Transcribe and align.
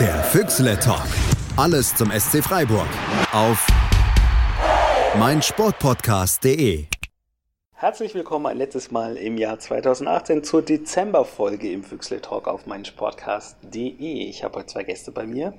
Der 0.00 0.24
Füchsle 0.24 0.76
Talk. 0.80 1.06
Alles 1.56 1.94
zum 1.94 2.10
SC 2.10 2.42
Freiburg. 2.42 2.88
Auf 3.32 3.64
meinsportpodcast.de. 5.16 6.86
Herzlich 7.74 8.12
willkommen 8.16 8.46
ein 8.46 8.56
letztes 8.56 8.90
Mal 8.90 9.16
im 9.16 9.38
Jahr 9.38 9.60
2018 9.60 10.42
zur 10.42 10.62
Dezemberfolge 10.62 11.70
im 11.70 11.84
Füchsle 11.84 12.20
Talk 12.20 12.48
auf 12.48 12.66
meinsportcast.de. 12.66 14.28
Ich 14.28 14.42
habe 14.42 14.58
heute 14.58 14.66
zwei 14.66 14.82
Gäste 14.82 15.12
bei 15.12 15.26
mir. 15.26 15.54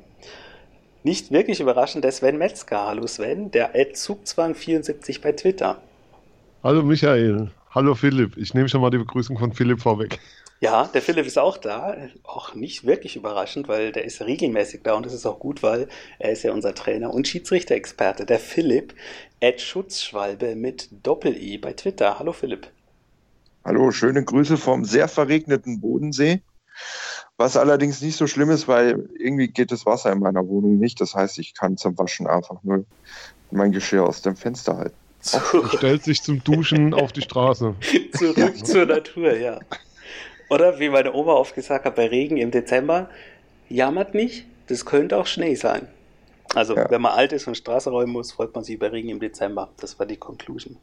Nicht 1.04 1.32
wirklich 1.32 1.62
überraschend, 1.62 2.04
der 2.04 2.12
Sven 2.12 2.38
Metzger. 2.38 2.88
Hallo 2.88 3.08
Sven, 3.08 3.52
der 3.52 3.74
Zugzwang74 3.74 5.22
bei 5.22 5.32
Twitter. 5.32 5.82
Hallo 6.62 6.84
Michael. 6.84 7.52
Hallo 7.74 7.96
Philipp. 7.96 8.36
Ich 8.36 8.54
nehme 8.54 8.68
schon 8.68 8.82
mal 8.82 8.90
die 8.90 8.98
Begrüßung 8.98 9.38
von 9.38 9.54
Philipp 9.54 9.82
vorweg. 9.82 10.20
Ja, 10.66 10.88
der 10.88 11.04
Philipp 11.04 11.28
ist 11.28 11.38
auch 11.38 11.60
da. 11.60 11.96
Auch 12.24 12.56
nicht 12.56 12.88
wirklich 12.88 13.16
überraschend, 13.16 13.68
weil 13.68 13.92
der 13.92 14.04
ist 14.04 14.20
regelmäßig 14.20 14.82
da 14.82 14.96
und 14.96 15.06
das 15.06 15.14
ist 15.14 15.28
auch 15.28 15.38
gut, 15.38 15.62
weil 15.62 15.88
er 16.18 16.32
ist 16.32 16.42
ja 16.42 16.54
unser 16.54 16.74
Trainer 16.74 17.14
und 17.14 17.28
Schiedsrichter-Experte. 17.28 18.26
Der 18.26 18.40
Philipp, 18.40 18.96
Ed 19.40 19.62
Schutzschwalbe 19.62 20.56
mit 20.56 20.90
Doppel-I 21.04 21.60
bei 21.60 21.74
Twitter. 21.74 22.18
Hallo 22.18 22.34
Philipp. 22.34 22.72
Hallo, 23.64 23.92
schöne 23.92 24.24
Grüße 24.24 24.58
vom 24.58 24.86
sehr 24.86 25.08
verregneten 25.08 25.82
Bodensee. 25.82 26.42
Was 27.38 27.58
allerdings 27.58 28.02
nicht 28.02 28.18
so 28.18 28.26
schlimm 28.26 28.50
ist, 28.50 28.68
weil 28.68 29.08
irgendwie 29.20 29.50
geht 29.50 29.72
das 29.72 29.86
Wasser 29.86 30.12
in 30.12 30.20
meiner 30.20 30.48
Wohnung 30.48 30.80
nicht. 30.80 31.00
Das 31.00 31.14
heißt, 31.14 31.38
ich 31.38 31.54
kann 31.54 31.78
zum 31.78 31.96
Waschen 32.00 32.26
einfach 32.26 32.64
nur 32.64 32.86
mein 33.52 33.72
Geschirr 33.72 34.04
aus 34.04 34.24
dem 34.24 34.36
Fenster 34.36 34.78
halten. 34.78 34.96
So. 35.20 35.40
Stellt 35.78 36.04
sich 36.04 36.24
zum 36.24 36.44
Duschen 36.44 36.96
auf 36.96 37.12
die 37.12 37.22
Straße. 37.22 37.76
Zurück 38.18 38.38
ja. 38.38 38.54
zur 38.56 38.88
Natur, 38.88 39.38
ja. 39.38 39.60
Oder 40.50 40.80
wie 40.80 40.90
meine 40.90 41.14
Oma 41.14 41.34
oft 41.34 41.56
gesagt 41.56 41.86
hat, 41.86 41.96
bei 41.96 42.08
Regen 42.08 42.38
im 42.38 42.52
Dezember, 42.52 43.10
jammert 43.70 44.14
nicht, 44.14 44.46
das 44.68 44.86
könnte 44.86 45.18
auch 45.18 45.26
Schnee 45.26 45.56
sein. 45.56 45.88
Also, 46.54 46.76
ja. 46.76 46.90
wenn 46.90 47.02
man 47.02 47.14
alt 47.14 47.34
ist 47.34 47.48
und 47.48 47.56
Straße 47.56 47.90
räumen 47.90 48.14
muss, 48.14 48.32
freut 48.32 48.54
man 48.54 48.64
sich 48.64 48.78
bei 48.78 48.88
Regen 48.88 49.10
im 49.10 49.20
Dezember. 49.20 49.70
Das 49.78 49.98
war 50.00 50.06
die 50.06 50.18
Conclusion. 50.18 50.78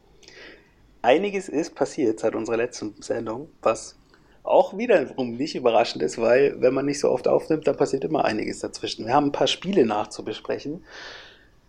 Einiges 1.01 1.49
ist 1.49 1.75
passiert 1.75 2.19
seit 2.19 2.35
unserer 2.35 2.57
letzten 2.57 3.01
Sendung, 3.01 3.49
was 3.61 3.97
auch 4.43 4.77
wiederum 4.77 5.35
nicht 5.35 5.55
überraschend 5.55 6.03
ist, 6.03 6.19
weil 6.19 6.61
wenn 6.61 6.73
man 6.73 6.85
nicht 6.85 6.99
so 6.99 7.09
oft 7.09 7.27
aufnimmt, 7.27 7.65
dann 7.65 7.77
passiert 7.77 8.03
immer 8.03 8.25
einiges 8.25 8.59
dazwischen. 8.59 9.05
Wir 9.05 9.13
haben 9.13 9.27
ein 9.27 9.31
paar 9.31 9.47
Spiele 9.47 9.85
nachzubesprechen, 9.85 10.83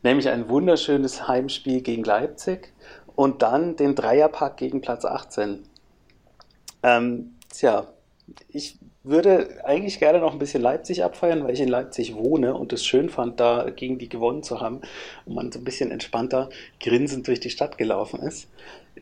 nämlich 0.02 0.28
ein 0.28 0.48
wunderschönes 0.48 1.28
Heimspiel 1.28 1.82
gegen 1.82 2.02
Leipzig 2.02 2.72
und 3.14 3.42
dann 3.42 3.76
den 3.76 3.94
Dreierpack 3.94 4.56
gegen 4.56 4.80
Platz 4.80 5.04
18. 5.04 5.60
Ähm, 6.82 7.34
Tja, 7.54 7.86
ich 8.48 8.78
würde 9.02 9.64
eigentlich 9.64 9.98
gerne 9.98 10.18
noch 10.18 10.32
ein 10.32 10.38
bisschen 10.38 10.62
Leipzig 10.62 11.04
abfeiern, 11.04 11.44
weil 11.44 11.52
ich 11.52 11.60
in 11.60 11.68
Leipzig 11.68 12.14
wohne 12.14 12.54
und 12.54 12.72
es 12.72 12.84
schön 12.84 13.10
fand, 13.10 13.38
da 13.38 13.68
gegen 13.70 13.98
die 13.98 14.08
gewonnen 14.08 14.42
zu 14.42 14.60
haben 14.60 14.80
und 15.26 15.34
man 15.34 15.52
so 15.52 15.58
ein 15.58 15.64
bisschen 15.64 15.90
entspannter 15.90 16.48
grinsend 16.80 17.26
durch 17.26 17.40
die 17.40 17.50
Stadt 17.50 17.76
gelaufen 17.76 18.20
ist. 18.20 18.48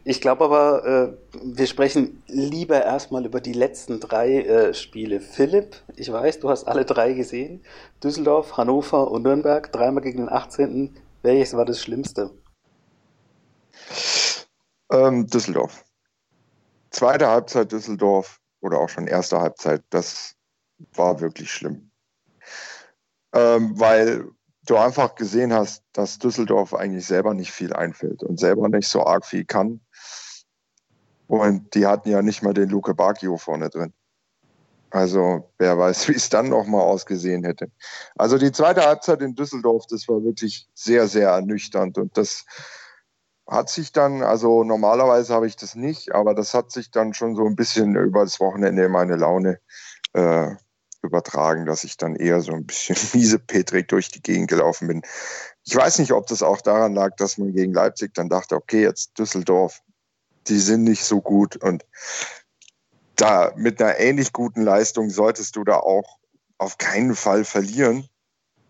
Ich 0.04 0.20
glaube 0.20 0.44
aber, 0.44 0.84
äh, 0.84 1.38
wir 1.44 1.66
sprechen 1.66 2.22
lieber 2.26 2.82
erstmal 2.82 3.24
über 3.24 3.40
die 3.40 3.52
letzten 3.52 4.00
drei 4.00 4.40
äh, 4.42 4.74
Spiele. 4.74 5.20
Philipp, 5.20 5.76
ich 5.96 6.10
weiß, 6.10 6.40
du 6.40 6.48
hast 6.48 6.64
alle 6.64 6.84
drei 6.84 7.12
gesehen. 7.12 7.62
Düsseldorf, 8.02 8.56
Hannover 8.56 9.10
und 9.10 9.22
Nürnberg, 9.22 9.70
dreimal 9.70 10.02
gegen 10.02 10.18
den 10.18 10.28
18. 10.28 10.96
Welches 11.22 11.56
war 11.56 11.64
das 11.64 11.80
Schlimmste? 11.80 12.30
Ähm, 14.90 15.26
Düsseldorf. 15.28 15.84
Zweite 16.90 17.28
Halbzeit 17.28 17.70
Düsseldorf 17.70 18.41
oder 18.62 18.78
auch 18.78 18.88
schon 18.88 19.06
erste 19.06 19.40
Halbzeit, 19.40 19.82
das 19.90 20.34
war 20.94 21.20
wirklich 21.20 21.52
schlimm. 21.52 21.90
Ähm, 23.34 23.78
weil 23.78 24.30
du 24.66 24.76
einfach 24.76 25.14
gesehen 25.14 25.52
hast, 25.52 25.82
dass 25.92 26.18
Düsseldorf 26.18 26.72
eigentlich 26.72 27.06
selber 27.06 27.34
nicht 27.34 27.52
viel 27.52 27.72
einfällt 27.72 28.22
und 28.22 28.38
selber 28.38 28.68
nicht 28.68 28.88
so 28.88 29.04
arg 29.04 29.26
viel 29.26 29.44
kann. 29.44 29.80
Und 31.26 31.74
die 31.74 31.86
hatten 31.86 32.10
ja 32.10 32.22
nicht 32.22 32.42
mal 32.42 32.54
den 32.54 32.68
Luke 32.68 32.94
Bacchio 32.94 33.36
vorne 33.36 33.70
drin. 33.70 33.92
Also 34.90 35.50
wer 35.58 35.78
weiß, 35.78 36.08
wie 36.08 36.14
es 36.14 36.28
dann 36.28 36.50
nochmal 36.50 36.82
ausgesehen 36.82 37.44
hätte. 37.44 37.70
Also 38.16 38.36
die 38.36 38.52
zweite 38.52 38.82
Halbzeit 38.82 39.22
in 39.22 39.34
Düsseldorf, 39.34 39.86
das 39.88 40.06
war 40.06 40.22
wirklich 40.22 40.68
sehr, 40.74 41.08
sehr 41.08 41.30
ernüchternd. 41.30 41.96
Und 41.96 42.16
das 42.16 42.44
hat 43.52 43.68
sich 43.68 43.92
dann, 43.92 44.22
also 44.22 44.64
normalerweise 44.64 45.34
habe 45.34 45.46
ich 45.46 45.56
das 45.56 45.74
nicht, 45.74 46.14
aber 46.14 46.34
das 46.34 46.54
hat 46.54 46.72
sich 46.72 46.90
dann 46.90 47.12
schon 47.12 47.36
so 47.36 47.44
ein 47.44 47.54
bisschen 47.54 47.94
über 47.96 48.24
das 48.24 48.40
Wochenende 48.40 48.88
meine 48.88 49.16
Laune 49.16 49.60
äh, 50.14 50.48
übertragen, 51.02 51.66
dass 51.66 51.84
ich 51.84 51.96
dann 51.96 52.16
eher 52.16 52.40
so 52.40 52.52
ein 52.52 52.64
bisschen 52.64 52.96
miese 53.12 53.38
Petrik 53.38 53.88
durch 53.88 54.08
die 54.08 54.22
Gegend 54.22 54.48
gelaufen 54.48 54.88
bin. 54.88 55.02
Ich 55.64 55.76
weiß 55.76 55.98
nicht, 55.98 56.12
ob 56.12 56.26
das 56.26 56.42
auch 56.42 56.60
daran 56.62 56.94
lag, 56.94 57.14
dass 57.16 57.38
man 57.38 57.52
gegen 57.52 57.72
Leipzig 57.74 58.14
dann 58.14 58.28
dachte, 58.28 58.56
okay, 58.56 58.82
jetzt 58.82 59.18
Düsseldorf, 59.18 59.80
die 60.48 60.58
sind 60.58 60.84
nicht 60.84 61.04
so 61.04 61.20
gut 61.20 61.56
und 61.56 61.84
da 63.16 63.52
mit 63.56 63.80
einer 63.80 63.98
ähnlich 63.98 64.32
guten 64.32 64.62
Leistung 64.62 65.10
solltest 65.10 65.54
du 65.56 65.64
da 65.64 65.76
auch 65.76 66.18
auf 66.58 66.78
keinen 66.78 67.14
Fall 67.14 67.44
verlieren. 67.44 68.08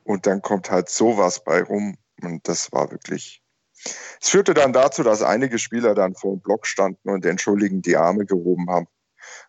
Und 0.05 0.27
dann 0.27 0.43
kommt 0.43 0.71
halt 0.71 0.89
sowas 0.89 1.45
bei 1.45 1.63
rum. 1.63 1.97
Und 2.21 2.49
das 2.49 2.73
war 2.73 2.91
wirklich 2.91 3.42
es 3.85 4.29
führte 4.29 4.55
dann 4.55 4.73
dazu, 4.73 5.03
dass 5.03 5.23
einige 5.23 5.59
Spieler 5.59 5.95
dann 5.95 6.15
vor 6.15 6.37
dem 6.37 6.41
Block 6.41 6.67
standen 6.67 7.11
und 7.11 7.27
entschuldigend 7.27 7.87
die 7.87 7.97
Arme 7.97 8.25
gehoben 8.25 8.71
haben, 8.71 8.87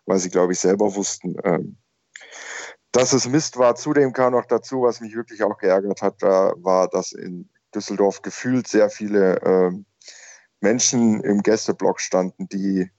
weil 0.06 0.18
sie, 0.18 0.30
glaube 0.30 0.52
ich, 0.52 0.60
selber 0.60 0.94
wussten, 0.94 1.36
ähm, 1.44 1.76
dass 2.92 3.12
es 3.12 3.28
Mist 3.28 3.58
war. 3.58 3.74
Zudem 3.76 4.12
kam 4.12 4.32
noch 4.32 4.46
dazu, 4.46 4.82
was 4.82 5.00
mich 5.00 5.14
wirklich 5.14 5.42
auch 5.42 5.58
geärgert 5.58 6.02
hat, 6.02 6.22
war, 6.22 6.88
dass 6.88 7.12
in 7.12 7.48
Düsseldorf 7.74 8.22
gefühlt 8.22 8.68
sehr 8.68 8.88
viele 8.90 9.40
ähm, 9.42 9.84
Menschen 10.60 11.20
im 11.22 11.42
Gästeblock 11.42 12.00
standen, 12.00 12.48
die 12.48 12.90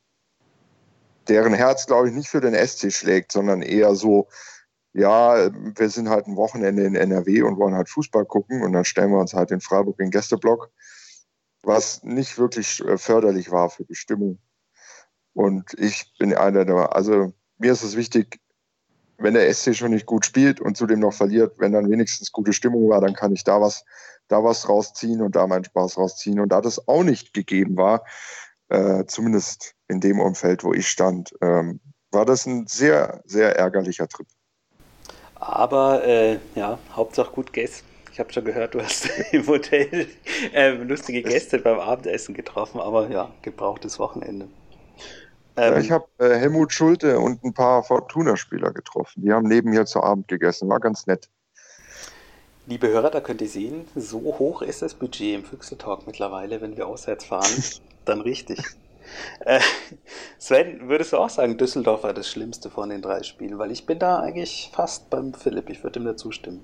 deren 1.28 1.53
Herz, 1.53 1.88
glaube 1.88 2.09
ich, 2.09 2.13
nicht 2.13 2.29
für 2.29 2.41
den 2.41 2.53
SC 2.53 2.91
schlägt, 2.91 3.31
sondern 3.31 3.62
eher 3.62 3.96
so, 3.96 4.28
ja, 4.94 5.50
wir 5.52 5.90
sind 5.90 6.09
halt 6.09 6.28
ein 6.28 6.35
Wochenende 6.35 6.84
in 6.84 6.96
NRW 6.96 7.41
und 7.41 7.57
wollen 7.57 7.75
halt 7.75 7.90
Fußball 7.90 8.25
gucken 8.25 8.62
und 8.63 8.73
dann 8.73 8.85
stellen 8.85 9.12
wir 9.12 9.19
uns 9.19 9.34
halt 9.34 9.52
in 9.52 9.62
Freiburg 9.62 10.00
in 10.00 10.06
den 10.06 10.12
Gästeblock 10.12 10.72
was 11.66 12.03
nicht 12.03 12.38
wirklich 12.38 12.81
äh, 12.81 12.98
förderlich 12.98 13.52
war 13.52 13.70
für 13.70 13.86
die 13.86 13.96
Stimmung. 13.96 14.40
Und 15.34 15.74
ich 15.78 16.14
bin 16.18 16.34
einer 16.34 16.66
der, 16.66 16.96
also 16.96 17.34
mir 17.58 17.72
ist 17.72 17.84
es 17.84 17.96
wichtig, 17.96 18.40
wenn 19.18 19.34
der 19.34 19.53
SC 19.53 19.76
schon 19.76 19.92
nicht 19.92 20.06
gut 20.06 20.26
spielt 20.26 20.59
und 20.59 20.76
zudem 20.78 21.00
noch 21.00 21.14
verliert, 21.14 21.58
wenn 21.58 21.72
dann 21.72 21.90
wenigstens 21.90 22.31
gute 22.31 22.53
Stimmung 22.53 22.90
war, 22.90 23.02
dann 23.02 23.14
kann 23.14 23.34
ich 23.34 23.44
da 23.44 23.62
was, 23.62 23.86
da 24.28 24.44
was 24.44 24.68
rausziehen 24.68 25.22
und 25.22 25.36
da 25.36 25.48
meinen 25.48 25.64
Spaß 25.64 25.98
rausziehen. 25.98 26.40
Und 26.40 26.50
da 26.50 26.62
das 26.62 26.88
auch 26.88 27.03
nicht 27.03 27.34
gegeben 27.34 27.78
war, 27.78 28.06
äh, 28.70 29.06
zumindest 29.06 29.76
in 29.88 30.02
dem 30.02 30.20
Umfeld, 30.20 30.64
wo 30.64 30.74
ich 30.74 30.88
stand, 30.88 31.34
ähm, 31.42 31.80
war 32.12 32.26
das 32.26 32.46
ein 32.46 32.68
sehr, 32.68 33.22
sehr 33.26 33.58
ärgerlicher 33.58 34.08
Trip. 34.08 34.28
Aber 35.36 36.03
äh, 36.06 36.40
ja, 36.56 36.80
Hauptsache 36.94 37.32
gut 37.32 37.53
gegessen. 37.53 37.95
Ich 38.16 38.20
habe 38.22 38.31
schon 38.31 38.46
gehört, 38.46 38.74
du 38.74 38.81
hast 38.81 39.09
im 39.34 39.46
Hotel 39.46 40.08
äh, 40.53 40.72
lustige 40.72 41.22
Gäste 41.22 41.59
beim 41.59 41.81
Abendessen 41.81 42.34
getroffen, 42.34 42.80
aber 42.80 43.09
ja, 43.09 43.30
gebrauchtes 43.42 44.00
Wochenende. 44.00 44.48
Ähm, 45.58 45.74
ja, 45.74 45.80
ich 45.80 45.92
habe 45.92 46.06
äh, 46.20 46.30
Helmut 46.38 46.72
Schulte 46.72 47.20
und 47.20 47.44
ein 47.44 47.53
paar 47.53 47.84
Fortuna-Spieler 47.84 48.72
getroffen. 48.72 49.22
Die 49.22 49.34
haben 49.34 49.50
neben 49.50 49.70
mir 49.70 49.86
zu 49.86 50.02
Abend 50.02 50.30
gegessen. 50.30 50.70
War 50.70 50.80
ganz 50.80 51.08
nett. 51.08 51.30
Liebe 52.68 52.88
Hörer, 52.88 53.09
da 53.09 53.20
könnt 53.20 53.42
ihr 53.42 53.50
sehen, 53.50 53.86
so 53.96 54.22
hoch 54.22 54.62
ist 54.62 54.82
das 54.82 54.94
Budget 54.94 55.36
im 55.36 55.44
Füchseltalk 55.44 56.08
mittlerweile, 56.08 56.62
wenn 56.62 56.78
wir 56.78 56.88
auswärts 56.88 57.26
fahren. 57.26 57.52
dann 58.06 58.22
richtig. 58.22 58.62
Äh, 59.42 59.59
Sven, 60.38 60.88
würdest 60.88 61.12
du 61.12 61.18
auch 61.18 61.30
sagen, 61.30 61.58
Düsseldorf 61.58 62.03
war 62.03 62.14
das 62.14 62.30
Schlimmste 62.30 62.70
von 62.70 62.92
den 62.92 63.02
drei 63.02 63.24
Spielen? 63.24 63.59
Weil 63.59 63.72
ich 63.72 63.86
bin 63.86 64.00
da 64.00 64.22
eigentlich 64.22 64.72
fast 64.74 65.09
beim 65.09 65.34
Philipp. 65.34 65.70
Ich 65.70 65.84
würde 65.84 66.00
ihm 66.00 66.06
da 66.06 66.16
zustimmen. 66.16 66.64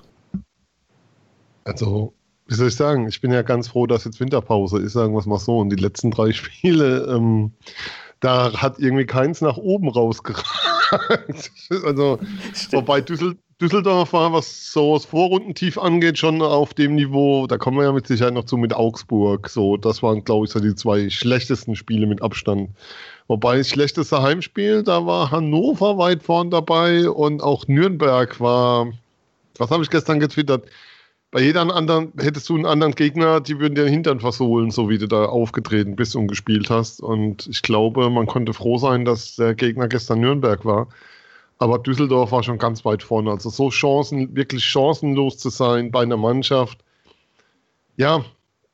Also, 1.64 2.14
wie 2.48 2.56
soll 2.56 2.68
ich 2.68 2.76
sagen? 2.76 3.08
Ich 3.08 3.22
bin 3.22 3.32
ja 3.32 3.42
ganz 3.42 3.70
froh, 3.70 3.88
dass 3.88 4.06
jetzt 4.06 4.20
Winterpause 4.20 4.80
ist, 4.80 4.94
sagen 4.94 5.14
wir 5.14 5.20
es 5.20 5.26
mal 5.26 5.40
so. 5.40 5.60
Und 5.60 5.70
die 5.70 5.82
letzten 5.82 6.12
drei 6.12 6.32
Spiele, 6.34 7.08
ähm, 7.10 7.52
da 8.20 8.54
hat 8.54 8.80
irgendwie 8.80 9.06
keins 9.06 9.42
nach 9.42 9.58
oben 9.58 9.90
rausgeragt. 9.90 10.46
also, 11.84 12.20
Stimmt. 12.54 12.74
wobei 12.74 13.02
Düssel 13.02 13.38
Düsseldorf 13.62 14.14
war, 14.14 14.34
was 14.34 14.74
so 14.74 14.96
das 14.96 15.06
Vorrundentief 15.06 15.78
angeht, 15.78 16.18
schon 16.18 16.42
auf 16.42 16.74
dem 16.74 16.96
Niveau, 16.96 17.46
da 17.46 17.60
kommen 17.60 17.78
wir 17.78 17.84
ja 17.84 17.92
mit 17.92 18.08
Sicherheit 18.08 18.34
noch 18.34 18.46
zu 18.46 18.58
mit 18.58 18.74
Augsburg. 18.74 19.48
So, 19.50 19.78
das 19.78 20.02
waren, 20.02 20.24
glaube 20.24 20.46
ich, 20.46 20.52
so 20.52 20.60
die 20.60 20.74
zwei 20.74 21.12
schlechtesten 21.12 21.76
Spiele 21.76 22.08
mit 22.08 22.24
Abstand. 22.24 22.72
Wobei 23.28 23.60
das 23.60 23.70
schlechteste 23.70 24.20
Heimspiel, 24.24 24.82
da 24.82 25.06
war 25.06 25.30
Hannover 25.30 26.00
weit 26.00 26.24
vorn 26.24 26.50
dabei 26.50 27.08
und 27.08 27.44
auch 27.44 27.68
Nürnberg 27.68 28.40
war, 28.40 28.92
was 29.60 29.70
habe 29.70 29.84
ich 29.84 29.92
gestern 29.92 30.20
getwittert? 30.20 30.66
Bei 31.32 31.42
jedem 31.42 31.72
anderen 31.72 32.12
hättest 32.20 32.50
du 32.50 32.56
einen 32.56 32.66
anderen 32.66 32.94
Gegner, 32.94 33.40
die 33.40 33.58
würden 33.58 33.76
dir 33.76 33.86
den 33.86 33.94
Hintern 33.94 34.20
versohlen, 34.20 34.70
so 34.70 34.90
wie 34.90 34.98
du 34.98 35.08
da 35.08 35.26
aufgetreten 35.26 35.96
bist 35.96 36.16
und 36.18 36.28
gespielt 36.28 36.70
hast. 36.70 37.02
Und 37.02 37.48
ich 37.48 37.62
glaube, 37.62 38.10
man 38.10 38.28
konnte 38.28 38.54
froh 38.54 38.78
sein, 38.78 39.06
dass 39.06 39.38
der 39.38 39.56
Gegner 39.56 39.88
gestern 39.88 40.20
Nürnberg 40.20 40.66
war. 40.66 40.90
Aber 41.58 41.80
Düsseldorf 41.80 42.34
war 42.34 42.44
schon 42.44 42.58
ganz 42.58 42.84
weit 42.84 43.02
vorne. 43.02 43.32
Also 43.32 43.50
so 43.50 43.70
Chancen, 43.70 44.36
wirklich 44.36 44.66
chancenlos 44.66 45.38
zu 45.38 45.50
sein 45.50 45.90
bei 45.90 46.02
einer 46.02 46.18
Mannschaft. 46.18 46.80
Ja, 47.96 48.26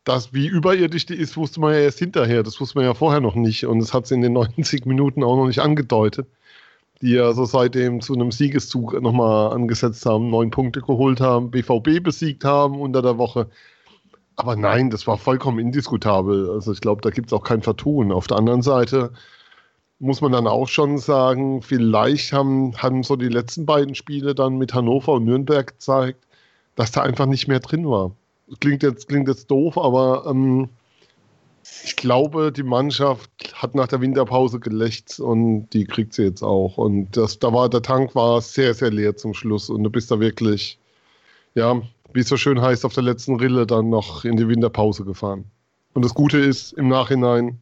das, 0.03 0.33
wie 0.33 0.47
überirdisch 0.47 1.05
die 1.05 1.15
ist, 1.15 1.37
wusste 1.37 1.59
man 1.59 1.73
ja 1.73 1.79
erst 1.79 1.99
hinterher. 1.99 2.41
Das 2.41 2.59
wusste 2.59 2.79
man 2.79 2.85
ja 2.85 2.95
vorher 2.95 3.19
noch 3.19 3.35
nicht. 3.35 3.65
Und 3.67 3.81
es 3.81 3.93
hat 3.93 4.07
sie 4.07 4.15
in 4.15 4.21
den 4.21 4.33
90 4.33 4.85
Minuten 4.85 5.23
auch 5.23 5.35
noch 5.35 5.47
nicht 5.47 5.59
angedeutet. 5.59 6.27
Die 7.01 7.11
ja 7.11 7.31
so 7.33 7.45
seitdem 7.45 8.01
zu 8.01 8.13
einem 8.13 8.31
Siegeszug 8.31 8.99
nochmal 9.01 9.53
angesetzt 9.53 10.05
haben, 10.05 10.29
neun 10.29 10.49
Punkte 10.49 10.81
geholt 10.81 11.21
haben, 11.21 11.51
BVB 11.51 12.03
besiegt 12.03 12.43
haben 12.43 12.79
unter 12.81 13.01
der 13.01 13.17
Woche. 13.17 13.49
Aber 14.35 14.55
nein, 14.55 14.89
das 14.89 15.07
war 15.07 15.17
vollkommen 15.17 15.59
indiskutabel. 15.59 16.49
Also 16.49 16.71
ich 16.71 16.81
glaube, 16.81 17.01
da 17.01 17.09
gibt 17.09 17.27
es 17.27 17.33
auch 17.33 17.43
kein 17.43 17.61
Vertun. 17.61 18.11
Auf 18.11 18.27
der 18.27 18.37
anderen 18.37 18.61
Seite 18.61 19.11
muss 19.99 20.21
man 20.21 20.31
dann 20.31 20.47
auch 20.47 20.67
schon 20.67 20.97
sagen, 20.97 21.61
vielleicht 21.61 22.33
haben, 22.33 22.75
haben 22.77 23.03
so 23.03 23.15
die 23.15 23.29
letzten 23.29 23.65
beiden 23.65 23.95
Spiele 23.95 24.35
dann 24.35 24.57
mit 24.57 24.73
Hannover 24.73 25.13
und 25.13 25.25
Nürnberg 25.25 25.67
gezeigt, 25.67 26.25
dass 26.75 26.91
da 26.91 27.01
einfach 27.01 27.25
nicht 27.25 27.47
mehr 27.47 27.59
drin 27.59 27.87
war. 27.89 28.11
Klingt 28.59 28.83
jetzt, 28.83 29.07
klingt 29.07 29.27
jetzt 29.27 29.49
doof, 29.49 29.77
aber 29.77 30.25
ähm, 30.27 30.69
ich 31.83 31.95
glaube, 31.95 32.51
die 32.51 32.63
Mannschaft 32.63 33.29
hat 33.53 33.75
nach 33.75 33.87
der 33.87 34.01
Winterpause 34.01 34.59
gelächzt 34.59 35.19
und 35.19 35.69
die 35.69 35.85
kriegt 35.85 36.13
sie 36.13 36.23
jetzt 36.23 36.43
auch. 36.43 36.77
Und 36.77 37.15
das, 37.15 37.39
da 37.39 37.53
war 37.53 37.69
der 37.69 37.81
Tank 37.81 38.15
war 38.15 38.41
sehr, 38.41 38.73
sehr 38.73 38.91
leer 38.91 39.15
zum 39.15 39.33
Schluss 39.33 39.69
und 39.69 39.83
du 39.83 39.89
bist 39.89 40.11
da 40.11 40.19
wirklich, 40.19 40.79
ja, 41.55 41.81
wie 42.13 42.19
es 42.19 42.29
so 42.29 42.37
schön 42.37 42.61
heißt, 42.61 42.85
auf 42.85 42.93
der 42.93 43.03
letzten 43.03 43.35
Rille 43.35 43.65
dann 43.65 43.89
noch 43.89 44.25
in 44.25 44.37
die 44.37 44.47
Winterpause 44.47 45.05
gefahren. 45.05 45.45
Und 45.93 46.03
das 46.03 46.13
Gute 46.13 46.37
ist 46.37 46.73
im 46.73 46.87
Nachhinein, 46.87 47.59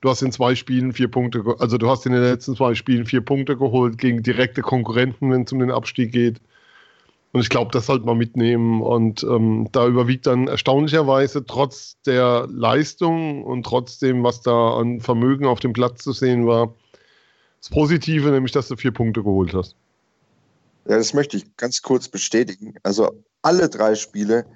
du 0.00 0.08
hast 0.08 0.22
in 0.22 0.32
zwei 0.32 0.54
Spielen 0.54 0.92
vier 0.92 1.08
Punkte, 1.08 1.44
also 1.58 1.78
du 1.78 1.88
hast 1.88 2.06
in 2.06 2.12
den 2.12 2.22
letzten 2.22 2.56
zwei 2.56 2.74
Spielen 2.74 3.06
vier 3.06 3.20
Punkte 3.20 3.56
geholt 3.56 3.98
gegen 3.98 4.22
direkte 4.22 4.62
Konkurrenten, 4.62 5.30
wenn 5.30 5.42
es 5.42 5.52
um 5.52 5.58
den 5.58 5.70
Abstieg 5.70 6.12
geht. 6.12 6.40
Und 7.32 7.40
ich 7.40 7.50
glaube, 7.50 7.70
das 7.72 7.86
sollte 7.86 8.06
man 8.06 8.16
mitnehmen. 8.16 8.82
Und 8.82 9.22
ähm, 9.22 9.68
da 9.72 9.86
überwiegt 9.86 10.26
dann 10.26 10.48
erstaunlicherweise 10.48 11.44
trotz 11.44 12.00
der 12.06 12.46
Leistung 12.50 13.44
und 13.44 13.64
trotzdem, 13.64 14.22
was 14.24 14.40
da 14.40 14.78
an 14.78 15.00
Vermögen 15.00 15.46
auf 15.46 15.60
dem 15.60 15.72
Platz 15.72 16.02
zu 16.02 16.12
sehen 16.12 16.46
war, 16.46 16.74
das 17.60 17.70
Positive, 17.70 18.30
nämlich 18.30 18.52
dass 18.52 18.68
du 18.68 18.76
vier 18.76 18.92
Punkte 18.92 19.22
geholt 19.22 19.52
hast. 19.52 19.76
Ja, 20.86 20.96
das 20.96 21.12
möchte 21.12 21.36
ich 21.36 21.56
ganz 21.56 21.82
kurz 21.82 22.08
bestätigen. 22.08 22.74
Also 22.82 23.10
alle 23.42 23.68
drei 23.68 23.94
Spiele 23.94 24.46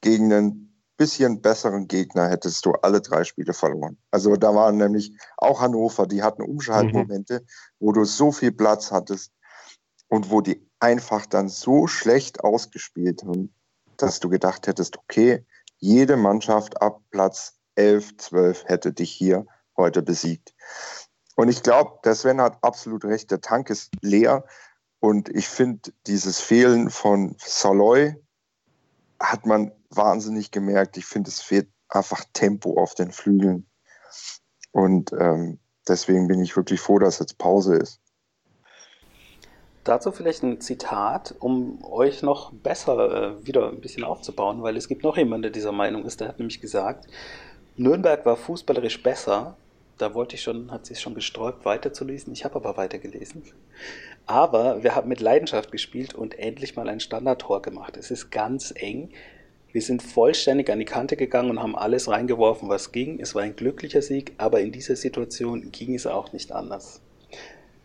gegen 0.00 0.32
einen 0.32 0.64
bisschen 0.96 1.40
besseren 1.40 1.88
Gegner 1.88 2.28
hättest 2.28 2.64
du 2.64 2.72
alle 2.72 3.00
drei 3.00 3.24
Spiele 3.24 3.52
verloren. 3.52 3.96
Also 4.10 4.36
da 4.36 4.54
waren 4.54 4.76
nämlich 4.76 5.12
auch 5.36 5.60
Hannover, 5.60 6.06
die 6.06 6.22
hatten 6.22 6.42
Umschaltmomente, 6.42 7.40
mhm. 7.40 7.46
wo 7.80 7.92
du 7.92 8.04
so 8.04 8.32
viel 8.32 8.52
Platz 8.52 8.92
hattest 8.92 9.32
und 10.08 10.30
wo 10.30 10.40
die 10.40 10.64
einfach 10.84 11.24
dann 11.24 11.48
so 11.48 11.86
schlecht 11.86 12.44
ausgespielt 12.44 13.22
haben, 13.22 13.54
dass 13.96 14.20
du 14.20 14.28
gedacht 14.28 14.66
hättest, 14.66 14.98
okay, 14.98 15.46
jede 15.78 16.18
Mannschaft 16.18 16.82
ab 16.82 17.00
Platz 17.10 17.58
11, 17.76 18.18
12 18.18 18.64
hätte 18.66 18.92
dich 18.92 19.10
hier 19.10 19.46
heute 19.78 20.02
besiegt. 20.02 20.54
Und 21.36 21.48
ich 21.48 21.62
glaube, 21.62 22.00
der 22.04 22.14
Sven 22.14 22.38
hat 22.38 22.58
absolut 22.62 23.06
recht, 23.06 23.30
der 23.30 23.40
Tank 23.40 23.70
ist 23.70 23.92
leer. 24.02 24.44
Und 25.00 25.30
ich 25.30 25.48
finde, 25.48 25.90
dieses 26.06 26.40
Fehlen 26.40 26.90
von 26.90 27.34
Saloy 27.38 28.14
hat 29.18 29.46
man 29.46 29.72
wahnsinnig 29.88 30.50
gemerkt. 30.50 30.98
Ich 30.98 31.06
finde, 31.06 31.30
es 31.30 31.40
fehlt 31.40 31.70
einfach 31.88 32.24
Tempo 32.34 32.78
auf 32.78 32.94
den 32.94 33.10
Flügeln. 33.10 33.66
Und 34.70 35.12
ähm, 35.14 35.58
deswegen 35.88 36.28
bin 36.28 36.42
ich 36.42 36.56
wirklich 36.56 36.80
froh, 36.80 36.98
dass 36.98 37.20
jetzt 37.20 37.38
Pause 37.38 37.76
ist. 37.76 38.03
Dazu 39.84 40.12
vielleicht 40.12 40.42
ein 40.42 40.62
Zitat, 40.62 41.34
um 41.40 41.84
euch 41.84 42.22
noch 42.22 42.52
besser 42.52 43.36
äh, 43.38 43.46
wieder 43.46 43.68
ein 43.68 43.82
bisschen 43.82 44.02
aufzubauen, 44.02 44.62
weil 44.62 44.78
es 44.78 44.88
gibt 44.88 45.04
noch 45.04 45.18
jemanden, 45.18 45.42
der 45.42 45.50
dieser 45.50 45.72
Meinung 45.72 46.06
ist, 46.06 46.20
der 46.20 46.28
hat 46.28 46.38
nämlich 46.38 46.62
gesagt, 46.62 47.06
Nürnberg 47.76 48.24
war 48.24 48.36
fußballerisch 48.36 49.02
besser. 49.02 49.56
Da 49.98 50.14
wollte 50.14 50.36
ich 50.36 50.42
schon, 50.42 50.72
hat 50.72 50.86
sich 50.86 51.00
schon 51.00 51.14
gesträubt, 51.14 51.64
weiterzulesen. 51.66 52.32
Ich 52.32 52.44
habe 52.44 52.56
aber 52.56 52.76
weitergelesen. 52.78 53.42
Aber 54.26 54.82
wir 54.82 54.94
haben 54.94 55.08
mit 55.08 55.20
Leidenschaft 55.20 55.70
gespielt 55.70 56.14
und 56.14 56.38
endlich 56.38 56.76
mal 56.76 56.88
ein 56.88 57.00
Standardtor 57.00 57.60
gemacht. 57.60 57.96
Es 57.98 58.10
ist 58.10 58.30
ganz 58.30 58.72
eng. 58.74 59.10
Wir 59.70 59.82
sind 59.82 60.02
vollständig 60.02 60.70
an 60.70 60.78
die 60.78 60.84
Kante 60.84 61.16
gegangen 61.16 61.50
und 61.50 61.60
haben 61.60 61.76
alles 61.76 62.08
reingeworfen, 62.08 62.68
was 62.68 62.90
ging. 62.90 63.20
Es 63.20 63.34
war 63.34 63.42
ein 63.42 63.54
glücklicher 63.54 64.02
Sieg, 64.02 64.32
aber 64.38 64.60
in 64.60 64.72
dieser 64.72 64.96
Situation 64.96 65.70
ging 65.72 65.94
es 65.94 66.06
auch 66.06 66.32
nicht 66.32 66.52
anders. 66.52 67.02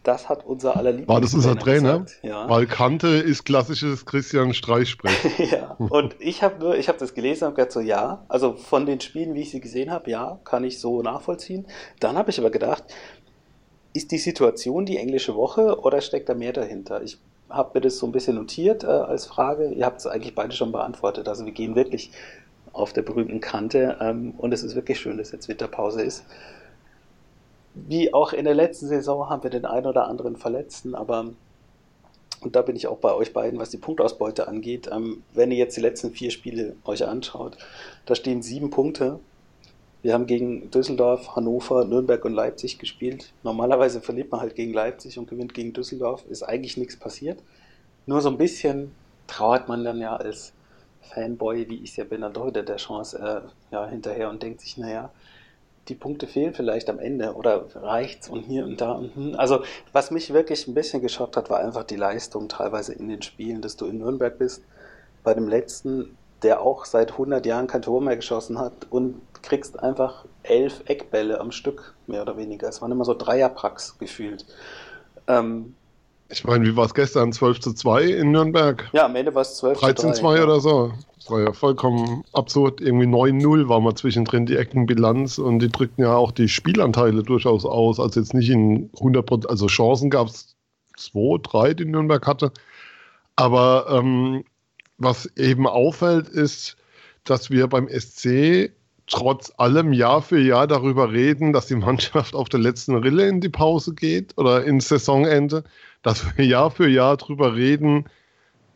Das 0.04 0.30
hat 0.30 0.46
unser 0.46 0.78
aller 0.78 0.92
Lieblings 0.92 1.10
War 1.10 1.22
das 1.22 1.34
unser 1.34 1.58
Trainer? 1.58 2.06
Ja. 2.22 2.50
Weil 2.50 2.68
Kante 2.68 3.08
ist 3.08 3.44
klassisches 3.44 4.06
Christian 4.06 4.54
Streich-Sprech. 4.54 5.40
ja, 5.52 5.76
und 5.78 6.16
ich 6.20 6.42
habe 6.42 6.60
nur, 6.60 6.78
ich 6.78 6.88
habe 6.88 6.98
das 6.98 7.14
gelesen 7.14 7.44
und 7.44 7.48
habe 7.48 7.56
gedacht 7.58 7.74
so, 7.74 7.82
ja, 7.82 8.24
also 8.30 8.54
von 8.54 8.86
den 8.86 9.02
Spielen, 9.02 9.34
wie 9.34 9.42
ich 9.42 9.52
sie 9.52 9.60
gesehen 9.60 9.92
habe, 9.92 10.10
ja, 10.10 10.40
kann 10.46 10.64
ich 10.64 10.80
so 10.80 11.02
nachvollziehen. 11.02 11.68
Dann 12.00 12.18
habe 12.18 12.30
ich 12.30 12.40
aber 12.40 12.50
gedacht, 12.50 12.84
ist 13.94 14.12
die 14.12 14.18
Situation 14.18 14.86
die 14.86 14.98
englische 14.98 15.36
Woche 15.36 15.80
oder 15.80 16.00
steckt 16.00 16.30
da 16.30 16.34
mehr 16.34 16.54
dahinter? 16.54 17.02
Ich 17.04 17.18
habe 17.50 17.72
mir 17.74 17.82
das 17.82 17.98
so 17.98 18.06
ein 18.06 18.12
bisschen 18.12 18.36
notiert 18.36 18.84
äh, 18.84 18.88
als 18.88 19.26
Frage. 19.26 19.72
Ihr 19.72 19.86
habt 19.86 20.00
es 20.00 20.08
eigentlich 20.08 20.36
beide 20.36 20.54
schon 20.54 20.72
beantwortet. 20.72 21.28
Also 21.28 21.46
wir 21.46 21.52
gehen 21.52 21.76
wirklich 21.76 22.12
auf 22.72 22.94
der 22.94 23.02
berühmten 23.02 23.42
Kante 23.42 23.98
ähm, 24.00 24.34
und 24.38 24.54
es 24.54 24.64
ist 24.64 24.76
wirklich 24.76 25.00
schön, 25.00 25.18
dass 25.18 25.32
jetzt 25.32 25.50
Winterpause 25.50 26.04
ist 26.04 26.24
wie 27.88 28.14
auch 28.14 28.34
in 28.34 28.46
der 28.46 28.56
letzten 28.56 28.88
Saison 28.88 29.30
haben 29.30 29.44
wir 29.44 29.50
den 29.50 29.66
einen 29.66 29.86
oder 29.86 30.08
anderen 30.08 30.36
Verletzten, 30.36 30.96
aber 30.96 31.32
und 32.42 32.56
da 32.56 32.62
bin 32.62 32.76
ich 32.76 32.88
auch 32.88 33.00
bei 33.00 33.14
euch 33.14 33.34
beiden, 33.34 33.60
was 33.60 33.70
die 33.70 33.78
Punktausbeute 33.78 34.48
angeht. 34.48 34.90
Ähm, 34.92 35.24
wenn 35.34 35.52
ihr 35.52 35.58
jetzt 35.58 35.76
die 35.76 35.82
letzten 35.82 36.12
vier 36.12 36.32
Spiele 36.32 36.76
euch 36.86 37.06
anschaut, 37.06 37.58
da 38.06 38.16
stehen 38.16 38.42
sieben 38.42 38.70
Punkte. 38.70 39.20
Wir 40.02 40.14
haben 40.14 40.26
gegen 40.26 40.72
Düsseldorf, 40.72 41.36
Hannover, 41.36 41.84
Nürnberg 41.84 42.24
und 42.24 42.34
Leipzig 42.34 42.80
gespielt. 42.80 43.34
Normalerweise 43.44 44.00
verliert 44.00 44.32
man 44.32 44.40
halt 44.40 44.56
gegen 44.56 44.72
Leipzig 44.72 45.20
und 45.20 45.30
gewinnt 45.30 45.54
gegen 45.54 45.74
Düsseldorf. 45.74 46.24
Ist 46.30 46.44
eigentlich 46.44 46.78
nichts 46.78 46.96
passiert. 46.96 47.44
Nur 48.06 48.22
so 48.22 48.30
ein 48.30 48.38
bisschen 48.38 48.92
trauert 49.28 49.68
man 49.68 49.84
dann 49.84 50.00
ja 50.00 50.16
als 50.16 50.54
Fanboy, 51.02 51.68
wie 51.70 51.84
ich 51.84 51.92
es 51.92 51.96
ja 51.98 52.06
bin, 52.06 52.22
dann 52.22 52.34
doch 52.34 52.48
wieder 52.48 52.64
der 52.64 52.78
Chance 52.78 53.20
äh, 53.20 53.74
ja, 53.74 53.88
hinterher 53.88 54.30
und 54.30 54.42
denkt 54.42 54.62
sich, 54.62 54.78
naja, 54.78 55.12
die 55.90 55.96
Punkte 55.96 56.28
fehlen 56.28 56.54
vielleicht 56.54 56.90
am 56.90 57.00
Ende 57.00 57.34
oder 57.34 57.66
reicht's 57.76 58.30
und 58.30 58.44
hier 58.44 58.66
und 58.66 58.80
da 58.80 58.92
und 58.94 59.16
hm. 59.16 59.36
Also 59.36 59.64
was 59.92 60.12
mich 60.12 60.32
wirklich 60.34 60.68
ein 60.68 60.74
bisschen 60.74 61.02
geschockt 61.02 61.36
hat, 61.36 61.50
war 61.50 61.60
einfach 61.60 61.84
die 61.84 61.96
Leistung 61.96 62.48
teilweise 62.48 62.94
in 62.94 63.10
den 63.10 63.22
Spielen, 63.22 63.62
dass 63.62 63.76
du 63.76 63.86
in 63.86 63.98
Nürnberg 63.98 64.38
bist, 64.38 64.64
bei 65.24 65.34
dem 65.34 65.48
letzten, 65.48 66.18
der 66.44 66.62
auch 66.62 66.86
seit 66.86 67.12
100 67.12 67.46
Jahren 67.46 67.68
kein 67.68 67.82
Tor 67.82 68.02
mehr 68.02 68.16
geschossen 68.16 68.60
hat 68.60 68.88
und 68.90 69.22
kriegst 69.42 69.80
einfach 69.80 70.26
elf 70.44 70.84
Eckbälle 70.86 71.40
am 71.40 71.52
Stück, 71.52 71.96
mehr 72.08 72.22
oder 72.22 72.38
weniger. 72.38 72.70
Es 72.70 72.82
waren 72.82 72.92
immer 72.92 73.06
so 73.06 73.14
Dreierpacks 73.14 73.98
gefühlt. 73.98 74.46
Ähm, 75.28 75.76
ich 76.30 76.44
meine, 76.44 76.66
wie 76.66 76.76
war 76.76 76.86
es 76.86 76.94
gestern? 76.94 77.34
12 77.34 77.60
zu 77.60 77.74
2 77.74 78.04
in 78.04 78.32
Nürnberg? 78.32 78.88
Ja, 78.94 79.06
am 79.06 79.16
Ende 79.16 79.34
war 79.34 79.42
es 79.42 79.58
12 79.58 79.80
13 79.80 80.14
zu 80.14 80.22
2 80.22 80.38
ja. 80.38 80.44
oder 80.44 80.60
so. 80.60 80.94
Das 81.16 81.30
war 81.32 81.42
ja 81.42 81.54
vollkommen 81.54 82.24
absurd. 82.34 82.82
Irgendwie 82.82 83.08
9-0 83.08 83.68
war 83.68 83.80
mal 83.82 83.96
zwischendrin 83.96 84.46
die 84.46 84.56
Eckenbilanz 84.56 85.40
und 85.40 85.60
die 85.60 85.70
drückten 85.70 86.04
ja 86.04 86.16
auch 86.16 86.32
die 86.32 86.48
Spielanteile 86.48 87.24
durchaus 87.24 87.66
aus. 87.66 88.00
Also 88.00 88.20
jetzt 88.20 88.34
nicht 88.34 88.50
in 88.50 88.92
100% 88.92 89.48
also 89.48 89.68
Chancen 89.68 90.10
gab 90.10 90.28
es 90.28 90.56
2, 90.98 91.40
3, 91.42 91.74
die 91.74 91.86
Nürnberg 91.86 92.26
hatte. 92.28 92.52
Aber 93.36 93.88
ähm, 93.90 94.44
was 94.98 95.26
eben 95.36 95.66
auffällt, 95.66 96.28
ist, 96.28 96.78
dass 97.24 97.50
wir 97.50 97.68
beim 97.68 97.88
SC 97.88 98.72
trotz 99.08 99.52
allem 99.58 99.92
Jahr 99.94 100.22
für 100.22 100.40
Jahr 100.40 100.68
darüber 100.68 101.12
reden, 101.12 101.54
dass 101.54 101.68
die 101.68 101.76
Mannschaft 101.76 102.36
auf 102.36 102.50
der 102.50 102.60
letzten 102.60 102.96
Rille 102.96 103.28
in 103.28 103.42
die 103.42 103.50
Pause 103.50 103.94
geht 103.94 104.38
oder 104.38 104.64
ins 104.64 104.88
Saisonende, 104.88 105.64
dass 106.02 106.38
wir 106.38 106.46
Jahr 106.46 106.72
für 106.72 106.88
Jahr 106.88 107.18
darüber 107.18 107.56
reden, 107.56 108.06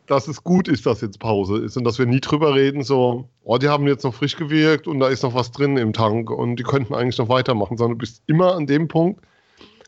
dass 0.06 0.28
es 0.28 0.44
gut 0.44 0.68
ist, 0.68 0.84
dass 0.84 1.00
jetzt 1.00 1.18
Pause 1.18 1.58
ist 1.58 1.76
und 1.76 1.84
dass 1.84 1.98
wir 1.98 2.06
nie 2.06 2.20
drüber 2.20 2.54
reden, 2.54 2.82
so, 2.82 3.28
oh, 3.42 3.56
die 3.56 3.68
haben 3.68 3.86
jetzt 3.86 4.04
noch 4.04 4.14
frisch 4.14 4.36
gewirkt 4.36 4.86
und 4.86 5.00
da 5.00 5.08
ist 5.08 5.22
noch 5.22 5.34
was 5.34 5.50
drin 5.50 5.76
im 5.76 5.92
Tank 5.92 6.30
und 6.30 6.56
die 6.56 6.62
könnten 6.62 6.94
eigentlich 6.94 7.18
noch 7.18 7.30
weitermachen, 7.30 7.78
sondern 7.78 7.98
du 7.98 8.00
bist 8.00 8.22
immer 8.26 8.54
an 8.54 8.66
dem 8.66 8.88
Punkt. 8.88 9.24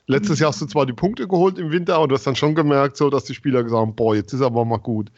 Letztes 0.06 0.38
Jahr 0.38 0.48
hast 0.48 0.62
du 0.62 0.66
zwar 0.66 0.86
die 0.86 0.92
Punkte 0.92 1.26
geholt 1.26 1.58
im 1.58 1.70
Winter 1.70 2.00
und 2.00 2.10
du 2.10 2.14
hast 2.14 2.26
dann 2.26 2.36
schon 2.36 2.54
gemerkt, 2.54 2.96
so, 2.96 3.10
dass 3.10 3.24
die 3.24 3.34
Spieler 3.34 3.62
gesagt 3.62 3.80
haben, 3.80 3.94
boah, 3.94 4.14
jetzt 4.14 4.32
ist 4.32 4.40
aber 4.40 4.64
mal 4.64 4.78
gut. 4.78 5.10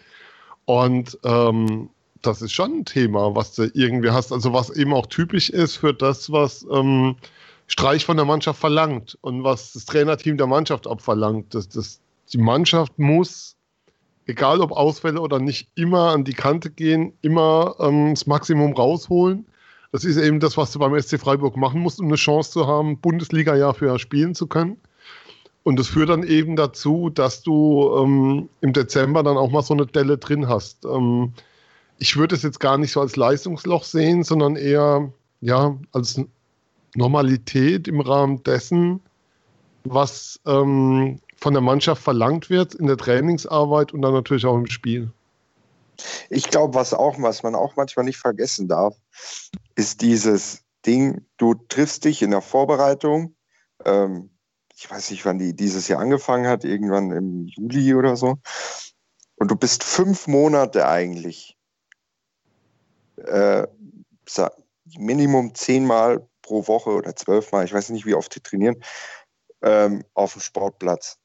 Und 0.64 1.16
ähm, 1.24 1.90
das 2.22 2.42
ist 2.42 2.52
schon 2.52 2.80
ein 2.80 2.84
Thema, 2.84 3.36
was 3.36 3.54
du 3.54 3.70
irgendwie 3.74 4.10
hast, 4.10 4.32
also 4.32 4.52
was 4.52 4.70
eben 4.70 4.92
auch 4.92 5.06
typisch 5.06 5.50
ist 5.50 5.76
für 5.76 5.94
das, 5.94 6.32
was 6.32 6.66
ähm, 6.72 7.16
Streich 7.68 8.04
von 8.04 8.16
der 8.16 8.26
Mannschaft 8.26 8.58
verlangt 8.58 9.16
und 9.20 9.44
was 9.44 9.74
das 9.74 9.84
Trainerteam 9.84 10.38
der 10.38 10.46
Mannschaft 10.46 10.86
abverlangt. 10.86 11.54
Das, 11.54 11.68
das, 11.68 12.00
die 12.28 12.38
Mannschaft 12.38 12.98
muss, 12.98 13.56
egal 14.26 14.60
ob 14.60 14.72
Ausfälle 14.72 15.20
oder 15.20 15.38
nicht, 15.38 15.68
immer 15.74 16.10
an 16.10 16.24
die 16.24 16.34
Kante 16.34 16.70
gehen, 16.70 17.12
immer 17.22 17.76
ähm, 17.80 18.14
das 18.14 18.26
Maximum 18.26 18.72
rausholen. 18.72 19.46
Das 19.90 20.04
ist 20.04 20.18
eben 20.18 20.38
das, 20.38 20.56
was 20.56 20.72
du 20.72 20.78
beim 20.78 21.00
SC 21.00 21.18
Freiburg 21.18 21.56
machen 21.56 21.80
musst, 21.80 21.98
um 21.98 22.06
eine 22.06 22.16
Chance 22.16 22.50
zu 22.50 22.66
haben, 22.66 22.98
Bundesliga 22.98 23.56
Jahr 23.56 23.74
für 23.74 23.86
Jahr 23.86 23.98
spielen 23.98 24.34
zu 24.34 24.46
können. 24.46 24.76
Und 25.62 25.78
das 25.78 25.88
führt 25.88 26.10
dann 26.10 26.22
eben 26.22 26.56
dazu, 26.56 27.10
dass 27.10 27.42
du 27.42 27.94
ähm, 27.98 28.48
im 28.60 28.72
Dezember 28.72 29.22
dann 29.22 29.36
auch 29.36 29.50
mal 29.50 29.62
so 29.62 29.74
eine 29.74 29.86
Delle 29.86 30.18
drin 30.18 30.48
hast. 30.48 30.84
Ähm, 30.84 31.32
ich 31.98 32.16
würde 32.16 32.34
es 32.34 32.42
jetzt 32.42 32.60
gar 32.60 32.78
nicht 32.78 32.92
so 32.92 33.00
als 33.00 33.16
Leistungsloch 33.16 33.84
sehen, 33.84 34.22
sondern 34.22 34.56
eher 34.56 35.12
ja, 35.40 35.76
als 35.92 36.20
Normalität 36.94 37.88
im 37.88 38.00
Rahmen 38.00 38.42
dessen, 38.44 39.00
was 39.84 40.40
ähm, 40.46 41.20
von 41.40 41.54
der 41.54 41.62
Mannschaft 41.62 42.02
verlangt 42.02 42.50
wird 42.50 42.74
in 42.74 42.86
der 42.86 42.96
Trainingsarbeit 42.96 43.92
und 43.92 44.02
dann 44.02 44.12
natürlich 44.12 44.44
auch 44.44 44.56
im 44.56 44.66
Spiel. 44.66 45.12
Ich 46.30 46.48
glaube, 46.50 46.74
was 46.74 46.94
auch, 46.94 47.20
was 47.20 47.42
man 47.42 47.54
auch 47.54 47.76
manchmal 47.76 48.04
nicht 48.04 48.18
vergessen 48.18 48.68
darf, 48.68 48.96
ist 49.74 50.00
dieses 50.00 50.62
Ding, 50.86 51.26
du 51.36 51.54
triffst 51.54 52.04
dich 52.04 52.22
in 52.22 52.30
der 52.30 52.40
Vorbereitung, 52.40 53.34
ähm, 53.84 54.30
ich 54.76 54.88
weiß 54.88 55.10
nicht, 55.10 55.24
wann 55.24 55.38
die 55.38 55.54
dieses 55.54 55.88
Jahr 55.88 56.00
angefangen 56.00 56.46
hat, 56.46 56.64
irgendwann 56.64 57.10
im 57.10 57.46
Juli 57.46 57.94
oder 57.94 58.16
so, 58.16 58.38
und 59.36 59.50
du 59.50 59.56
bist 59.56 59.82
fünf 59.82 60.26
Monate 60.26 60.86
eigentlich 60.86 61.56
äh, 63.16 63.66
Minimum 64.96 65.54
zehnmal 65.54 66.26
pro 66.42 66.66
Woche 66.66 66.90
oder 66.90 67.14
zwölfmal, 67.16 67.64
ich 67.64 67.72
weiß 67.72 67.90
nicht, 67.90 68.06
wie 68.06 68.14
oft 68.14 68.34
die 68.34 68.40
trainieren, 68.40 68.82
ähm, 69.62 70.04
auf 70.14 70.32
dem 70.32 70.42
Sportplatz. 70.42 71.18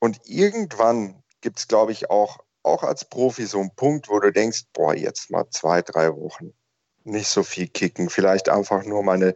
Und 0.00 0.20
irgendwann 0.24 1.22
gibt 1.40 1.58
es, 1.58 1.68
glaube 1.68 1.92
ich, 1.92 2.10
auch, 2.10 2.38
auch 2.62 2.82
als 2.82 3.04
Profi 3.04 3.46
so 3.46 3.60
einen 3.60 3.74
Punkt, 3.76 4.08
wo 4.08 4.18
du 4.18 4.32
denkst, 4.32 4.64
boah, 4.72 4.94
jetzt 4.94 5.30
mal 5.30 5.48
zwei, 5.50 5.82
drei 5.82 6.14
Wochen 6.16 6.52
nicht 7.04 7.28
so 7.28 7.42
viel 7.42 7.68
kicken, 7.68 8.10
vielleicht 8.10 8.48
einfach 8.48 8.84
nur 8.84 9.02
meine 9.02 9.34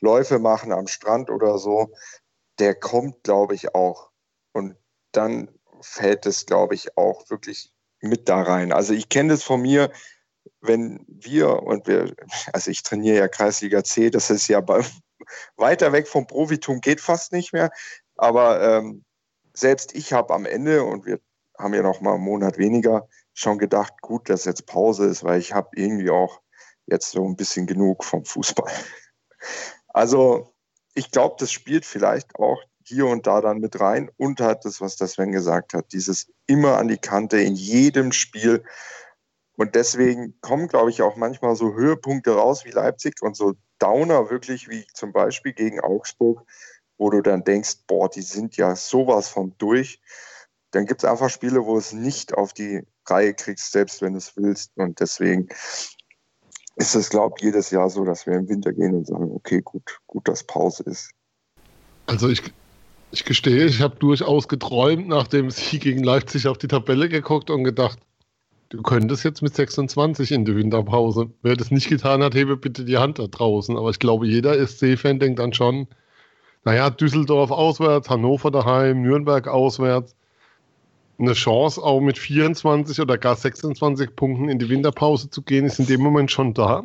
Läufe 0.00 0.38
machen 0.38 0.72
am 0.72 0.86
Strand 0.86 1.30
oder 1.30 1.58
so. 1.58 1.92
Der 2.58 2.74
kommt, 2.74 3.22
glaube 3.24 3.54
ich, 3.54 3.74
auch. 3.74 4.10
Und 4.52 4.76
dann 5.12 5.48
fällt 5.80 6.26
es, 6.26 6.46
glaube 6.46 6.74
ich, 6.74 6.96
auch 6.96 7.28
wirklich 7.30 7.72
mit 8.00 8.28
da 8.28 8.42
rein. 8.42 8.72
Also 8.72 8.94
ich 8.94 9.08
kenne 9.08 9.30
das 9.30 9.42
von 9.42 9.62
mir, 9.62 9.90
wenn 10.60 11.04
wir 11.08 11.62
und 11.62 11.86
wir, 11.86 12.14
also 12.52 12.70
ich 12.70 12.82
trainiere 12.82 13.18
ja 13.18 13.28
Kreisliga 13.28 13.84
C, 13.84 14.10
das 14.10 14.30
ist 14.30 14.48
ja 14.48 14.60
bei, 14.60 14.84
weiter 15.56 15.92
weg 15.92 16.08
vom 16.08 16.26
Profitum, 16.26 16.80
geht 16.80 17.00
fast 17.00 17.32
nicht 17.32 17.52
mehr. 17.52 17.70
Aber 18.16 18.60
ähm, 18.60 19.04
selbst 19.54 19.94
ich 19.94 20.12
habe 20.12 20.34
am 20.34 20.46
Ende, 20.46 20.84
und 20.84 21.06
wir 21.06 21.20
haben 21.58 21.74
ja 21.74 21.82
noch 21.82 22.00
mal 22.00 22.14
einen 22.14 22.24
Monat 22.24 22.58
weniger, 22.58 23.08
schon 23.34 23.58
gedacht, 23.58 23.94
gut, 24.00 24.28
dass 24.28 24.44
jetzt 24.44 24.66
Pause 24.66 25.06
ist, 25.06 25.24
weil 25.24 25.38
ich 25.38 25.52
habe 25.52 25.68
irgendwie 25.74 26.10
auch 26.10 26.40
jetzt 26.86 27.10
so 27.10 27.24
ein 27.26 27.36
bisschen 27.36 27.66
genug 27.66 28.04
vom 28.04 28.24
Fußball. 28.24 28.72
Also 29.94 30.54
ich 30.94 31.10
glaube, 31.10 31.34
das 31.38 31.52
spielt 31.52 31.84
vielleicht 31.84 32.36
auch 32.36 32.62
hier 32.82 33.06
und 33.06 33.26
da 33.26 33.42
dann 33.42 33.58
mit 33.58 33.78
rein 33.78 34.10
und 34.16 34.40
hat 34.40 34.64
das, 34.64 34.80
was 34.80 34.96
der 34.96 35.08
Sven 35.08 35.32
gesagt 35.32 35.74
hat, 35.74 35.92
dieses 35.92 36.32
immer 36.46 36.78
an 36.78 36.88
die 36.88 36.96
Kante 36.96 37.38
in 37.38 37.56
jedem 37.56 38.12
Spiel 38.12 38.64
und 39.56 39.74
deswegen 39.74 40.40
kommen, 40.40 40.68
glaube 40.68 40.90
ich, 40.90 41.02
auch 41.02 41.16
manchmal 41.16 41.56
so 41.56 41.74
Höhepunkte 41.74 42.34
raus 42.34 42.64
wie 42.64 42.70
Leipzig 42.70 43.20
und 43.20 43.36
so 43.36 43.54
Downer 43.78 44.30
wirklich 44.30 44.68
wie 44.68 44.86
zum 44.94 45.12
Beispiel 45.12 45.52
gegen 45.52 45.80
Augsburg, 45.80 46.42
wo 47.02 47.10
du 47.10 47.20
dann 47.20 47.42
denkst, 47.42 47.78
boah, 47.88 48.08
die 48.08 48.22
sind 48.22 48.56
ja 48.56 48.76
sowas 48.76 49.28
von 49.28 49.54
durch. 49.58 50.00
Dann 50.70 50.86
gibt 50.86 51.02
es 51.02 51.10
einfach 51.10 51.30
Spiele, 51.30 51.66
wo 51.66 51.76
es 51.76 51.92
nicht 51.92 52.32
auf 52.32 52.52
die 52.52 52.82
Reihe 53.06 53.34
kriegst, 53.34 53.72
selbst 53.72 54.00
wenn 54.02 54.12
du 54.12 54.18
es 54.18 54.36
willst. 54.36 54.70
Und 54.76 55.00
deswegen 55.00 55.48
ist 56.76 56.94
es, 56.94 57.10
glaube 57.10 57.34
ich, 57.38 57.44
jedes 57.44 57.72
Jahr 57.72 57.90
so, 57.90 58.04
dass 58.04 58.24
wir 58.24 58.34
im 58.34 58.48
Winter 58.48 58.72
gehen 58.72 58.94
und 58.94 59.08
sagen, 59.08 59.32
okay, 59.32 59.60
gut, 59.62 59.98
gut, 60.06 60.28
dass 60.28 60.44
Pause 60.44 60.84
ist. 60.84 61.10
Also 62.06 62.28
ich, 62.28 62.40
ich 63.10 63.24
gestehe, 63.24 63.64
ich 63.64 63.80
habe 63.80 63.96
durchaus 63.96 64.46
geträumt, 64.46 65.08
nach 65.08 65.26
dem 65.26 65.50
Sieg 65.50 65.82
gegen 65.82 66.04
Leipzig 66.04 66.46
auf 66.46 66.58
die 66.58 66.68
Tabelle 66.68 67.08
geguckt 67.08 67.50
und 67.50 67.64
gedacht, 67.64 67.98
Du 68.68 68.80
könntest 68.80 69.22
jetzt 69.22 69.42
mit 69.42 69.54
26 69.54 70.32
in 70.32 70.46
die 70.46 70.56
Winterpause. 70.56 71.30
Wer 71.42 71.56
das 71.56 71.70
nicht 71.70 71.90
getan 71.90 72.22
hat, 72.22 72.34
hebe 72.34 72.56
bitte 72.56 72.86
die 72.86 72.96
Hand 72.96 73.18
da 73.18 73.26
draußen. 73.26 73.76
Aber 73.76 73.90
ich 73.90 73.98
glaube, 73.98 74.26
jeder 74.26 74.66
SC-Fan 74.66 75.18
denkt 75.18 75.40
dann 75.40 75.52
schon, 75.52 75.88
naja, 76.64 76.90
Düsseldorf 76.90 77.50
auswärts, 77.50 78.08
Hannover 78.08 78.50
daheim, 78.50 79.02
Nürnberg 79.02 79.48
auswärts. 79.48 80.14
Eine 81.18 81.34
Chance, 81.34 81.82
auch 81.82 82.00
mit 82.00 82.18
24 82.18 83.00
oder 83.00 83.18
gar 83.18 83.36
26 83.36 84.16
Punkten 84.16 84.48
in 84.48 84.58
die 84.58 84.68
Winterpause 84.68 85.30
zu 85.30 85.42
gehen, 85.42 85.66
ist 85.66 85.78
in 85.78 85.86
dem 85.86 86.00
Moment 86.00 86.30
schon 86.30 86.54
da. 86.54 86.84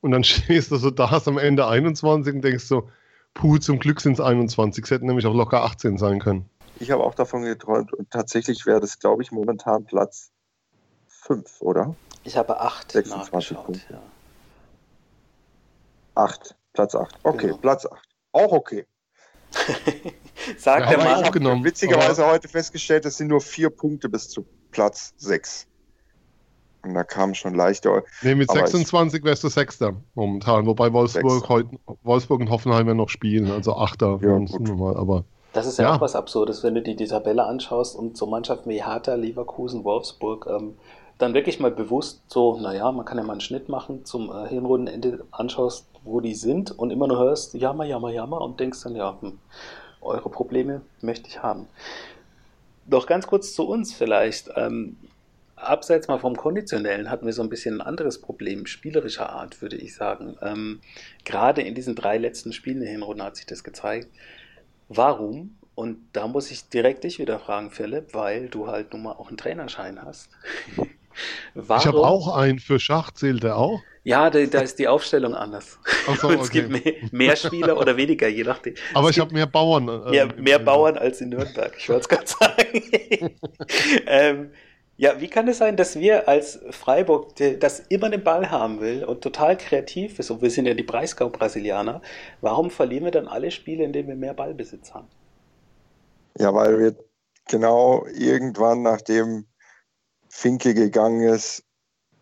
Und 0.00 0.10
dann 0.10 0.24
stehst 0.24 0.70
du 0.70 0.76
so 0.76 0.90
da, 0.90 1.10
hast 1.10 1.28
am 1.28 1.38
Ende 1.38 1.66
21 1.66 2.34
und 2.34 2.42
denkst 2.42 2.64
so, 2.64 2.88
puh, 3.34 3.58
zum 3.58 3.78
Glück 3.78 4.00
sind 4.00 4.14
es 4.14 4.20
21. 4.20 4.84
Es 4.84 4.90
hätten 4.90 5.06
nämlich 5.06 5.26
auch 5.26 5.34
locker 5.34 5.64
18 5.64 5.98
sein 5.98 6.20
können. 6.20 6.48
Ich 6.80 6.90
habe 6.90 7.04
auch 7.04 7.14
davon 7.14 7.42
geträumt 7.42 7.92
und 7.92 8.10
tatsächlich 8.10 8.66
wäre 8.66 8.80
das, 8.80 8.98
glaube 8.98 9.22
ich, 9.22 9.30
momentan 9.30 9.84
Platz 9.84 10.30
fünf, 11.06 11.60
oder? 11.60 11.94
Ich 12.24 12.36
habe 12.36 12.60
acht 12.60 12.92
26 12.92 13.56
Punkte. 13.56 13.80
Ja. 13.90 14.02
Acht, 16.14 16.56
Platz 16.72 16.94
acht. 16.94 17.18
Okay, 17.22 17.46
genau. 17.48 17.58
Platz 17.58 17.86
acht. 17.86 18.03
Auch 18.34 18.52
okay. 18.52 18.84
Sagt 20.58 20.90
ja, 20.90 20.96
der 20.96 20.98
Mann. 20.98 21.24
Aufgenommen. 21.24 21.64
Witzigerweise 21.64 22.26
heute 22.26 22.48
festgestellt, 22.48 23.06
es 23.06 23.16
sind 23.16 23.28
nur 23.28 23.40
vier 23.40 23.70
Punkte 23.70 24.08
bis 24.08 24.28
zu 24.28 24.44
Platz 24.72 25.14
sechs. 25.16 25.68
Und 26.82 26.94
da 26.94 27.04
kam 27.04 27.32
schon 27.34 27.54
leichter. 27.54 28.02
Nee, 28.22 28.34
mit 28.34 28.50
26 28.50 29.24
wärst 29.24 29.44
du 29.44 29.48
Sechster 29.48 29.94
momentan, 30.14 30.66
wobei 30.66 30.92
Wolfsburg, 30.92 31.48
heute, 31.48 31.70
Wolfsburg 32.02 32.40
und 32.40 32.50
Hoffenheim 32.50 32.88
ja 32.88 32.94
noch 32.94 33.08
spielen, 33.08 33.50
also 33.50 33.76
Achter. 33.76 34.18
Ja, 34.20 34.38
mal, 34.74 34.96
aber 34.96 35.24
das 35.54 35.66
ist 35.66 35.78
ja, 35.78 35.84
ja, 35.84 35.94
auch 35.94 36.00
was 36.00 36.16
Absurdes, 36.16 36.64
wenn 36.64 36.74
du 36.74 36.82
dir 36.82 36.96
die 36.96 37.06
Tabelle 37.06 37.44
anschaust 37.44 37.96
und 37.96 38.16
so 38.16 38.26
Mannschaften 38.26 38.68
wie 38.68 38.84
Hertha, 38.84 39.14
Leverkusen, 39.14 39.84
Wolfsburg 39.84 40.46
ähm, 40.50 40.74
dann 41.16 41.32
wirklich 41.32 41.60
mal 41.60 41.70
bewusst 41.70 42.22
so, 42.26 42.58
naja, 42.58 42.90
man 42.90 43.06
kann 43.06 43.16
ja 43.16 43.24
mal 43.24 43.32
einen 43.32 43.40
Schnitt 43.40 43.68
machen, 43.68 44.04
zum 44.04 44.30
äh, 44.30 44.48
Hinrundenende 44.48 45.24
anschaust, 45.30 45.86
wo 46.04 46.20
die 46.20 46.34
sind 46.34 46.70
und 46.70 46.90
immer 46.90 47.08
nur 47.08 47.18
hörst, 47.18 47.54
jammer, 47.54 47.84
jammer, 47.84 48.10
jammer 48.10 48.40
und 48.40 48.60
denkst 48.60 48.82
dann, 48.82 48.96
ja, 48.96 49.18
hm, 49.20 49.38
eure 50.00 50.28
Probleme 50.28 50.82
möchte 51.00 51.28
ich 51.28 51.42
haben. 51.42 51.66
Doch 52.86 53.06
ganz 53.06 53.26
kurz 53.26 53.54
zu 53.54 53.66
uns 53.66 53.94
vielleicht. 53.94 54.50
Ähm, 54.56 54.96
abseits 55.56 56.08
mal 56.08 56.18
vom 56.18 56.36
Konditionellen 56.36 57.10
hatten 57.10 57.24
wir 57.24 57.32
so 57.32 57.42
ein 57.42 57.48
bisschen 57.48 57.76
ein 57.76 57.86
anderes 57.86 58.20
Problem, 58.20 58.66
spielerischer 58.66 59.30
Art, 59.30 59.62
würde 59.62 59.76
ich 59.76 59.94
sagen. 59.94 60.36
Ähm, 60.42 60.80
gerade 61.24 61.62
in 61.62 61.74
diesen 61.74 61.94
drei 61.94 62.18
letzten 62.18 62.52
Spielen 62.52 62.80
der 62.80 62.90
Hinrunde 62.90 63.24
hat 63.24 63.36
sich 63.36 63.46
das 63.46 63.64
gezeigt. 63.64 64.08
Warum 64.88 65.56
und 65.74 65.98
da 66.12 66.28
muss 66.28 66.50
ich 66.50 66.68
direkt 66.68 67.04
dich 67.04 67.18
wieder 67.18 67.38
fragen, 67.38 67.70
Philipp, 67.70 68.14
weil 68.14 68.48
du 68.48 68.68
halt 68.68 68.92
nun 68.92 69.02
mal 69.02 69.12
auch 69.12 69.28
einen 69.28 69.36
Trainerschein 69.36 70.00
hast. 70.02 70.30
Warum? 71.54 71.80
Ich 71.80 71.86
habe 71.86 71.98
auch 71.98 72.36
einen 72.36 72.58
für 72.58 72.78
Schach, 72.78 73.10
zählt 73.12 73.42
der 73.42 73.56
auch? 73.56 73.80
Ja, 74.04 74.28
da, 74.28 74.44
da 74.44 74.60
ist 74.60 74.78
die 74.78 74.86
Aufstellung 74.86 75.34
anders. 75.34 75.78
So, 76.20 76.28
okay. 76.28 76.38
es 76.40 76.50
gibt 76.50 76.68
mehr, 76.68 76.94
mehr, 77.10 77.36
Spieler 77.36 77.78
oder 77.78 77.96
weniger, 77.96 78.28
je 78.28 78.44
nachdem. 78.44 78.74
Aber 78.94 79.08
es 79.08 79.16
ich 79.16 79.20
habe 79.20 79.32
mehr 79.32 79.46
Bauern. 79.46 79.88
Äh, 79.88 80.16
ja, 80.16 80.26
mehr 80.36 80.58
Bauern 80.58 80.98
als 80.98 81.22
in 81.22 81.30
Nürnberg, 81.30 81.74
ich 81.78 81.88
wollte 81.88 82.02
es 82.02 82.08
gerade 82.08 82.26
sagen. 82.26 83.34
ähm, 84.06 84.50
ja, 84.96 85.20
wie 85.20 85.28
kann 85.28 85.48
es 85.48 85.58
sein, 85.58 85.76
dass 85.76 85.98
wir 85.98 86.28
als 86.28 86.60
Freiburg, 86.70 87.34
das 87.58 87.80
immer 87.88 88.10
den 88.10 88.22
Ball 88.22 88.50
haben 88.50 88.80
will 88.80 89.04
und 89.04 89.22
total 89.22 89.56
kreativ 89.56 90.18
ist, 90.18 90.30
und 90.30 90.42
wir 90.42 90.50
sind 90.50 90.66
ja 90.66 90.74
die 90.74 90.84
Breisgau-Brasilianer, 90.84 92.00
warum 92.42 92.70
verlieren 92.70 93.04
wir 93.04 93.10
dann 93.10 93.26
alle 93.26 93.50
Spiele, 93.50 93.84
in 93.84 93.92
denen 93.92 94.08
wir 94.08 94.16
mehr 94.16 94.34
Ballbesitz 94.34 94.92
haben? 94.92 95.08
Ja, 96.38 96.54
weil 96.54 96.78
wir 96.78 96.96
genau 97.48 98.06
irgendwann, 98.14 98.82
nachdem 98.82 99.46
Finke 100.28 100.74
gegangen 100.74 101.22
ist, 101.22 101.64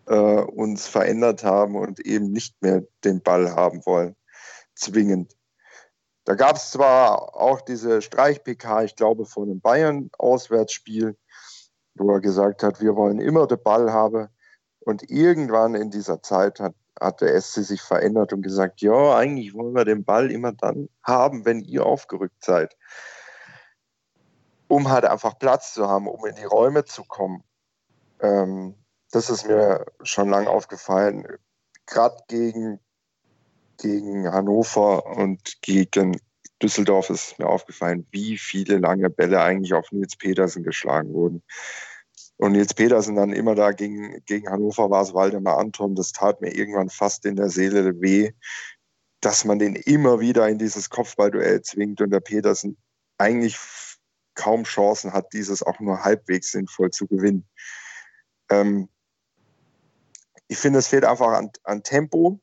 äh, 0.07 0.15
uns 0.15 0.87
verändert 0.87 1.45
haben 1.45 1.77
und 1.77 2.01
eben 2.01 2.33
nicht 2.33 2.61
mehr 2.63 2.83
den 3.05 3.23
Ball 3.23 3.55
haben 3.55 3.85
wollen. 3.87 4.17
Zwingend. 4.75 5.37
Da 6.25 6.35
gab 6.35 6.57
es 6.57 6.71
zwar 6.71 7.37
auch 7.37 7.61
diese 7.61 8.01
Streich-PK, 8.01 8.85
ich 8.85 8.97
glaube, 8.97 9.27
von 9.27 9.51
einem 9.51 9.61
Bayern-Auswärtsspiel, 9.61 11.17
wo 11.95 12.13
er 12.13 12.21
gesagt 12.21 12.63
hat, 12.63 12.81
wir 12.81 12.95
wollen 12.95 13.19
immer 13.19 13.47
den 13.47 13.63
Ball 13.63 13.93
haben. 13.93 14.29
Und 14.81 15.09
irgendwann 15.11 15.75
in 15.75 15.91
dieser 15.91 16.23
Zeit 16.23 16.61
hat, 16.61 16.75
hat 17.01 17.21
der 17.21 17.41
SC 17.41 17.65
sich 17.65 17.83
verändert 17.83 18.33
und 18.33 18.43
gesagt, 18.43 18.81
ja, 18.83 19.17
eigentlich 19.17 19.55
wollen 19.55 19.75
wir 19.75 19.85
den 19.85 20.05
Ball 20.05 20.31
immer 20.31 20.53
dann 20.53 20.89
haben, 21.03 21.45
wenn 21.45 21.61
ihr 21.61 21.85
aufgerückt 21.87 22.45
seid. 22.45 22.77
Um 24.69 24.91
halt 24.91 25.05
einfach 25.05 25.39
Platz 25.39 25.75
zu 25.75 25.89
haben, 25.89 26.07
um 26.09 26.25
in 26.25 26.37
die 26.37 26.45
Räume 26.45 26.85
zu 26.85 27.05
kommen. 27.05 27.43
Ähm, 28.21 28.82
das 29.13 29.29
ist 29.29 29.47
mir 29.47 29.87
schon 30.03 30.31
lange 30.31 30.49
aufgefallen. 30.49 31.27
Gerade 31.87 32.17
gegen, 32.29 32.81
gegen 33.79 34.33
Hannover 34.33 35.07
und 35.07 35.61
gegen 35.61 36.19
Düsseldorf 36.63 37.11
ist 37.11 37.39
mir 37.39 37.47
aufgefallen, 37.47 38.07
wie 38.11 38.39
viele 38.39 38.79
lange 38.79 39.11
Bälle 39.11 39.41
eigentlich 39.43 39.75
auf 39.75 39.93
Nils 39.93 40.17
Petersen 40.17 40.63
geschlagen 40.63 41.13
wurden. 41.13 41.43
Und 42.39 42.53
Nils 42.53 42.73
Petersen 42.73 43.15
dann 43.15 43.33
immer 43.33 43.55
da 43.55 43.73
gegen, 43.73 44.25
gegen 44.25 44.49
Hannover 44.49 44.91
war 44.91 45.03
es 45.03 45.13
Waldemar 45.13 45.59
Anton. 45.59 45.95
Das 45.95 46.13
tat 46.13 46.41
mir 46.41 46.55
irgendwann 46.55 46.89
fast 46.89 47.27
in 47.27 47.37
der 47.37 47.51
Seele 47.51 48.01
weh, 48.01 48.33
dass 49.21 49.45
man 49.45 49.59
den 49.59 49.77
immer 49.77 50.21
wieder 50.21 50.49
in 50.49 50.59
dieses 50.59 50.89
Kopfballduell 50.89 51.61
zwingt 51.61 52.01
und 52.01 52.11
der 52.11 52.21
Petersen 52.21 52.79
eigentlich 53.19 53.59
kaum 54.35 54.65
Chancen 54.65 55.13
hat, 55.13 55.35
dieses 55.35 55.63
auch 55.63 55.79
nur 55.81 56.03
halbwegs 56.03 56.53
sinnvoll 56.53 56.91
zu 56.91 57.07
gewinnen. 57.07 57.47
Ähm, 58.51 58.89
ich 60.53 60.59
finde, 60.59 60.81
es 60.81 60.89
fehlt 60.89 61.07
einfach 61.07 61.29
an, 61.29 61.51
an 61.65 61.83
Tempo. 61.83 62.39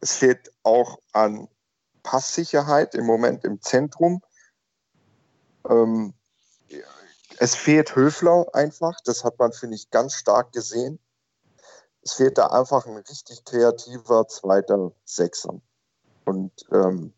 Es 0.00 0.16
fehlt 0.16 0.52
auch 0.64 0.98
an 1.12 1.48
Passsicherheit 2.02 2.96
im 2.96 3.06
Moment 3.06 3.44
im 3.44 3.62
Zentrum. 3.62 4.22
Ähm, 5.68 6.14
es 7.38 7.54
fehlt 7.54 7.94
Höfler 7.94 8.46
einfach. 8.54 8.98
Das 9.04 9.22
hat 9.22 9.38
man, 9.38 9.52
finde 9.52 9.76
ich, 9.76 9.90
ganz 9.90 10.14
stark 10.14 10.50
gesehen. 10.50 10.98
Es 12.02 12.14
fehlt 12.14 12.38
da 12.38 12.48
einfach 12.48 12.86
ein 12.86 12.96
richtig 12.96 13.44
kreativer 13.44 14.26
zweiter 14.26 14.90
Sechser. 15.04 15.60
Und 16.24 16.52
ähm, 16.72 17.14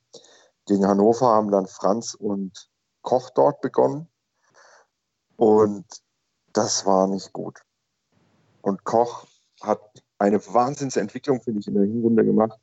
gegen 0.67 0.87
Hannover 0.87 1.29
haben 1.29 1.51
dann 1.51 1.67
Franz 1.67 2.13
und 2.13 2.69
Koch 3.01 3.31
dort 3.31 3.63
begonnen. 3.63 4.07
Und 5.37 5.87
das 6.53 6.85
war 6.85 7.07
nicht 7.07 7.33
gut. 7.33 7.63
Und 8.61 8.85
Koch 8.85 9.25
hat 9.63 9.81
eine 10.19 10.45
Wahnsinnsentwicklung, 10.47 11.43
finde 11.43 11.61
ich, 11.61 11.69
in 11.69 11.75
der 11.75 11.85
Hinrunde 11.85 12.25
gemacht. 12.25 12.59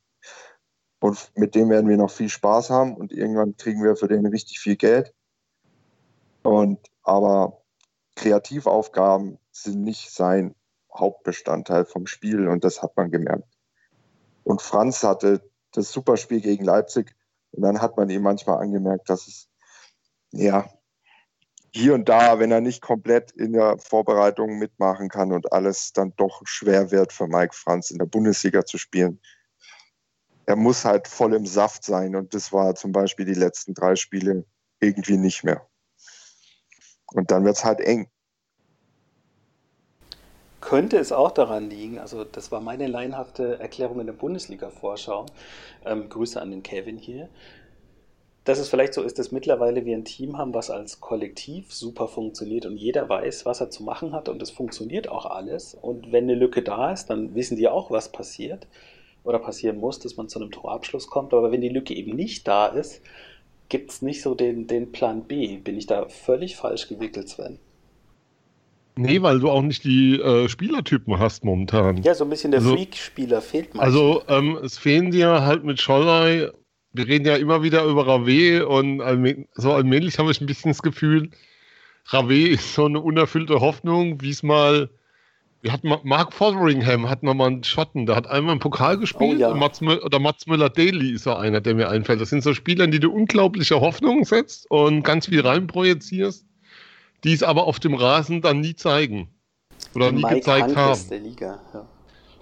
Und 1.00 1.32
mit 1.36 1.54
dem 1.56 1.70
werden 1.70 1.90
wir 1.90 1.98
noch 1.98 2.12
viel 2.12 2.30
Spaß 2.30 2.70
haben 2.70 2.96
und 2.96 3.12
irgendwann 3.12 3.58
kriegen 3.58 3.84
wir 3.84 3.96
für 3.96 4.08
den 4.08 4.26
richtig 4.26 4.60
viel 4.60 4.78
Geld. 4.78 5.14
Und 6.44 6.80
aber 7.04 7.62
Kreativaufgaben 8.16 9.38
sind 9.52 9.82
nicht 9.82 10.12
sein 10.12 10.56
Hauptbestandteil 10.94 11.86
vom 11.86 12.08
Spiel 12.08 12.48
und 12.48 12.64
das 12.64 12.82
hat 12.82 12.96
man 12.96 13.12
gemerkt. 13.12 13.48
Und 14.44 14.62
Franz 14.62 15.04
hatte 15.04 15.42
das 15.72 15.92
Superspiel 15.92 16.42
gegen 16.42 16.64
Leipzig 16.64 17.16
und 17.52 17.64
dann 17.64 17.82
hat 17.82 17.98
man 17.98 18.10
ihm 18.10 18.22
manchmal 18.22 18.62
angemerkt, 18.62 19.10
dass 19.10 19.28
es 19.28 19.50
ja 20.32 20.70
hier 21.76 21.96
und 21.96 22.08
da, 22.08 22.40
wenn 22.40 22.52
er 22.52 22.62
nicht 22.62 22.82
komplett 22.82 23.32
in 23.32 23.54
der 23.54 23.78
Vorbereitung 23.80 24.60
mitmachen 24.60 25.10
kann 25.10 25.32
und 25.32 25.52
alles 25.52 25.92
dann 25.92 26.14
doch 26.18 26.42
schwer 26.46 26.92
wird 26.92 27.12
für 27.12 27.28
Mike 27.28 27.56
Franz 27.56 27.90
in 27.90 27.98
der 27.98 28.06
Bundesliga 28.06 28.64
zu 28.64 28.78
spielen. 28.78 29.20
Er 30.46 30.56
muss 30.56 30.86
halt 30.86 31.08
voll 31.08 31.34
im 31.34 31.48
Saft 31.48 31.84
sein 31.84 32.16
und 32.16 32.34
das 32.34 32.54
war 32.54 32.76
zum 32.76 32.92
Beispiel 32.92 33.26
die 33.26 33.34
letzten 33.34 33.74
drei 33.74 33.96
Spiele 33.96 34.46
irgendwie 34.80 35.18
nicht 35.18 35.44
mehr. 35.44 35.68
Und 37.08 37.32
dann 37.32 37.44
wird 37.44 37.56
es 37.56 37.66
halt 37.66 37.80
eng. 37.80 38.08
Könnte 40.62 40.98
es 40.98 41.12
auch 41.12 41.32
daran 41.32 41.70
liegen, 41.70 42.00
also 42.00 42.24
das 42.24 42.52
war 42.52 42.62
meine 42.62 42.88
laienhafte 42.88 43.60
Erklärung 43.60 44.00
in 44.00 44.06
der 44.06 44.14
Bundesliga-Vorschau, 44.14 45.26
ähm, 45.86 46.08
Grüße 46.08 46.40
an 46.42 46.52
den 46.52 46.64
Kevin 46.64 46.98
hier, 46.98 47.30
dass 48.44 48.60
es 48.60 48.70
vielleicht 48.70 48.94
so 48.94 49.02
ist, 49.02 49.20
dass 49.20 49.32
mittlerweile 49.32 49.86
wir 49.86 49.96
ein 49.96 50.04
Team 50.04 50.38
haben, 50.38 50.54
was 50.54 50.70
als 50.70 51.00
Kollektiv 51.00 51.74
super 51.74 52.08
funktioniert 52.08 52.66
und 52.66 52.78
jeder 52.78 53.08
weiß, 53.08 53.46
was 53.46 53.62
er 53.62 53.70
zu 53.70 53.84
machen 53.84 54.12
hat 54.12 54.28
und 54.28 54.42
es 54.42 54.52
funktioniert 54.52 55.08
auch 55.08 55.26
alles. 55.26 55.78
Und 55.82 56.12
wenn 56.12 56.26
eine 56.26 56.36
Lücke 56.36 56.62
da 56.62 56.92
ist, 56.92 57.10
dann 57.10 57.36
wissen 57.36 57.56
die 57.56 57.70
auch, 57.70 57.90
was 57.90 58.12
passiert 58.12 58.68
oder 59.24 59.40
passieren 59.40 59.78
muss, 59.78 60.00
dass 60.00 60.18
man 60.18 60.28
zu 60.28 60.40
einem 60.40 60.52
Torabschluss 60.52 61.08
kommt. 61.08 61.34
Aber 61.34 61.52
wenn 61.52 61.62
die 61.62 61.70
Lücke 61.70 61.94
eben 61.94 62.16
nicht 62.16 62.46
da 62.48 62.68
ist, 62.68 63.02
gibt 63.70 63.92
es 63.92 64.02
nicht 64.02 64.22
so 64.22 64.36
den, 64.36 64.68
den 64.68 64.92
Plan 64.92 65.24
B. 65.24 65.58
Bin 65.58 65.78
ich 65.78 65.88
da 65.88 66.10
völlig 66.10 66.58
falsch 66.58 66.90
gewickelt, 66.90 67.30
Sven? 67.30 67.60
Nee, 68.96 69.22
weil 69.22 69.40
du 69.40 69.50
auch 69.50 69.62
nicht 69.62 69.86
die 69.86 70.20
äh, 70.20 70.48
Spielertypen 70.48 71.18
hast 71.18 71.44
momentan. 71.46 72.04
Ja, 72.04 72.14
so 72.14 72.26
ein 72.26 72.30
bisschen 72.30 72.52
der 72.52 72.60
also, 72.60 72.76
Freak-Spieler 72.76 73.42
fehlt 73.42 73.74
manchmal. 73.74 73.86
Also 73.86 74.22
ähm, 74.28 74.60
es 74.64 74.78
fehlen 74.78 75.10
dir 75.10 75.44
halt 75.44 75.64
mit 75.64 75.82
Schollei, 75.82 76.52
wir 76.94 77.08
reden 77.08 77.26
ja 77.26 77.36
immer 77.36 77.64
wieder 77.64 77.84
über 77.86 78.08
Rave 78.08 78.68
und 78.68 79.02
so 79.56 79.74
allmählich 79.74 80.20
habe 80.20 80.32
ich 80.32 80.42
ein 80.42 80.48
bisschen 80.48 80.72
das 80.72 80.82
Gefühl, 80.82 81.30
Rave 82.06 82.48
ist 82.50 82.74
so 82.74 82.86
eine 82.86 83.00
unerfüllte 83.00 83.60
Hoffnung, 83.60 84.22
wie 84.22 84.30
es 84.30 84.44
mal 84.44 84.90
wir 85.64 85.72
hatten 85.72 85.94
Mark 86.04 86.34
Fotheringham 86.34 87.10
hatten 87.10 87.26
wir 87.26 87.34
mal 87.34 87.48
einen 87.48 87.64
Schotten, 87.64 88.06
der 88.06 88.18
hat 88.18 88.28
einmal 88.28 88.54
im 88.54 88.60
Pokal 88.60 88.98
gespielt. 88.98 89.38
Oh, 89.38 89.40
ja. 89.40 89.54
Mats 89.54 89.82
oder 89.82 90.20
Mats 90.20 90.46
Müller-Daly 90.46 91.14
ist 91.14 91.24
so 91.24 91.36
einer, 91.36 91.62
der 91.62 91.74
mir 91.74 91.88
einfällt. 91.88 92.20
Das 92.20 92.32
sind 92.32 92.44
so 92.44 92.54
Spieler, 92.54 92.86
die 92.88 93.00
du 93.00 93.10
unglaubliche 93.10 93.80
Hoffnung 93.80 94.26
setzt 94.26 94.70
und 94.70 95.04
ganz 95.04 95.28
viel 95.28 95.40
reinprojizierst, 95.40 96.46
die 97.24 97.32
es 97.32 97.44
aber 97.44 97.64
auf 97.64 97.80
dem 97.80 97.94
Rasen 97.94 98.42
dann 98.42 98.60
nie 98.60 98.76
zeigen. 98.76 99.30
Oder 99.96 100.12
nie 100.12 100.24
Mike 100.24 100.36
gezeigt 100.36 100.68
Hank 100.68 100.76
haben. 100.76 101.10
der 101.10 101.20
Liga, 101.20 101.62
ja. 101.74 101.88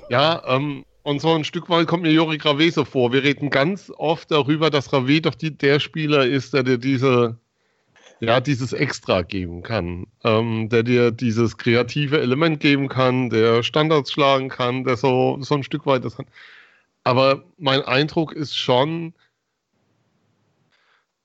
ja 0.09 0.55
ähm, 0.55 0.83
und 1.03 1.21
so 1.21 1.33
ein 1.33 1.43
Stück 1.43 1.69
weit 1.69 1.87
kommt 1.87 2.03
mir 2.03 2.11
Jori 2.11 2.37
Rave 2.41 2.71
so 2.71 2.85
vor. 2.85 3.13
Wir 3.13 3.23
reden 3.23 3.49
ganz 3.49 3.91
oft 3.97 4.31
darüber, 4.31 4.69
dass 4.69 4.93
Rave 4.93 5.21
doch 5.21 5.35
die, 5.35 5.57
der 5.57 5.79
Spieler 5.79 6.25
ist, 6.25 6.53
der 6.53 6.63
dir 6.63 6.77
diese 6.77 7.37
ja, 8.21 8.39
dieses 8.39 8.71
Extra 8.71 9.23
geben 9.23 9.63
kann, 9.63 10.05
ähm, 10.23 10.69
der 10.69 10.83
dir 10.83 11.09
dieses 11.11 11.57
kreative 11.57 12.21
Element 12.21 12.59
geben 12.59 12.87
kann, 12.87 13.31
der 13.31 13.63
Standards 13.63 14.11
schlagen 14.11 14.47
kann, 14.47 14.83
der 14.83 14.95
so, 14.95 15.39
so 15.41 15.55
ein 15.55 15.63
Stück 15.63 15.87
weit 15.87 16.05
das 16.05 16.17
kann. 16.17 16.27
Aber 17.03 17.43
mein 17.57 17.81
Eindruck 17.81 18.33
ist 18.33 18.55
schon, 18.55 19.15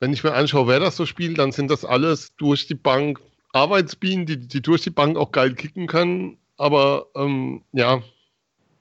wenn 0.01 0.15
ich 0.15 0.25
mir 0.25 0.33
anschaue, 0.33 0.69
wer 0.69 0.81
das 0.81 0.97
so 0.97 1.05
spielt, 1.05 1.39
dann 1.39 1.53
sind 1.53 1.71
das 1.71 1.85
alles 1.85 2.35
durch 2.37 2.67
die 2.67 2.75
Bank 2.75 3.21
Arbeitsbienen, 3.53 4.25
die, 4.25 4.39
die 4.49 4.63
durch 4.63 4.81
die 4.81 4.91
Bank 4.91 5.19
auch 5.19 5.33
geil 5.33 5.55
kicken 5.55 5.87
können. 5.87 6.39
Aber 6.57 7.09
ähm, 7.15 7.63
ja, 7.73 8.03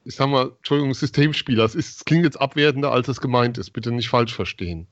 ich 0.06 0.16
sag 0.16 0.30
mal, 0.30 0.52
Entschuldigung, 0.58 0.94
Systemspieler. 0.94 1.66
Es, 1.66 1.76
ist, 1.76 1.98
es 1.98 2.06
klingt 2.06 2.24
jetzt 2.24 2.40
abwertender, 2.40 2.92
als 2.92 3.08
es 3.08 3.20
gemeint 3.20 3.58
ist. 3.58 3.72
Bitte 3.72 3.92
nicht 3.92 4.10
falsch 4.10 4.34
verstehen. 4.34 4.88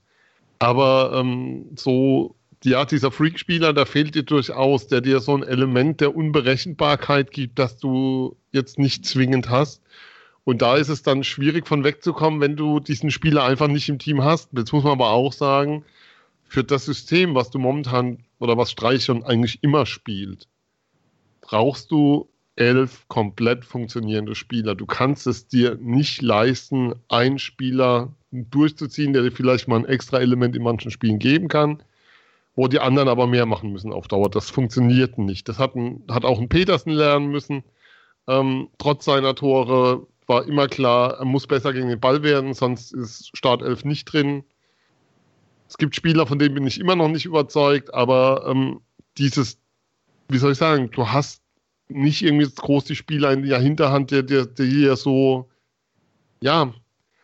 Aber 0.59 1.13
ähm, 1.15 1.67
so 1.75 2.35
ja, 2.63 2.85
dieser 2.85 3.11
Freak-Spieler, 3.11 3.73
da 3.73 3.85
fehlt 3.85 4.15
dir 4.15 4.23
durchaus, 4.23 4.87
der 4.87 5.01
dir 5.01 5.19
so 5.19 5.35
ein 5.35 5.43
Element 5.43 6.01
der 6.01 6.15
Unberechenbarkeit 6.15 7.31
gibt, 7.31 7.59
das 7.59 7.77
du 7.77 8.37
jetzt 8.51 8.79
nicht 8.79 9.05
zwingend 9.05 9.49
hast. 9.49 9.81
Und 10.45 10.61
da 10.61 10.75
ist 10.75 10.89
es 10.89 11.03
dann 11.03 11.23
schwierig 11.23 11.67
von 11.67 11.83
wegzukommen, 11.83 12.41
wenn 12.41 12.55
du 12.55 12.79
diesen 12.79 13.11
Spieler 13.11 13.43
einfach 13.43 13.67
nicht 13.67 13.89
im 13.89 13.99
Team 13.99 14.23
hast. 14.23 14.49
Jetzt 14.53 14.73
muss 14.73 14.83
man 14.83 14.93
aber 14.93 15.09
auch 15.09 15.33
sagen, 15.33 15.85
für 16.47 16.63
das 16.63 16.85
System, 16.85 17.35
was 17.35 17.49
du 17.49 17.59
momentan 17.59 18.19
oder 18.39 18.57
was 18.57 18.71
Streich 18.71 19.05
schon 19.05 19.23
eigentlich 19.23 19.63
immer 19.63 19.85
spielt, 19.85 20.47
brauchst 21.41 21.91
du 21.91 22.29
elf 22.55 23.07
komplett 23.07 23.65
funktionierende 23.65 24.35
Spieler. 24.35 24.75
Du 24.75 24.85
kannst 24.85 25.27
es 25.27 25.47
dir 25.47 25.77
nicht 25.81 26.21
leisten, 26.21 26.93
einen 27.09 27.39
Spieler 27.39 28.13
durchzuziehen, 28.31 29.13
der 29.13 29.23
dir 29.23 29.31
vielleicht 29.31 29.67
mal 29.67 29.77
ein 29.77 29.85
extra 29.85 30.19
Element 30.19 30.55
in 30.55 30.63
manchen 30.63 30.91
Spielen 30.91 31.19
geben 31.19 31.47
kann 31.47 31.83
wo 32.55 32.67
die 32.67 32.79
anderen 32.79 33.09
aber 33.09 33.27
mehr 33.27 33.45
machen 33.45 33.71
müssen 33.71 33.91
auf 33.91 34.07
Dauer. 34.07 34.29
Das 34.29 34.49
funktioniert 34.49 35.17
nicht. 35.17 35.49
Das 35.49 35.59
hat, 35.59 35.75
ein, 35.75 36.03
hat 36.09 36.25
auch 36.25 36.39
ein 36.39 36.49
Petersen 36.49 36.91
lernen 36.91 37.27
müssen. 37.27 37.63
Ähm, 38.27 38.69
trotz 38.77 39.05
seiner 39.05 39.35
Tore 39.35 40.05
war 40.27 40.45
immer 40.45 40.67
klar, 40.67 41.17
er 41.19 41.25
muss 41.25 41.47
besser 41.47 41.73
gegen 41.73 41.89
den 41.89 41.99
Ball 41.99 42.23
werden, 42.23 42.53
sonst 42.53 42.93
ist 42.93 43.35
Startelf 43.35 43.83
nicht 43.83 44.05
drin. 44.05 44.43
Es 45.67 45.77
gibt 45.77 45.95
Spieler, 45.95 46.27
von 46.27 46.39
denen 46.39 46.55
bin 46.55 46.67
ich 46.67 46.79
immer 46.79 46.95
noch 46.95 47.09
nicht 47.09 47.25
überzeugt, 47.25 47.93
aber 47.93 48.45
ähm, 48.47 48.81
dieses, 49.17 49.59
wie 50.29 50.37
soll 50.37 50.53
ich 50.53 50.57
sagen, 50.57 50.91
du 50.91 51.09
hast 51.09 51.42
nicht 51.93 52.21
irgendwie 52.21 52.49
groß 52.53 52.85
die 52.85 52.95
Spieler 52.95 53.31
in 53.31 53.43
der 53.43 53.59
Hinterhand, 53.59 54.11
der 54.11 54.23
dir 54.23 54.47
hier 54.57 54.95
so, 54.95 55.49
ja, 56.41 56.73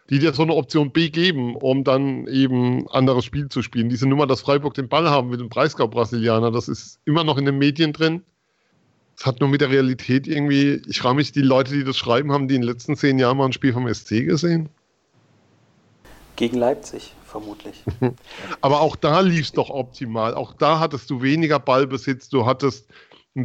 die 0.09 0.19
dir 0.19 0.33
so 0.33 0.43
eine 0.43 0.55
Option 0.55 0.91
B 0.91 1.09
geben, 1.09 1.55
um 1.55 1.83
dann 1.83 2.27
eben 2.27 2.89
anderes 2.89 3.25
Spiel 3.25 3.49
zu 3.49 3.61
spielen. 3.61 3.89
Diese 3.89 4.07
Nummer, 4.07 4.25
dass 4.25 4.41
Freiburg 4.41 4.73
den 4.73 4.89
Ball 4.89 5.09
haben 5.09 5.29
mit 5.29 5.39
dem 5.39 5.49
Breisgau-Brasilianer, 5.49 6.51
das 6.51 6.67
ist 6.67 6.99
immer 7.05 7.23
noch 7.23 7.37
in 7.37 7.45
den 7.45 7.57
Medien 7.57 7.93
drin. 7.93 8.23
Es 9.17 9.25
hat 9.25 9.39
nur 9.39 9.49
mit 9.49 9.61
der 9.61 9.69
Realität 9.69 10.27
irgendwie, 10.27 10.81
ich 10.87 11.01
frage 11.01 11.15
mich, 11.15 11.31
die 11.31 11.41
Leute, 11.41 11.73
die 11.73 11.83
das 11.83 11.97
schreiben, 11.97 12.31
haben 12.31 12.47
die 12.47 12.55
in 12.55 12.61
den 12.61 12.69
letzten 12.69 12.95
zehn 12.95 13.19
Jahren 13.19 13.37
mal 13.37 13.45
ein 13.45 13.53
Spiel 13.53 13.73
vom 13.73 13.93
SC 13.93 14.25
gesehen? 14.25 14.69
Gegen 16.37 16.57
Leipzig, 16.57 17.13
vermutlich. 17.25 17.83
Aber 18.61 18.79
auch 18.79 18.95
da 18.95 19.19
lief 19.19 19.41
es 19.41 19.51
doch 19.51 19.69
optimal. 19.69 20.33
Auch 20.35 20.53
da 20.53 20.79
hattest 20.79 21.09
du 21.09 21.21
weniger 21.21 21.59
Ballbesitz, 21.59 22.29
du 22.29 22.45
hattest 22.45 22.87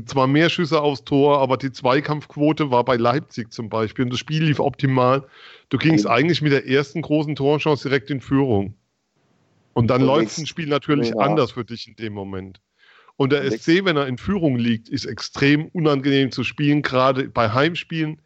zwar 0.06 0.26
mehr 0.26 0.48
Schüsse 0.48 0.80
aufs 0.80 1.04
Tor, 1.04 1.40
aber 1.40 1.56
die 1.56 1.72
Zweikampfquote 1.72 2.70
war 2.70 2.84
bei 2.84 2.96
Leipzig 2.96 3.52
zum 3.52 3.68
Beispiel 3.68 4.04
und 4.04 4.12
das 4.12 4.20
Spiel 4.20 4.44
lief 4.44 4.58
optimal. 4.58 5.26
Du 5.68 5.78
gingst 5.78 6.06
eigentlich 6.06 6.42
mit 6.42 6.52
der 6.52 6.66
ersten 6.66 7.02
großen 7.02 7.36
Torchance 7.36 7.88
direkt 7.88 8.10
in 8.10 8.20
Führung. 8.20 8.74
Und 9.74 9.88
dann 9.88 10.02
läuft 10.02 10.38
ein 10.38 10.46
Spiel 10.46 10.68
natürlich 10.68 11.10
ja. 11.10 11.16
anders 11.16 11.52
für 11.52 11.64
dich 11.64 11.88
in 11.88 11.96
dem 11.96 12.12
Moment. 12.12 12.60
Und 13.16 13.32
der 13.32 13.48
SC, 13.50 13.84
wenn 13.84 13.96
er 13.96 14.06
in 14.06 14.18
Führung 14.18 14.56
liegt, 14.56 14.88
ist 14.88 15.04
extrem 15.04 15.66
unangenehm 15.66 16.32
zu 16.32 16.42
spielen, 16.42 16.82
gerade 16.82 17.28
bei 17.28 17.52
Heimspielen, 17.52 18.20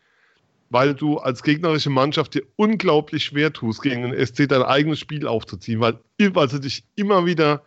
weil 0.71 0.94
du 0.94 1.18
als 1.18 1.42
gegnerische 1.42 1.90
Mannschaft 1.90 2.35
dir 2.35 2.42
unglaublich 2.57 3.25
schwer 3.25 3.53
tust, 3.53 3.83
gegen 3.83 4.03
den 4.03 4.27
SC 4.27 4.49
dein 4.49 4.62
eigenes 4.62 4.99
Spiel 4.99 5.27
aufzuziehen, 5.27 5.81
weil, 5.81 5.99
weil 6.18 6.49
sie 6.49 6.61
dich 6.61 6.85
immer 6.94 7.27
wieder 7.27 7.64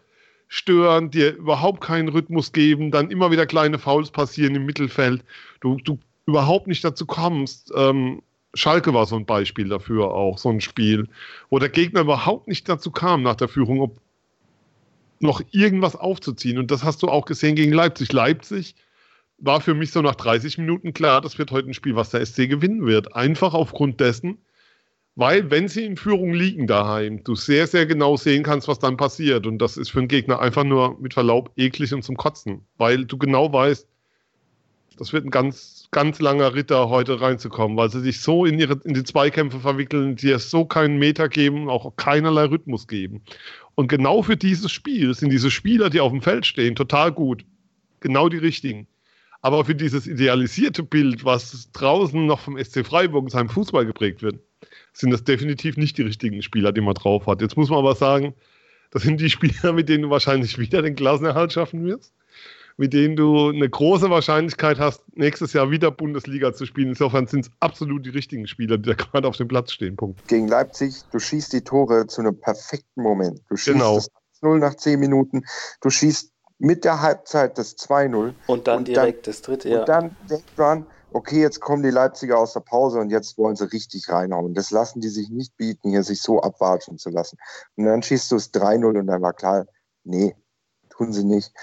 stören, 0.53 1.09
dir 1.11 1.33
überhaupt 1.37 1.79
keinen 1.79 2.09
Rhythmus 2.09 2.51
geben, 2.51 2.91
dann 2.91 3.09
immer 3.09 3.31
wieder 3.31 3.45
kleine 3.45 3.79
Fouls 3.79 4.11
passieren 4.11 4.53
im 4.53 4.65
Mittelfeld, 4.65 5.23
du, 5.61 5.77
du 5.77 5.97
überhaupt 6.25 6.67
nicht 6.67 6.83
dazu 6.83 7.05
kommst, 7.05 7.71
ähm, 7.73 8.21
Schalke 8.53 8.93
war 8.93 9.05
so 9.05 9.15
ein 9.15 9.25
Beispiel 9.25 9.69
dafür 9.69 10.11
auch, 10.11 10.37
so 10.37 10.49
ein 10.49 10.59
Spiel, 10.59 11.07
wo 11.49 11.57
der 11.57 11.69
Gegner 11.69 12.01
überhaupt 12.01 12.49
nicht 12.49 12.67
dazu 12.67 12.91
kam 12.91 13.23
nach 13.23 13.35
der 13.35 13.47
Führung, 13.47 13.79
ob 13.79 14.01
noch 15.21 15.41
irgendwas 15.51 15.95
aufzuziehen. 15.95 16.57
Und 16.57 16.69
das 16.69 16.83
hast 16.83 17.01
du 17.01 17.07
auch 17.07 17.23
gesehen 17.23 17.55
gegen 17.55 17.71
Leipzig. 17.71 18.11
Leipzig 18.11 18.75
war 19.37 19.61
für 19.61 19.73
mich 19.73 19.91
so 19.91 20.01
nach 20.01 20.15
30 20.15 20.57
Minuten 20.57 20.91
klar, 20.91 21.21
das 21.21 21.37
wird 21.37 21.51
heute 21.51 21.69
ein 21.69 21.73
Spiel, 21.73 21.95
was 21.95 22.09
der 22.09 22.25
SC 22.25 22.49
gewinnen 22.49 22.85
wird. 22.85 23.15
Einfach 23.15 23.53
aufgrund 23.53 24.01
dessen, 24.01 24.37
weil 25.15 25.51
wenn 25.51 25.67
sie 25.67 25.85
in 25.85 25.97
Führung 25.97 26.33
liegen 26.33 26.67
daheim, 26.67 27.23
du 27.23 27.35
sehr, 27.35 27.67
sehr 27.67 27.85
genau 27.85 28.15
sehen 28.17 28.43
kannst, 28.43 28.67
was 28.67 28.79
dann 28.79 28.97
passiert. 28.97 29.45
Und 29.45 29.59
das 29.59 29.77
ist 29.77 29.91
für 29.91 29.99
einen 29.99 30.07
Gegner 30.07 30.39
einfach 30.39 30.63
nur 30.63 30.99
mit 30.99 31.13
Verlaub 31.13 31.51
eklig 31.57 31.93
und 31.93 32.03
zum 32.03 32.15
Kotzen, 32.15 32.65
weil 32.77 33.05
du 33.05 33.17
genau 33.17 33.51
weißt, 33.51 33.87
das 34.97 35.13
wird 35.13 35.25
ein 35.25 35.31
ganz, 35.31 35.87
ganz 35.91 36.19
langer 36.19 36.53
Ritter 36.53 36.89
heute 36.89 37.19
reinzukommen, 37.19 37.75
weil 37.75 37.89
sie 37.89 38.01
sich 38.01 38.21
so 38.21 38.45
in, 38.45 38.59
ihre, 38.59 38.79
in 38.83 38.93
die 38.93 39.03
Zweikämpfe 39.03 39.59
verwickeln, 39.59 40.15
die 40.15 40.29
es 40.29 40.51
so 40.51 40.63
keinen 40.63 40.99
Meter 40.99 41.27
geben, 41.27 41.69
auch 41.69 41.95
keinerlei 41.95 42.45
Rhythmus 42.45 42.87
geben. 42.87 43.23
Und 43.75 43.87
genau 43.87 44.21
für 44.21 44.37
dieses 44.37 44.71
Spiel 44.71 45.13
sind 45.15 45.31
diese 45.31 45.49
Spieler, 45.49 45.89
die 45.89 46.01
auf 46.01 46.11
dem 46.11 46.21
Feld 46.21 46.45
stehen, 46.45 46.75
total 46.75 47.11
gut. 47.11 47.45
Genau 47.99 48.29
die 48.29 48.37
richtigen. 48.37 48.87
Aber 49.41 49.65
für 49.65 49.75
dieses 49.75 50.05
idealisierte 50.05 50.83
Bild, 50.83 51.25
was 51.25 51.71
draußen 51.71 52.25
noch 52.25 52.39
vom 52.39 52.63
SC 52.63 52.85
Freiburg 52.85 53.23
in 53.23 53.29
seinem 53.29 53.49
Fußball 53.49 53.85
geprägt 53.85 54.21
wird, 54.21 54.39
sind 54.93 55.11
das 55.11 55.23
definitiv 55.23 55.77
nicht 55.77 55.97
die 55.97 56.03
richtigen 56.03 56.41
Spieler, 56.41 56.71
die 56.71 56.81
man 56.81 56.93
drauf 56.93 57.27
hat. 57.27 57.41
Jetzt 57.41 57.57
muss 57.57 57.69
man 57.69 57.79
aber 57.79 57.95
sagen, 57.95 58.33
das 58.91 59.03
sind 59.03 59.19
die 59.21 59.29
Spieler, 59.29 59.73
mit 59.73 59.89
denen 59.89 60.03
du 60.03 60.09
wahrscheinlich 60.09 60.57
wieder 60.57 60.81
den 60.81 60.95
Klassenerhalt 60.95 61.53
schaffen 61.53 61.85
wirst, 61.85 62.13
mit 62.77 62.93
denen 62.93 63.15
du 63.15 63.49
eine 63.49 63.69
große 63.69 64.09
Wahrscheinlichkeit 64.09 64.79
hast, 64.79 65.01
nächstes 65.15 65.53
Jahr 65.53 65.71
wieder 65.71 65.91
Bundesliga 65.91 66.53
zu 66.53 66.65
spielen. 66.65 66.89
Insofern 66.89 67.27
sind 67.27 67.45
es 67.45 67.51
absolut 67.59 68.05
die 68.05 68.09
richtigen 68.09 68.47
Spieler, 68.47 68.77
die 68.77 68.89
da 68.89 68.95
gerade 68.95 69.27
auf 69.27 69.37
dem 69.37 69.47
Platz 69.47 69.71
stehen. 69.71 69.95
Punkt. 69.95 70.27
Gegen 70.27 70.47
Leipzig, 70.47 71.03
du 71.11 71.19
schießt 71.19 71.53
die 71.53 71.61
Tore 71.61 72.07
zu 72.07 72.21
einem 72.21 72.39
perfekten 72.39 73.01
Moment. 73.01 73.41
Du 73.49 73.55
schießt 73.55 73.77
genau. 73.77 73.95
das 73.95 74.09
0 74.41 74.59
nach 74.59 74.75
10 74.75 74.99
Minuten, 74.99 75.43
du 75.81 75.89
schießt 75.89 76.31
mit 76.61 76.83
der 76.85 77.01
Halbzeit 77.01 77.57
das 77.57 77.75
2-0. 77.77 78.33
Und 78.47 78.67
dann 78.67 78.79
und 78.79 78.87
direkt 78.87 79.27
dann, 79.27 79.31
das 79.31 79.41
dritte, 79.41 79.69
ja. 79.69 79.79
Und 79.79 79.89
dann 79.89 80.15
denkt 80.29 80.57
man, 80.57 80.85
okay, 81.13 81.41
jetzt 81.41 81.59
kommen 81.59 81.83
die 81.83 81.89
Leipziger 81.89 82.37
aus 82.37 82.53
der 82.53 82.61
Pause 82.61 82.99
und 82.99 83.09
jetzt 83.09 83.37
wollen 83.37 83.55
sie 83.55 83.71
richtig 83.71 84.09
reinhauen. 84.09 84.53
Das 84.53 84.71
lassen 84.71 85.01
die 85.01 85.09
sich 85.09 85.29
nicht 85.29 85.55
bieten, 85.57 85.89
hier 85.89 86.03
sich 86.03 86.21
so 86.21 86.41
abwatschen 86.41 86.97
zu 86.97 87.09
lassen. 87.09 87.37
Und 87.75 87.85
dann 87.85 88.01
schießt 88.01 88.31
du 88.31 88.37
es 88.37 88.53
3-0 88.53 88.99
und 88.99 89.07
dann 89.07 89.21
war 89.21 89.33
klar, 89.33 89.65
nee, 90.03 90.35
tun 90.89 91.13
sie 91.13 91.23
nicht. 91.23 91.53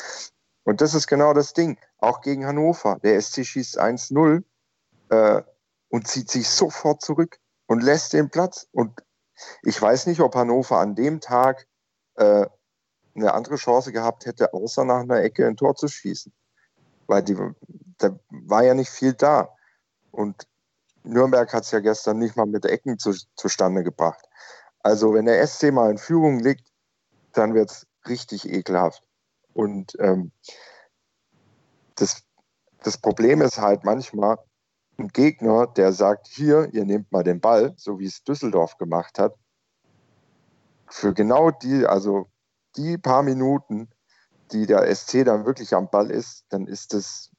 Und 0.64 0.80
das 0.80 0.94
ist 0.94 1.06
genau 1.06 1.32
das 1.32 1.54
Ding. 1.54 1.78
Auch 1.98 2.20
gegen 2.20 2.46
Hannover. 2.46 2.98
Der 3.02 3.20
SC 3.20 3.44
schießt 3.44 3.80
1-0 3.80 4.42
äh, 5.08 5.42
und 5.88 6.06
zieht 6.06 6.30
sich 6.30 6.48
sofort 6.48 7.00
zurück 7.00 7.38
und 7.66 7.82
lässt 7.82 8.12
den 8.12 8.30
Platz. 8.30 8.68
Und 8.72 9.02
ich 9.62 9.80
weiß 9.80 10.06
nicht, 10.06 10.20
ob 10.20 10.34
Hannover 10.34 10.78
an 10.78 10.94
dem 10.94 11.20
Tag 11.20 11.66
äh, 12.16 12.46
eine 13.14 13.34
andere 13.34 13.56
Chance 13.56 13.92
gehabt 13.92 14.26
hätte, 14.26 14.52
außer 14.52 14.84
nach 14.84 15.00
einer 15.00 15.22
Ecke 15.22 15.46
ein 15.46 15.56
Tor 15.56 15.74
zu 15.74 15.88
schießen. 15.88 16.32
Weil 17.09 17.25
die, 17.25 17.37
da 17.99 18.16
war 18.31 18.62
ja 18.62 18.75
nicht 18.75 18.90
viel 18.90 19.14
da. 19.14 19.49
Und 20.12 20.47
Nürnberg 21.03 21.53
hat 21.53 21.64
es 21.64 21.73
ja 21.73 21.81
gestern 21.81 22.18
nicht 22.18 22.37
mal 22.37 22.47
mit 22.47 22.64
Ecken 22.64 22.99
zu, 22.99 23.12
zustande 23.35 23.83
gebracht. 23.83 24.25
Also 24.81 25.14
wenn 25.14 25.25
der 25.25 25.44
SC 25.44 25.73
mal 25.73 25.90
in 25.90 25.99
Führung 25.99 26.38
liegt, 26.38 26.71
dann 27.33 27.55
wird 27.55 27.71
es 27.71 27.87
richtig 28.07 28.49
ekelhaft. 28.49 29.03
Und 29.55 29.97
ähm, 29.99 30.31
das, 31.97 32.23
das 32.83 32.99
Problem 32.99 33.42
ist 33.42 33.59
halt 33.59 33.85
manchmal, 33.85 34.38
ein 34.99 35.09
Gegner, 35.09 35.66
der 35.66 35.92
sagt, 35.92 36.27
hier, 36.27 36.68
ihr 36.73 36.85
nehmt 36.85 37.11
mal 37.12 37.23
den 37.23 37.40
Ball, 37.40 37.73
so 37.77 37.99
wie 37.99 38.07
es 38.07 38.25
Düsseldorf 38.25 38.79
gemacht 38.79 39.18
hat, 39.18 39.35
für 40.88 41.14
genau 41.14 41.51
die, 41.51 41.87
also 41.87 42.29
die 42.77 42.99
paar 42.99 43.23
Minuten, 43.23 43.88
die 44.52 44.66
der 44.66 44.94
SC 44.94 45.24
dann 45.24 45.46
wirklich 45.46 45.74
am 45.74 45.90
Ball 45.90 46.11
ist, 46.11 46.44
dann 46.50 46.66
ist 46.66 46.94
das 46.94 47.30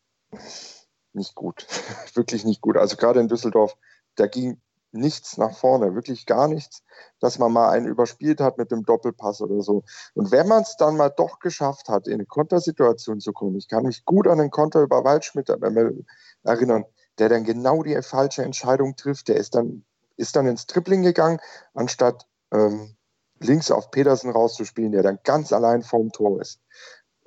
nicht 1.13 1.35
gut. 1.35 1.67
wirklich 2.13 2.45
nicht 2.45 2.61
gut. 2.61 2.77
Also 2.77 2.95
gerade 2.95 3.19
in 3.19 3.27
Düsseldorf, 3.27 3.75
da 4.15 4.27
ging 4.27 4.61
nichts 4.91 5.37
nach 5.37 5.55
vorne, 5.55 5.93
wirklich 5.93 6.25
gar 6.25 6.47
nichts, 6.47 6.83
dass 7.19 7.37
man 7.37 7.51
mal 7.51 7.69
einen 7.69 7.85
überspielt 7.85 8.41
hat 8.41 8.57
mit 8.57 8.71
dem 8.71 8.83
Doppelpass 8.83 9.41
oder 9.41 9.61
so. 9.61 9.83
Und 10.15 10.31
wenn 10.31 10.47
man 10.47 10.63
es 10.63 10.77
dann 10.77 10.97
mal 10.97 11.09
doch 11.09 11.39
geschafft 11.39 11.89
hat, 11.89 12.07
in 12.07 12.15
eine 12.15 12.25
Kontersituation 12.25 13.19
zu 13.19 13.31
kommen, 13.31 13.55
ich 13.55 13.67
kann 13.67 13.83
mich 13.83 14.05
gut 14.05 14.27
an 14.27 14.39
den 14.39 14.49
Konter 14.49 14.81
über 14.81 15.03
Waldschmidt 15.03 15.49
erinnern, 15.49 16.85
der 17.19 17.29
dann 17.29 17.43
genau 17.43 17.83
die 17.83 18.01
falsche 18.01 18.43
Entscheidung 18.43 18.95
trifft, 18.95 19.27
der 19.27 19.35
ist 19.35 19.55
dann, 19.55 19.85
ist 20.17 20.35
dann 20.35 20.47
ins 20.47 20.65
Tripling 20.65 21.03
gegangen, 21.03 21.39
anstatt 21.73 22.27
ähm, 22.51 22.95
links 23.39 23.71
auf 23.71 23.91
Petersen 23.91 24.31
rauszuspielen, 24.31 24.91
der 24.91 25.03
dann 25.03 25.19
ganz 25.23 25.53
allein 25.53 25.83
vorm 25.83 26.11
Tor 26.11 26.41
ist. 26.41 26.59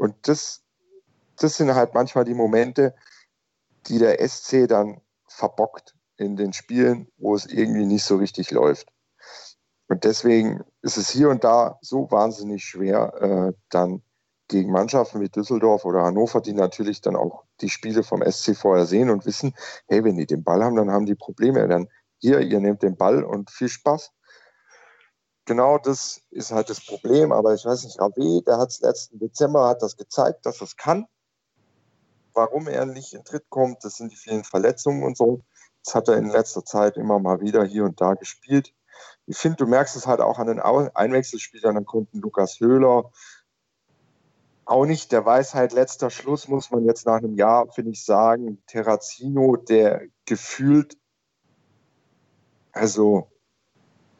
Und 0.02 0.16
das, 0.26 0.64
das 1.38 1.56
sind 1.58 1.76
halt 1.76 1.94
manchmal 1.94 2.24
die 2.24 2.34
Momente, 2.34 2.92
die 3.86 4.00
der 4.00 4.18
SC 4.28 4.66
dann 4.66 5.00
verbockt 5.28 5.94
in 6.16 6.34
den 6.34 6.52
Spielen, 6.52 7.06
wo 7.18 7.36
es 7.36 7.46
irgendwie 7.46 7.86
nicht 7.86 8.02
so 8.02 8.16
richtig 8.16 8.50
läuft. 8.50 8.88
Und 9.86 10.02
deswegen 10.02 10.64
ist 10.80 10.96
es 10.96 11.08
hier 11.08 11.28
und 11.28 11.44
da 11.44 11.78
so 11.82 12.10
wahnsinnig 12.10 12.64
schwer, 12.64 13.14
äh, 13.20 13.52
dann 13.70 14.02
gegen 14.48 14.72
Mannschaften 14.72 15.20
wie 15.20 15.28
Düsseldorf 15.28 15.84
oder 15.84 16.02
Hannover, 16.02 16.40
die 16.40 16.52
natürlich 16.52 17.00
dann 17.00 17.14
auch 17.14 17.44
die 17.60 17.68
Spiele 17.68 18.02
vom 18.02 18.28
SC 18.28 18.56
vorher 18.56 18.86
sehen 18.86 19.08
und 19.08 19.24
wissen, 19.24 19.54
hey, 19.86 20.02
wenn 20.02 20.16
die 20.16 20.26
den 20.26 20.42
Ball 20.42 20.64
haben, 20.64 20.74
dann 20.74 20.90
haben 20.90 21.06
die 21.06 21.14
Probleme. 21.14 21.68
Dann 21.68 21.86
hier, 22.18 22.40
ihr 22.40 22.58
nehmt 22.58 22.82
den 22.82 22.96
Ball 22.96 23.22
und 23.22 23.52
viel 23.52 23.68
Spaß 23.68 24.10
genau 25.44 25.78
das 25.78 26.22
ist 26.31 26.52
halt 26.52 26.70
das 26.70 26.85
Problem. 26.85 27.33
Aber 27.33 27.55
ich 27.55 27.64
weiß 27.64 27.85
nicht, 27.85 28.00
Rave, 28.00 28.42
der 28.46 28.59
hat 28.59 28.70
es 28.70 28.81
letzten 28.81 29.18
Dezember 29.18 29.68
hat 29.68 29.83
das 29.83 29.96
gezeigt, 29.96 30.46
dass 30.46 30.61
es 30.61 30.76
kann. 30.76 31.07
Warum 32.35 32.68
er 32.68 32.87
nicht 32.87 33.12
in 33.12 33.24
Tritt 33.24 33.50
kommt, 33.50 33.85
das 33.85 33.96
sind 33.96 34.12
die 34.12 34.16
vielen 34.16 34.44
Verletzungen 34.44 35.02
und 35.02 35.16
so. 35.16 35.42
Das 35.85 35.94
hat 35.94 36.09
er 36.09 36.16
in 36.16 36.31
letzter 36.31 36.64
Zeit 36.64 36.96
immer 36.96 37.18
mal 37.18 37.40
wieder 37.40 37.64
hier 37.64 37.85
und 37.85 38.00
da 38.00 38.14
gespielt. 38.14 38.72
Ich 39.26 39.37
finde, 39.37 39.57
du 39.57 39.66
merkst 39.66 39.96
es 39.96 40.07
halt 40.07 40.20
auch 40.20 40.38
an 40.38 40.46
den 40.46 40.61
Einwechselspielern, 40.61 41.74
dann 41.74 41.85
kommt 41.85 42.14
ein 42.14 42.20
Lukas 42.20 42.61
Höhler. 42.61 43.11
Auch 44.64 44.87
nicht 44.87 45.12
der 45.12 45.24
Weisheit 45.24 45.72
letzter 45.72 46.09
Schluss, 46.11 46.48
muss 46.48 46.70
man 46.70 46.85
jetzt 46.85 47.05
nach 47.05 47.18
einem 47.18 47.35
Jahr, 47.35 47.70
finde 47.72 47.90
ich, 47.90 48.05
sagen. 48.05 48.62
Terrazino, 48.66 49.57
der 49.57 50.02
gefühlt, 50.24 50.96
also 52.70 53.31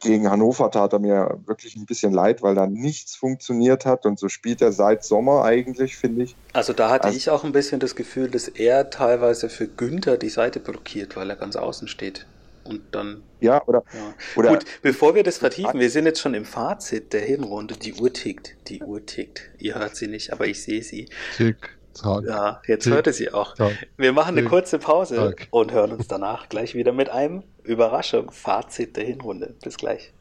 gegen 0.03 0.29
Hannover 0.29 0.69
tat 0.69 0.93
er 0.93 0.99
mir 0.99 1.39
wirklich 1.45 1.75
ein 1.75 1.85
bisschen 1.85 2.13
leid, 2.13 2.41
weil 2.43 2.55
da 2.55 2.67
nichts 2.67 3.15
funktioniert 3.15 3.85
hat 3.85 4.05
und 4.05 4.19
so 4.19 4.29
spielt 4.29 4.61
er 4.61 4.71
seit 4.71 5.03
Sommer 5.03 5.43
eigentlich, 5.43 5.97
finde 5.97 6.23
ich. 6.23 6.35
Also 6.53 6.73
da 6.73 6.89
hatte 6.89 7.05
also, 7.05 7.17
ich 7.17 7.29
auch 7.29 7.43
ein 7.43 7.51
bisschen 7.51 7.79
das 7.79 7.95
Gefühl, 7.95 8.29
dass 8.29 8.47
er 8.47 8.89
teilweise 8.89 9.49
für 9.49 9.67
Günther 9.67 10.17
die 10.17 10.29
Seite 10.29 10.59
blockiert, 10.59 11.15
weil 11.15 11.29
er 11.29 11.35
ganz 11.35 11.55
außen 11.55 11.87
steht. 11.87 12.27
Und 12.63 12.81
dann. 12.91 13.23
Ja, 13.41 13.61
oder. 13.65 13.83
Ja. 13.93 14.13
oder 14.37 14.49
Gut, 14.49 14.65
bevor 14.81 15.15
wir 15.15 15.23
das 15.23 15.39
vertiefen, 15.39 15.81
wir 15.81 15.89
sind 15.89 16.05
jetzt 16.05 16.21
schon 16.21 16.33
im 16.33 16.45
Fazit 16.45 17.11
der 17.11 17.21
Hinrunde. 17.21 17.75
Die 17.75 17.93
Uhr 17.93 18.13
tickt. 18.13 18.55
Die 18.69 18.81
Uhr 18.81 19.05
tickt. 19.05 19.49
Ihr 19.59 19.75
hört 19.75 19.97
sie 19.97 20.07
nicht, 20.07 20.31
aber 20.31 20.47
ich 20.47 20.63
sehe 20.63 20.81
sie. 20.81 21.09
Tick. 21.35 21.77
Tag. 21.93 22.23
Ja, 22.25 22.61
jetzt 22.67 22.85
hört 22.87 23.07
ihr 23.07 23.13
sie 23.13 23.31
auch. 23.31 23.55
Tag, 23.55 23.73
wir 23.97 24.13
machen 24.13 24.37
eine 24.37 24.47
kurze 24.47 24.79
Pause 24.79 25.15
Tag. 25.15 25.47
und 25.51 25.71
hören 25.71 25.91
uns 25.91 26.07
danach 26.07 26.49
gleich 26.49 26.75
wieder 26.75 26.91
mit 26.91 27.09
einem 27.09 27.43
Überraschung, 27.63 28.31
Fazit 28.31 28.97
der 28.97 29.05
Hinrunde. 29.05 29.55
Bis 29.63 29.77
gleich. 29.77 30.13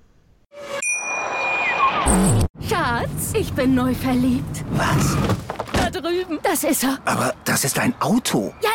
Schatz, 2.69 3.33
ich 3.35 3.53
bin 3.53 3.75
neu 3.75 3.95
verliebt. 3.95 4.65
Was? 4.73 5.17
Da 5.73 5.91
drüben. 5.91 6.39
Das 6.43 6.65
ist 6.65 6.85
er. 6.85 6.99
Aber 7.05 7.35
das 7.45 7.65
ist 7.65 7.79
ein 7.79 7.95
Auto. 8.01 8.53
Ja, 8.63 8.71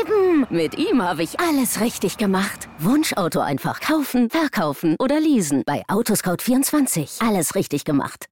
eben. 0.00 0.46
Mit 0.50 0.76
ihm 0.78 1.02
habe 1.02 1.22
ich 1.22 1.38
alles 1.40 1.80
richtig 1.80 2.16
gemacht. 2.16 2.68
Wunschauto 2.78 3.40
einfach 3.40 3.80
kaufen, 3.80 4.30
verkaufen 4.30 4.96
oder 4.98 5.20
leasen. 5.20 5.62
Bei 5.66 5.82
Autoscout24. 5.88 7.26
Alles 7.26 7.54
richtig 7.54 7.84
gemacht. 7.84 8.26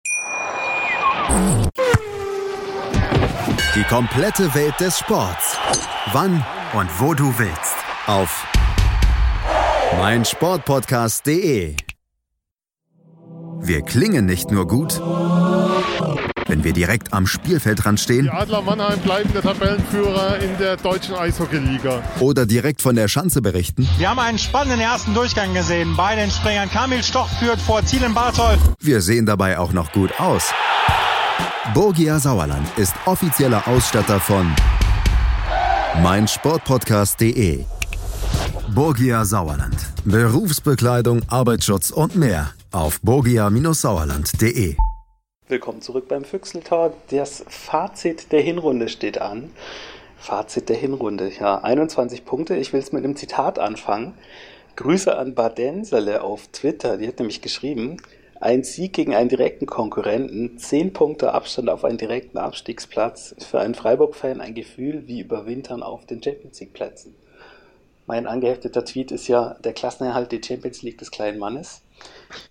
Die 3.79 3.85
komplette 3.85 4.53
Welt 4.57 4.75
des 4.81 4.99
Sports. 4.99 5.57
Wann 6.11 6.45
und 6.73 6.89
wo 6.99 7.15
du 7.15 7.33
willst. 7.39 7.77
Auf 8.09 8.45
meinsportpodcast.de. 9.97 11.77
Wir 13.61 13.83
klingen 13.83 14.27
nicht 14.27 14.51
nur 14.51 14.67
gut, 14.67 15.01
wenn 16.49 16.65
wir 16.65 16.73
direkt 16.73 17.13
am 17.13 17.29
Spielfeldrand 17.29 18.01
stehen. 18.01 18.25
Die 18.25 18.31
Adler 18.31 18.63
Mannheim 18.63 18.99
bleiben 18.99 19.33
der 19.33 19.43
Tabellenführer 19.43 20.41
in 20.41 20.59
der 20.59 20.77
deutschen 20.77 21.15
Eishockeyliga. 21.15 22.03
Oder 22.19 22.47
direkt 22.47 22.83
von 22.83 22.97
der 22.97 23.07
Schanze 23.07 23.41
berichten. 23.41 23.89
Wir 23.97 24.11
haben 24.11 24.19
einen 24.19 24.39
spannenden 24.39 24.81
ersten 24.81 25.15
Durchgang 25.15 25.55
gesehen. 25.55 25.95
Bei 25.97 26.17
den 26.17 26.33
Springern 26.33 26.69
Kamil 26.69 27.05
Stoch 27.05 27.29
führt 27.39 27.61
vor 27.61 27.85
Zielen 27.85 28.13
Bartol. 28.13 28.59
Wir 28.81 29.01
sehen 29.03 29.25
dabei 29.25 29.57
auch 29.57 29.73
noch 29.73 29.93
gut 29.93 30.19
aus. 30.19 30.53
Borgia 31.75 32.19
Sauerland 32.19 32.67
ist 32.79 32.95
offizieller 33.05 33.69
Ausstatter 33.69 34.19
von 34.19 34.51
meinsportpodcast.de. 36.03 37.65
Borgia 38.75 39.25
Sauerland. 39.27 39.77
Berufsbekleidung, 40.07 41.21
Arbeitsschutz 41.29 41.91
und 41.91 42.17
mehr 42.17 42.53
auf 42.73 43.01
borgia-sauerland.de. 43.03 44.77
Willkommen 45.49 45.83
zurück 45.83 46.09
beim 46.09 46.25
Füchseltalk. 46.25 46.95
Das 47.11 47.45
Fazit 47.49 48.33
der 48.33 48.41
Hinrunde 48.41 48.89
steht 48.89 49.21
an. 49.21 49.51
Fazit 50.19 50.71
der 50.71 50.77
Hinrunde, 50.77 51.31
ja, 51.39 51.59
21 51.63 52.25
Punkte. 52.25 52.57
Ich 52.57 52.73
will 52.73 52.81
es 52.81 52.93
mit 52.93 53.05
einem 53.05 53.15
Zitat 53.15 53.59
anfangen. 53.59 54.15
Grüße 54.77 55.17
an 55.19 55.35
Badensele 55.35 56.23
auf 56.23 56.47
Twitter, 56.49 56.97
die 56.97 57.09
hat 57.09 57.19
nämlich 57.19 57.43
geschrieben, 57.43 57.99
ein 58.41 58.63
Sieg 58.63 58.93
gegen 58.93 59.15
einen 59.15 59.29
direkten 59.29 59.67
Konkurrenten, 59.67 60.59
10 60.59 60.93
Punkte 60.93 61.33
Abstand 61.35 61.69
auf 61.69 61.85
einen 61.85 61.99
direkten 61.99 62.39
Abstiegsplatz, 62.39 63.33
ist 63.33 63.47
für 63.47 63.61
einen 63.61 63.75
Freiburg-Fan 63.75 64.41
ein 64.41 64.55
Gefühl 64.55 65.07
wie 65.07 65.21
überwintern 65.21 65.83
auf 65.83 66.07
den 66.07 66.23
Champions 66.23 66.61
League-Plätzen. 66.61 67.15
Mein 68.07 68.27
angehefteter 68.27 68.85
Tweet 68.85 69.13
ist 69.13 69.29
ja 69.29 69.55
der 69.65 69.73
Klassenerhalt 69.75 70.33
der 70.33 70.41
Champions 70.43 70.83
League 70.83 70.99
des 70.99 71.11
kleinen 71.11 71.39
Mannes. 71.39 71.83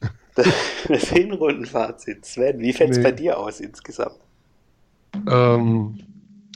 Das 0.88 1.10
Hinrundenfazit. 1.10 2.23
Sven, 2.23 2.60
wie 2.60 2.71
fällt 2.71 2.91
es 2.91 2.97
nee. 2.97 3.04
bei 3.06 3.12
dir 3.12 3.39
aus 3.39 3.60
insgesamt? 3.60 4.19
Ähm, 5.28 5.97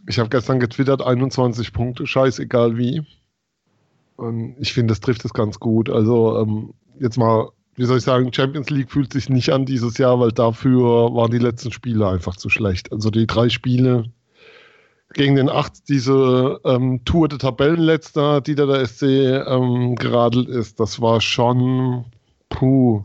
ich 0.07 0.19
habe 0.19 0.29
gestern 0.29 0.59
getwittert, 0.59 1.01
21 1.01 1.73
Punkte, 1.73 2.05
scheißegal 2.05 2.77
wie. 2.77 3.03
Und 4.17 4.55
ich 4.59 4.73
finde, 4.73 4.91
das 4.91 4.99
trifft 4.99 5.25
es 5.25 5.33
ganz 5.33 5.59
gut. 5.59 5.89
Also 5.89 6.39
ähm, 6.39 6.75
jetzt 6.99 7.17
mal, 7.17 7.49
wie 7.81 7.85
soll 7.85 7.97
ich 7.97 8.03
sagen, 8.03 8.31
Champions 8.31 8.69
League 8.69 8.91
fühlt 8.91 9.11
sich 9.11 9.27
nicht 9.27 9.49
an 9.49 9.65
dieses 9.65 9.97
Jahr, 9.97 10.19
weil 10.19 10.31
dafür 10.31 11.15
waren 11.15 11.31
die 11.31 11.39
letzten 11.39 11.71
Spiele 11.71 12.07
einfach 12.07 12.35
zu 12.35 12.47
schlecht. 12.47 12.91
Also 12.91 13.09
die 13.09 13.25
drei 13.25 13.49
Spiele 13.49 14.11
gegen 15.15 15.35
den 15.35 15.49
acht, 15.49 15.89
diese 15.89 16.59
ähm, 16.63 17.03
Tour 17.05 17.27
der 17.27 17.39
Tabellenletzter, 17.39 18.39
die 18.39 18.53
da 18.53 18.67
der 18.67 18.85
SC 18.85 19.01
ähm, 19.01 19.95
geradelt 19.95 20.47
ist, 20.47 20.79
das 20.79 21.01
war 21.01 21.21
schon 21.21 22.05
puh, 22.49 23.03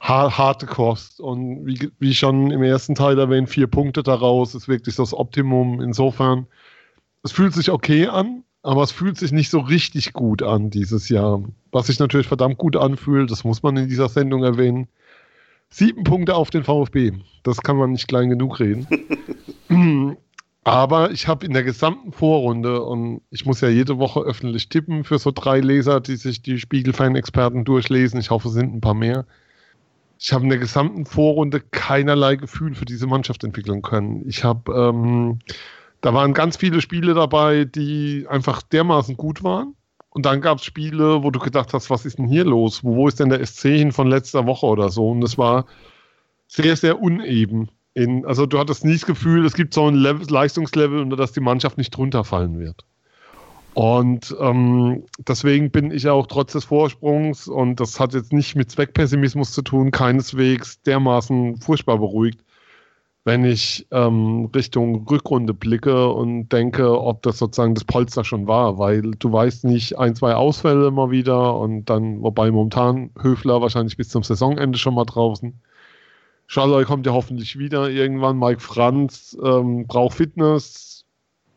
harte 0.00 0.66
Kost. 0.66 1.20
Und 1.20 1.64
wie, 1.64 1.92
wie 2.00 2.14
schon 2.14 2.50
im 2.50 2.64
ersten 2.64 2.96
Teil 2.96 3.16
erwähnt, 3.16 3.48
vier 3.48 3.68
Punkte 3.68 4.02
daraus 4.02 4.56
ist 4.56 4.66
wirklich 4.66 4.96
das 4.96 5.14
Optimum. 5.14 5.80
Insofern, 5.80 6.48
es 7.22 7.30
fühlt 7.30 7.54
sich 7.54 7.70
okay 7.70 8.08
an, 8.08 8.42
aber 8.62 8.82
es 8.82 8.92
fühlt 8.92 9.18
sich 9.18 9.32
nicht 9.32 9.50
so 9.50 9.60
richtig 9.60 10.12
gut 10.12 10.42
an 10.42 10.70
dieses 10.70 11.08
Jahr. 11.08 11.42
Was 11.72 11.88
sich 11.88 11.98
natürlich 11.98 12.28
verdammt 12.28 12.58
gut 12.58 12.76
anfühlt, 12.76 13.30
das 13.30 13.44
muss 13.44 13.62
man 13.62 13.76
in 13.76 13.88
dieser 13.88 14.08
Sendung 14.08 14.44
erwähnen. 14.44 14.88
Sieben 15.68 16.04
Punkte 16.04 16.34
auf 16.34 16.50
den 16.50 16.64
VfB. 16.64 17.12
Das 17.42 17.62
kann 17.62 17.76
man 17.76 17.92
nicht 17.92 18.06
klein 18.06 18.30
genug 18.30 18.60
reden. 18.60 18.86
Aber 20.64 21.10
ich 21.10 21.26
habe 21.26 21.44
in 21.44 21.54
der 21.54 21.64
gesamten 21.64 22.12
Vorrunde, 22.12 22.82
und 22.82 23.22
ich 23.30 23.46
muss 23.46 23.60
ja 23.62 23.68
jede 23.68 23.98
Woche 23.98 24.20
öffentlich 24.20 24.68
tippen 24.68 25.02
für 25.02 25.18
so 25.18 25.32
drei 25.32 25.58
Leser, 25.58 26.00
die 26.00 26.14
sich 26.14 26.40
die 26.40 26.60
Spiegelfan-Experten 26.60 27.64
durchlesen. 27.64 28.20
Ich 28.20 28.30
hoffe, 28.30 28.48
es 28.48 28.54
sind 28.54 28.72
ein 28.72 28.80
paar 28.80 28.94
mehr. 28.94 29.26
Ich 30.20 30.32
habe 30.32 30.44
in 30.44 30.50
der 30.50 30.58
gesamten 30.58 31.04
Vorrunde 31.04 31.60
keinerlei 31.60 32.36
Gefühl 32.36 32.76
für 32.76 32.84
diese 32.84 33.08
Mannschaft 33.08 33.42
entwickeln 33.42 33.82
können. 33.82 34.22
Ich 34.28 34.44
habe, 34.44 34.72
ähm, 34.72 35.40
da 36.02 36.12
waren 36.12 36.34
ganz 36.34 36.56
viele 36.56 36.80
Spiele 36.80 37.14
dabei, 37.14 37.64
die 37.64 38.26
einfach 38.28 38.60
dermaßen 38.60 39.16
gut 39.16 39.42
waren. 39.42 39.74
Und 40.10 40.26
dann 40.26 40.42
gab 40.42 40.58
es 40.58 40.64
Spiele, 40.64 41.22
wo 41.22 41.30
du 41.30 41.38
gedacht 41.38 41.72
hast, 41.72 41.88
was 41.88 42.04
ist 42.04 42.18
denn 42.18 42.26
hier 42.26 42.44
los? 42.44 42.84
Wo, 42.84 42.96
wo 42.96 43.08
ist 43.08 43.18
denn 43.18 43.30
der 43.30 43.44
SC 43.46 43.68
hin 43.68 43.92
von 43.92 44.08
letzter 44.08 44.46
Woche 44.46 44.66
oder 44.66 44.90
so? 44.90 45.08
Und 45.08 45.22
es 45.22 45.38
war 45.38 45.64
sehr, 46.48 46.76
sehr 46.76 47.00
uneben. 47.00 47.70
In, 47.94 48.26
also 48.26 48.46
du 48.46 48.58
hattest 48.58 48.84
nie 48.84 48.94
das 48.94 49.06
Gefühl, 49.06 49.46
es 49.46 49.54
gibt 49.54 49.72
so 49.72 49.86
ein 49.86 49.94
Level, 49.94 50.26
Leistungslevel, 50.28 51.00
unter 51.00 51.16
das 51.16 51.32
die 51.32 51.40
Mannschaft 51.40 51.78
nicht 51.78 51.96
drunter 51.96 52.24
fallen 52.24 52.58
wird. 52.58 52.84
Und 53.74 54.36
ähm, 54.38 55.04
deswegen 55.26 55.70
bin 55.70 55.90
ich 55.92 56.08
auch 56.08 56.26
trotz 56.26 56.52
des 56.52 56.64
Vorsprungs, 56.64 57.48
und 57.48 57.80
das 57.80 57.98
hat 57.98 58.12
jetzt 58.12 58.32
nicht 58.32 58.54
mit 58.54 58.70
Zweckpessimismus 58.70 59.52
zu 59.52 59.62
tun, 59.62 59.92
keineswegs 59.92 60.82
dermaßen 60.82 61.56
furchtbar 61.58 61.98
beruhigt, 61.98 62.42
wenn 63.24 63.44
ich 63.44 63.86
ähm, 63.92 64.50
Richtung 64.54 65.06
Rückrunde 65.06 65.54
blicke 65.54 66.08
und 66.08 66.48
denke, 66.48 67.00
ob 67.00 67.22
das 67.22 67.38
sozusagen 67.38 67.74
das 67.74 67.84
Polster 67.84 68.24
schon 68.24 68.48
war, 68.48 68.78
weil 68.78 69.02
du 69.02 69.32
weißt 69.32 69.64
nicht, 69.64 69.98
ein, 69.98 70.16
zwei 70.16 70.34
Ausfälle 70.34 70.88
immer 70.88 71.10
wieder 71.10 71.56
und 71.56 71.84
dann, 71.84 72.20
wobei 72.22 72.50
momentan 72.50 73.10
Höfler 73.20 73.60
wahrscheinlich 73.60 73.96
bis 73.96 74.08
zum 74.08 74.24
Saisonende 74.24 74.78
schon 74.78 74.94
mal 74.94 75.04
draußen. 75.04 75.54
Schalloy 76.48 76.84
kommt 76.84 77.06
ja 77.06 77.12
hoffentlich 77.12 77.58
wieder 77.58 77.88
irgendwann. 77.88 78.38
Mike 78.38 78.60
Franz 78.60 79.36
ähm, 79.42 79.86
braucht 79.86 80.16
Fitness. 80.16 81.04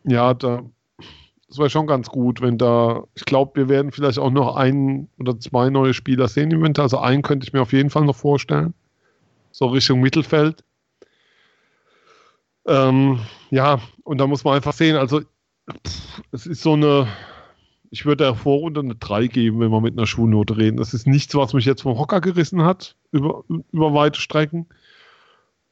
Ja, 0.03 0.35
da, 0.35 0.61
das 1.47 1.57
wäre 1.57 1.71
schon 1.71 1.87
ganz 1.87 2.09
gut, 2.09 2.41
wenn 2.41 2.59
da, 2.59 3.03
ich 3.15 3.25
glaube, 3.25 3.55
wir 3.55 3.69
werden 3.69 3.91
vielleicht 3.91 4.19
auch 4.19 4.29
noch 4.29 4.55
ein 4.55 5.09
oder 5.19 5.39
zwei 5.39 5.71
neue 5.71 5.95
Spieler 5.95 6.27
sehen 6.27 6.51
im 6.51 6.61
Winter. 6.61 6.83
Also 6.83 6.99
einen 6.99 7.23
könnte 7.23 7.45
ich 7.47 7.53
mir 7.53 7.61
auf 7.63 7.73
jeden 7.73 7.89
Fall 7.89 8.05
noch 8.05 8.15
vorstellen. 8.15 8.75
So 9.51 9.65
Richtung 9.65 9.99
Mittelfeld. 9.99 10.63
Ähm, 12.67 13.19
ja, 13.51 13.79
und 14.03 14.19
da 14.19 14.27
muss 14.27 14.43
man 14.43 14.55
einfach 14.55 14.73
sehen, 14.73 14.95
also 14.95 15.21
pff, 15.21 16.21
es 16.31 16.45
ist 16.47 16.61
so 16.61 16.73
eine, 16.73 17.07
ich 17.91 18.05
würde 18.05 18.23
der 18.23 18.35
Vorrunde 18.35 18.81
eine 18.81 18.95
3 18.95 19.27
geben, 19.27 19.59
wenn 19.59 19.71
wir 19.71 19.81
mit 19.81 19.97
einer 19.97 20.07
Schulnote 20.07 20.57
reden. 20.57 20.77
Das 20.77 20.93
ist 20.93 21.07
nichts, 21.07 21.35
was 21.35 21.53
mich 21.53 21.65
jetzt 21.65 21.83
vom 21.83 21.97
Hocker 21.97 22.21
gerissen 22.21 22.63
hat, 22.63 22.95
über, 23.11 23.43
über 23.71 23.93
weite 23.93 24.19
Strecken. 24.19 24.67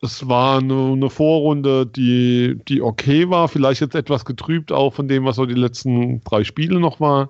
Es 0.02 0.28
war 0.28 0.60
eine, 0.60 0.92
eine, 0.92 1.10
Vorrunde, 1.10 1.86
die, 1.86 2.60
die 2.68 2.82
okay 2.82 3.30
war, 3.30 3.48
vielleicht 3.48 3.82
jetzt 3.82 3.96
etwas 3.96 4.26
getrübt 4.26 4.72
auch 4.72 4.94
von 4.94 5.08
dem, 5.08 5.24
was 5.24 5.38
so 5.38 5.46
die 5.46 5.54
letzten 5.54 6.22
drei 6.24 6.44
Spiele 6.44 6.80
noch 6.80 7.00
war. 7.00 7.30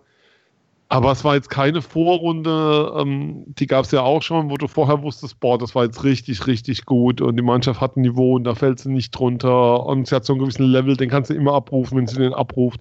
Aber 0.94 1.12
es 1.12 1.24
war 1.24 1.36
jetzt 1.36 1.50
keine 1.50 1.82
Vorrunde, 1.82 2.94
ähm, 2.98 3.46
die 3.48 3.66
gab 3.68 3.86
es 3.86 3.92
ja 3.92 4.02
auch 4.02 4.22
schon, 4.22 4.50
wo 4.50 4.58
du 4.58 4.68
vorher 4.68 5.02
wusstest, 5.02 5.40
boah, 5.40 5.58
das 5.58 5.74
war 5.74 5.86
jetzt 5.86 6.04
richtig, 6.04 6.46
richtig 6.46 6.86
gut 6.86 7.20
und 7.20 7.36
die 7.36 7.44
Mannschaft 7.44 7.82
hat 7.82 7.98
ein 7.98 8.02
Niveau 8.02 8.36
und 8.36 8.44
da 8.44 8.54
fällt 8.54 8.80
sie 8.80 8.90
nicht 8.90 9.12
drunter 9.12 9.86
und 9.86 10.08
sie 10.08 10.16
hat 10.16 10.26
so 10.26 10.34
einen 10.34 10.42
gewissen 10.42 10.66
Level, 10.66 10.96
den 10.96 11.10
kannst 11.10 11.30
du 11.30 11.34
immer 11.34 11.54
abrufen, 11.54 11.98
wenn 11.98 12.08
sie 12.08 12.18
den 12.18 12.34
abruft 12.34 12.80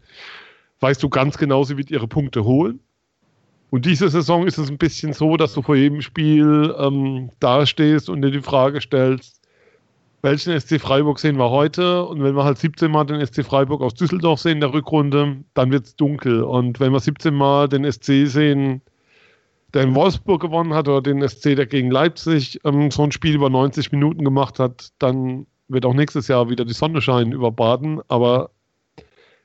weißt 0.83 1.03
du 1.03 1.09
ganz 1.09 1.39
genau, 1.39 1.65
sie 1.65 1.79
wird 1.79 1.91
ihre 1.91 2.09
Punkte 2.09 2.45
holen. 2.45 2.81
Und 3.71 3.87
diese 3.87 4.09
Saison 4.11 4.47
ist 4.47 4.59
es 4.59 4.69
ein 4.69 4.77
bisschen 4.77 5.15
so, 5.15 5.39
dass 5.39 5.55
du 5.55 5.63
vor 5.63 5.77
jedem 5.77 6.03
Spiel 6.03 6.75
ähm, 6.77 7.31
dastehst 7.41 8.11
und 8.11 8.21
dir 8.21 8.31
die 8.31 8.43
Frage 8.43 8.83
stellst, 8.83 9.41
welchen 10.23 10.59
SC 10.59 10.81
Freiburg 10.81 11.19
sehen 11.19 11.37
wir 11.37 11.51
heute? 11.51 12.05
Und 12.05 12.23
wenn 12.23 12.37
wir 12.37 12.45
halt 12.45 12.59
17 12.59 12.91
Mal 12.91 13.05
den 13.05 13.25
SC 13.25 13.45
Freiburg 13.45 13.83
aus 13.83 13.95
Düsseldorf 13.95 14.41
sehen 14.41 14.55
in 14.55 14.61
der 14.61 14.73
Rückrunde, 14.73 15.45
dann 15.55 15.73
wird 15.73 15.87
es 15.87 15.97
dunkel. 15.97 16.43
Und 16.43 16.79
wenn 16.81 16.93
wir 16.93 17.01
17 17.01 17.35
Mal 17.35 17.69
den 17.69 17.91
SC 17.91 18.27
sehen, 18.27 18.83
der 19.75 19.83
in 19.83 19.95
Wolfsburg 19.95 20.41
gewonnen 20.41 20.75
hat, 20.75 20.87
oder 20.87 21.03
den 21.03 21.27
SC, 21.29 21.57
der 21.57 21.67
gegen 21.67 21.91
Leipzig 21.91 22.61
ähm, 22.65 22.91
so 22.91 23.03
ein 23.03 23.13
Spiel 23.13 23.35
über 23.35 23.51
90 23.51 23.91
Minuten 23.91 24.25
gemacht 24.25 24.61
hat, 24.61 24.91
dann 24.99 25.47
wird 25.69 25.85
auch 25.85 25.95
nächstes 25.95 26.29
Jahr 26.29 26.49
wieder 26.49 26.65
die 26.65 26.73
Sonne 26.73 27.01
scheinen 27.01 27.33
über 27.33 27.51
Baden. 27.51 28.01
Aber 28.09 28.51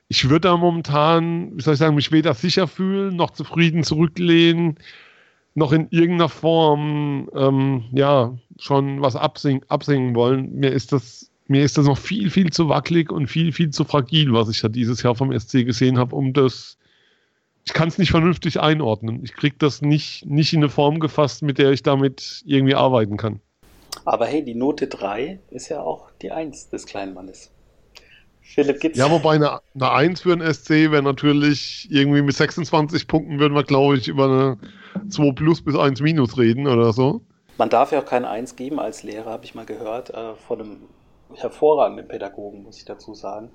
ich 0.06 0.28
würde 0.28 0.48
da 0.48 0.56
momentan, 0.56 1.56
wie 1.56 1.62
soll 1.62 1.74
ich 1.74 1.80
sagen, 1.80 1.96
mich 1.96 2.12
weder 2.12 2.34
sicher 2.34 2.68
fühlen, 2.68 3.16
noch 3.16 3.30
zufrieden 3.30 3.82
zurücklehnen, 3.82 4.78
noch 5.58 5.72
in 5.72 5.88
irgendeiner 5.90 6.28
Form, 6.28 7.28
ähm, 7.34 7.84
ja, 7.92 8.36
schon 8.58 9.02
was 9.02 9.16
absingen, 9.16 9.62
absingen 9.68 10.14
wollen. 10.14 10.54
Mir 10.54 10.70
ist 10.70 10.92
das, 10.92 11.30
mir 11.48 11.62
ist 11.62 11.76
das 11.76 11.86
noch 11.86 11.98
viel, 11.98 12.30
viel 12.30 12.50
zu 12.50 12.68
wackelig 12.68 13.10
und 13.10 13.26
viel, 13.26 13.52
viel 13.52 13.70
zu 13.70 13.84
fragil, 13.84 14.32
was 14.32 14.48
ich 14.48 14.60
da 14.60 14.68
dieses 14.68 15.02
Jahr 15.02 15.14
vom 15.14 15.36
SC 15.38 15.64
gesehen 15.64 15.98
habe, 15.98 16.14
um 16.14 16.32
das, 16.32 16.78
ich 17.64 17.72
kann 17.72 17.88
es 17.88 17.98
nicht 17.98 18.10
vernünftig 18.10 18.60
einordnen. 18.60 19.20
Ich 19.24 19.34
kriege 19.34 19.56
das 19.58 19.82
nicht, 19.82 20.24
nicht 20.26 20.52
in 20.52 20.60
eine 20.60 20.70
Form 20.70 21.00
gefasst, 21.00 21.42
mit 21.42 21.58
der 21.58 21.72
ich 21.72 21.82
damit 21.82 22.42
irgendwie 22.46 22.74
arbeiten 22.74 23.16
kann. 23.16 23.40
Aber 24.04 24.26
hey, 24.26 24.44
die 24.44 24.54
Note 24.54 24.86
3 24.86 25.40
ist 25.50 25.68
ja 25.68 25.80
auch 25.80 26.10
die 26.22 26.30
1 26.30 26.70
des 26.70 26.86
kleinen 26.86 27.14
Mannes. 27.14 27.50
Philipp, 28.40 28.80
gibt's. 28.80 28.98
Ja, 28.98 29.10
wobei 29.10 29.34
eine, 29.34 29.60
eine 29.74 29.90
1 29.90 30.22
für 30.22 30.32
einen 30.32 30.54
SC 30.54 30.70
wäre 30.90 31.02
natürlich 31.02 31.86
irgendwie 31.90 32.22
mit 32.22 32.34
26 32.34 33.06
Punkten 33.06 33.38
würden 33.38 33.54
wir, 33.54 33.64
glaube 33.64 33.98
ich, 33.98 34.08
über 34.08 34.24
eine 34.24 34.58
2 35.08 35.32
plus 35.32 35.62
bis 35.62 35.76
1 35.76 36.00
minus 36.00 36.38
reden 36.38 36.66
oder 36.66 36.92
so. 36.92 37.22
Man 37.56 37.70
darf 37.70 37.92
ja 37.92 38.00
auch 38.00 38.04
keine 38.04 38.28
1 38.28 38.56
geben 38.56 38.78
als 38.78 39.02
Lehrer, 39.02 39.30
habe 39.30 39.44
ich 39.44 39.54
mal 39.54 39.66
gehört, 39.66 40.10
äh, 40.10 40.34
von 40.46 40.60
einem 40.60 40.76
hervorragenden 41.34 42.08
Pädagogen, 42.08 42.62
muss 42.62 42.78
ich 42.78 42.84
dazu 42.84 43.14
sagen. 43.14 43.50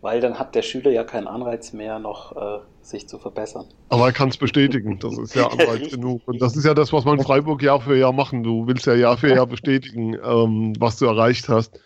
Weil 0.00 0.20
dann 0.20 0.38
hat 0.38 0.54
der 0.54 0.62
Schüler 0.62 0.92
ja 0.92 1.02
keinen 1.02 1.26
Anreiz 1.26 1.72
mehr, 1.72 1.98
noch 1.98 2.36
äh, 2.36 2.60
sich 2.82 3.08
zu 3.08 3.18
verbessern. 3.18 3.66
Aber 3.88 4.06
er 4.06 4.12
kann 4.12 4.28
es 4.28 4.36
bestätigen, 4.36 5.00
das 5.00 5.18
ist 5.18 5.34
ja 5.34 5.46
Anreiz 5.50 5.90
genug. 5.90 6.22
Und 6.26 6.40
das 6.40 6.56
ist 6.56 6.64
ja 6.64 6.74
das, 6.74 6.92
was 6.92 7.04
man 7.04 7.18
in 7.18 7.24
Freiburg 7.24 7.62
Jahr 7.62 7.80
für 7.80 7.96
Jahr 7.96 8.12
machen. 8.12 8.44
Du 8.44 8.68
willst 8.68 8.86
ja 8.86 8.94
Jahr 8.94 9.16
für 9.16 9.34
Jahr 9.34 9.46
bestätigen, 9.46 10.14
ähm, 10.14 10.74
was 10.78 10.98
du 10.98 11.06
erreicht 11.06 11.48
hast. 11.48 11.80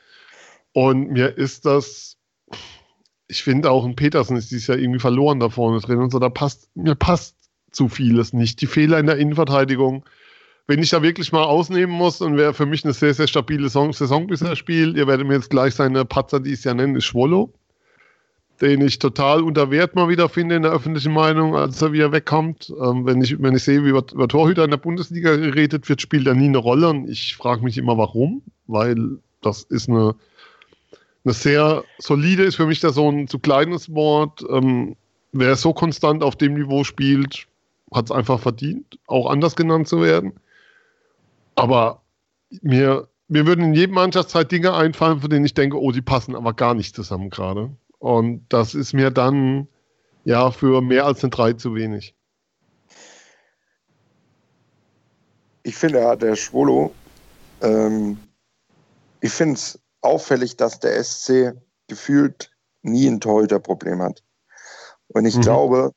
Und 0.75 1.11
mir 1.11 1.39
ist 1.39 1.65
das 1.65 2.19
ich 3.33 3.43
finde 3.43 3.71
auch 3.71 3.87
ein 3.87 3.97
Petersen 3.97 4.37
ist 4.37 4.51
dieses 4.51 4.67
Jahr 4.67 4.77
irgendwie 4.77 5.01
verloren 5.01 5.41
da 5.41 5.49
vorne 5.49 5.81
drin 5.81 6.01
und 6.01 6.11
so, 6.11 6.19
da 6.19 6.29
passt, 6.29 6.69
mir 6.77 6.95
passt 6.95 7.35
zu 7.73 7.89
vieles 7.89 8.33
nicht. 8.33 8.61
Die 8.61 8.67
Fehler 8.67 8.99
in 8.99 9.07
der 9.07 9.17
Innenverteidigung, 9.17 10.05
wenn 10.67 10.83
ich 10.83 10.91
da 10.91 11.03
wirklich 11.03 11.33
mal 11.33 11.45
ausnehmen 11.45 11.93
muss 11.93 12.21
und 12.21 12.37
wer 12.37 12.55
für 12.55 12.67
mich 12.67 12.85
eine 12.85 12.93
sehr, 12.93 13.15
sehr 13.15 13.27
stabile 13.27 13.65
Saison, 13.65 13.93
Saison 13.93 14.27
bisher 14.27 14.57
spielt, 14.57 14.97
ihr 14.97 15.07
werdet 15.07 15.27
mir 15.27 15.35
jetzt 15.35 15.51
gleich 15.51 15.75
seine 15.75 16.05
Patzer, 16.05 16.41
die 16.41 16.53
es 16.53 16.65
ja 16.65 16.75
nennen, 16.75 16.97
ist 16.97 17.05
Schwollo. 17.05 17.53
den 18.63 18.81
ich 18.81 19.01
total 19.01 19.43
unter 19.43 19.71
Wert 19.73 19.97
mal 19.97 20.09
wieder 20.09 20.29
finde 20.29 20.55
in 20.55 20.63
der 20.63 20.71
öffentlichen 20.71 21.13
Meinung, 21.13 21.57
als 21.57 21.83
er 21.83 21.93
wieder 21.93 22.13
wegkommt. 22.13 22.73
Ähm, 22.81 23.05
wenn, 23.05 23.21
ich, 23.21 23.43
wenn 23.43 23.57
ich 23.57 23.65
sehe, 23.65 23.85
wie 23.85 23.89
über, 23.89 24.05
über 24.13 24.29
Torhüter 24.29 24.65
in 24.65 24.71
der 24.71 24.77
Bundesliga 24.77 25.35
geredet 25.35 25.89
wird, 25.89 26.01
spielt 26.01 26.29
er 26.29 26.35
nie 26.35 26.47
eine 26.47 26.59
Rolle. 26.59 26.89
Und 26.89 27.11
ich 27.11 27.35
frage 27.37 27.65
mich 27.65 27.77
immer, 27.77 27.99
warum. 27.99 28.43
Weil 28.69 29.19
das 29.41 29.65
ist 29.65 29.89
eine, 29.89 30.15
eine 31.25 31.35
sehr 31.35 31.83
solide, 31.99 32.45
ist 32.45 32.55
für 32.55 32.67
mich 32.67 32.79
da 32.79 32.91
so 32.91 33.11
ein 33.11 33.27
zu 33.27 33.41
kleines 33.41 33.93
Wort. 33.93 34.45
Ähm, 34.49 34.95
wer 35.33 35.57
so 35.57 35.73
konstant 35.73 36.23
auf 36.23 36.37
dem 36.37 36.55
Niveau 36.55 36.85
spielt, 36.85 37.49
hat 37.95 38.07
es 38.07 38.11
einfach 38.11 38.41
verdient, 38.41 38.99
auch 39.07 39.31
anders 39.31 39.57
genannt 39.57 39.89
zu 39.89 40.01
werden. 40.01 40.33
Aber 41.55 42.03
mir, 42.63 43.09
mir 43.29 43.47
würden 43.47 43.67
in 43.67 43.75
jedem 43.75 43.95
Mannschaftszeit 43.95 44.51
Dinge 44.51 44.75
einfallen, 44.75 45.21
von 45.21 45.31
denen 45.31 45.45
ich 45.45 45.55
denke, 45.55 45.81
oh, 45.81 45.93
die 45.93 46.03
passen 46.03 46.37
aber 46.37 46.55
gar 46.55 46.75
nicht 46.75 46.95
zusammen 46.95 47.31
gerade. 47.31 47.71
Und 47.99 48.47
das 48.49 48.75
ist 48.75 48.93
mir 48.93 49.11
dann 49.11 49.69
ja 50.25 50.51
für 50.51 50.81
mehr 50.81 51.07
als 51.07 51.23
eine 51.23 51.31
3 51.31 51.53
zu 51.55 51.75
wenig. 51.75 52.15
Ich 55.63 55.77
finde 55.77 56.01
ja, 56.01 56.17
der 56.17 56.35
Schwolo, 56.35 56.93
ähm, 57.61 58.19
ich 59.21 59.33
finde 59.33 59.55
es 59.55 59.79
auffällig, 60.01 60.57
dass 60.57 60.81
der 60.81 61.03
SC 61.03 61.55
gefühlt 61.87 62.51
nie 62.83 63.07
ein 63.07 63.21
Torhüterproblem 63.21 64.03
hat. 64.03 64.23
Und 65.09 65.25
ich 65.25 65.37
mhm. 65.37 65.43
glaube, 65.43 65.93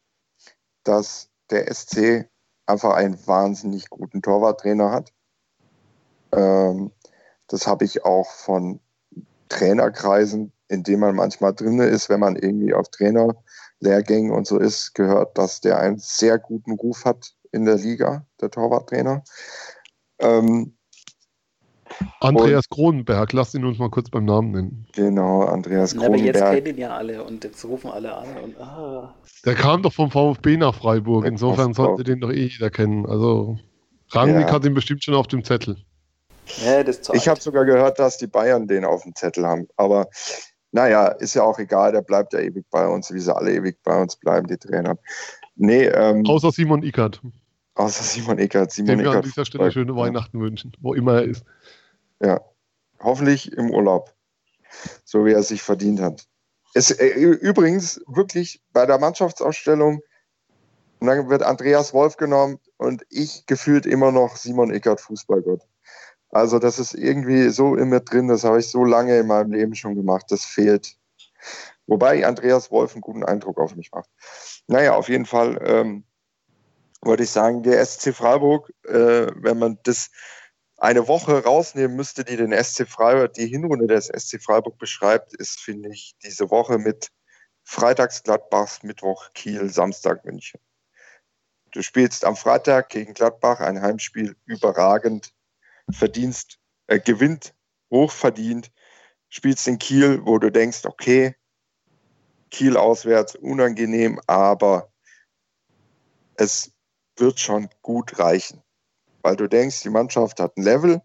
dass 0.83 1.29
der 1.51 1.73
SC 1.73 2.29
einfach 2.65 2.93
einen 2.93 3.25
wahnsinnig 3.27 3.89
guten 3.89 4.21
Torwarttrainer 4.21 4.91
hat. 4.91 5.11
Ähm, 6.31 6.91
das 7.47 7.67
habe 7.67 7.85
ich 7.85 8.03
auch 8.03 8.29
von 8.31 8.79
Trainerkreisen, 9.49 10.51
in 10.67 10.83
denen 10.83 11.01
man 11.01 11.15
manchmal 11.15 11.53
drin 11.53 11.79
ist, 11.79 12.09
wenn 12.09 12.19
man 12.19 12.35
irgendwie 12.35 12.73
auf 12.73 12.89
Trainerlehrgängen 12.89 14.31
und 14.31 14.47
so 14.47 14.57
ist, 14.57 14.95
gehört, 14.95 15.37
dass 15.37 15.61
der 15.61 15.79
einen 15.79 15.99
sehr 15.99 16.39
guten 16.39 16.73
Ruf 16.73 17.05
hat 17.05 17.35
in 17.51 17.65
der 17.65 17.75
Liga, 17.75 18.25
der 18.41 18.49
Torwarttrainer. 18.49 19.23
Ähm, 20.19 20.75
Andreas 22.19 22.67
Kronenberg, 22.69 23.33
lass 23.33 23.53
ihn 23.53 23.65
uns 23.65 23.77
mal 23.77 23.89
kurz 23.89 24.09
beim 24.09 24.25
Namen 24.25 24.51
nennen. 24.51 24.87
Genau, 24.93 25.43
Andreas 25.43 25.93
Kronenberg. 25.95 26.19
aber 26.19 26.25
jetzt 26.25 26.63
kennen 26.63 26.75
ihn 26.75 26.81
ja 26.81 26.95
alle 26.95 27.23
und 27.23 27.43
jetzt 27.43 27.63
rufen 27.65 27.91
alle 27.91 28.15
an 28.15 28.27
und 28.43 28.59
ah. 28.59 29.13
Der 29.45 29.55
kam 29.55 29.81
doch 29.83 29.93
vom 29.93 30.11
VfB 30.11 30.57
nach 30.57 30.75
Freiburg, 30.75 31.25
insofern 31.25 31.73
sollte 31.73 32.03
den 32.03 32.19
doch 32.19 32.31
eh 32.31 32.47
jeder 32.47 32.69
kennen. 32.69 33.05
Also 33.05 33.57
Rangnick 34.09 34.47
ja. 34.47 34.53
hat 34.53 34.65
ihn 34.65 34.73
bestimmt 34.73 35.03
schon 35.03 35.13
auf 35.13 35.27
dem 35.27 35.43
Zettel. 35.43 35.77
Ja, 36.63 36.81
ich 37.13 37.27
habe 37.27 37.41
sogar 37.41 37.65
gehört, 37.65 37.99
dass 37.99 38.17
die 38.17 38.27
Bayern 38.27 38.67
den 38.67 38.85
auf 38.85 39.03
dem 39.03 39.15
Zettel 39.15 39.45
haben. 39.45 39.67
Aber 39.77 40.07
naja, 40.71 41.07
ist 41.07 41.33
ja 41.33 41.43
auch 41.43 41.57
egal, 41.57 41.91
der 41.91 42.01
bleibt 42.01 42.33
ja 42.33 42.39
ewig 42.39 42.65
bei 42.69 42.87
uns, 42.87 43.11
wie 43.11 43.19
sie 43.19 43.35
alle 43.35 43.53
ewig 43.53 43.77
bei 43.83 43.99
uns 43.99 44.15
bleiben, 44.15 44.47
die 44.47 44.57
Trainer. 44.57 44.97
Nee, 45.55 45.85
ähm, 45.85 46.25
Außer 46.25 46.51
Simon 46.51 46.83
Ickert. 46.83 47.21
Außer 47.75 48.03
Simon 48.03 48.39
Ickert. 48.39 48.71
Simon 48.71 48.97
Dem 48.97 49.05
wir 49.05 49.11
an 49.11 49.21
dieser 49.21 49.45
Stelle 49.45 49.71
schöne 49.71 49.95
Weihnachten 49.95 50.39
wünschen, 50.39 50.71
wo 50.79 50.93
immer 50.93 51.15
er 51.15 51.23
ist. 51.25 51.45
Ja, 52.21 52.41
hoffentlich 52.99 53.51
im 53.51 53.71
Urlaub, 53.71 54.13
so 55.03 55.25
wie 55.25 55.33
er 55.33 55.43
sich 55.43 55.61
verdient 55.61 55.99
hat. 55.99 56.25
Es, 56.73 56.91
äh, 56.91 57.07
übrigens, 57.09 58.01
wirklich 58.07 58.61
bei 58.73 58.85
der 58.85 58.97
Mannschaftsausstellung, 58.97 60.01
und 60.99 61.07
dann 61.07 61.29
wird 61.29 61.43
Andreas 61.43 61.93
Wolf 61.93 62.17
genommen 62.17 62.59
und 62.77 63.05
ich 63.09 63.45
gefühlt 63.45 63.85
immer 63.85 64.11
noch 64.11 64.37
Simon 64.37 64.71
Eckert 64.71 65.01
Fußballgott. 65.01 65.61
Also 66.29 66.57
das 66.57 66.79
ist 66.79 66.93
irgendwie 66.93 67.49
so 67.49 67.75
in 67.75 67.89
mir 67.89 68.01
drin, 68.01 68.27
das 68.27 68.43
habe 68.43 68.59
ich 68.59 68.67
so 68.67 68.83
lange 68.83 69.17
in 69.17 69.27
meinem 69.27 69.51
Leben 69.51 69.75
schon 69.75 69.95
gemacht, 69.95 70.25
das 70.29 70.45
fehlt. 70.45 70.97
Wobei 71.87 72.25
Andreas 72.25 72.71
Wolf 72.71 72.93
einen 72.93 73.01
guten 73.01 73.23
Eindruck 73.23 73.59
auf 73.59 73.75
mich 73.75 73.91
macht. 73.91 74.09
Naja, 74.67 74.95
auf 74.95 75.09
jeden 75.09 75.25
Fall 75.25 75.61
ähm, 75.63 76.05
wollte 77.05 77.23
ich 77.23 77.29
sagen, 77.29 77.63
der 77.63 77.83
SC 77.85 78.13
Freiburg, 78.13 78.71
äh, 78.83 79.27
wenn 79.35 79.59
man 79.59 79.79
das 79.83 80.09
eine 80.77 81.07
Woche 81.07 81.43
rausnehmen 81.43 81.95
müsste, 81.95 82.23
die 82.23 82.35
den 82.35 82.51
SC 82.51 82.87
Freiburg, 82.87 83.33
die 83.33 83.47
Hinrunde 83.47 83.87
des 83.87 84.07
SC 84.07 84.41
Freiburg 84.41 84.77
beschreibt, 84.77 85.33
ist, 85.33 85.59
finde 85.59 85.89
ich, 85.89 86.15
diese 86.23 86.49
Woche 86.49 86.77
mit 86.77 87.11
Freitags 87.63 88.23
Gladbachs, 88.23 88.83
Mittwoch 88.83 89.31
Kiel, 89.33 89.69
Samstag 89.69 90.25
München. 90.25 90.59
Du 91.71 91.81
spielst 91.81 92.25
am 92.25 92.35
Freitag 92.35 92.89
gegen 92.89 93.13
Gladbach 93.13 93.59
ein 93.59 93.81
Heimspiel 93.81 94.35
überragend, 94.45 95.33
verdienst, 95.91 96.59
äh, 96.87 96.99
gewinnt 96.99 97.53
hochverdient, 97.91 98.71
spielst 99.29 99.67
in 99.67 99.79
Kiel, 99.79 100.25
wo 100.25 100.37
du 100.37 100.51
denkst, 100.51 100.85
okay, 100.85 101.35
Kiel 102.51 102.77
auswärts, 102.77 103.35
unangenehm, 103.35 104.19
aber 104.27 104.91
es 106.35 106.74
wird 107.17 107.39
schon 107.39 107.69
gut 107.81 108.19
reichen 108.19 108.61
weil 109.25 109.35
du 109.35 109.47
denkst, 109.47 109.81
die 109.81 109.89
Mannschaft 109.89 110.39
hat 110.39 110.55
ein 110.55 110.61
Level, 110.61 111.01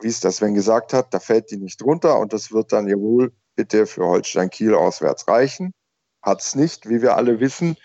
wie 0.00 0.08
es 0.08 0.18
das 0.18 0.38
Sven 0.38 0.54
gesagt 0.54 0.92
hat, 0.92 1.14
da 1.14 1.20
fällt 1.20 1.48
die 1.52 1.56
nicht 1.56 1.80
runter 1.80 2.18
und 2.18 2.32
das 2.32 2.50
wird 2.50 2.72
dann 2.72 2.88
ja 2.88 2.96
wohl 2.96 3.32
bitte 3.54 3.86
für 3.86 4.04
Holstein 4.04 4.50
Kiel 4.50 4.74
auswärts 4.74 5.28
reichen. 5.28 5.72
Hat 6.22 6.42
es 6.42 6.56
nicht, 6.56 6.88
wie 6.88 7.02
wir 7.02 7.16
alle 7.16 7.38
wissen. 7.38 7.76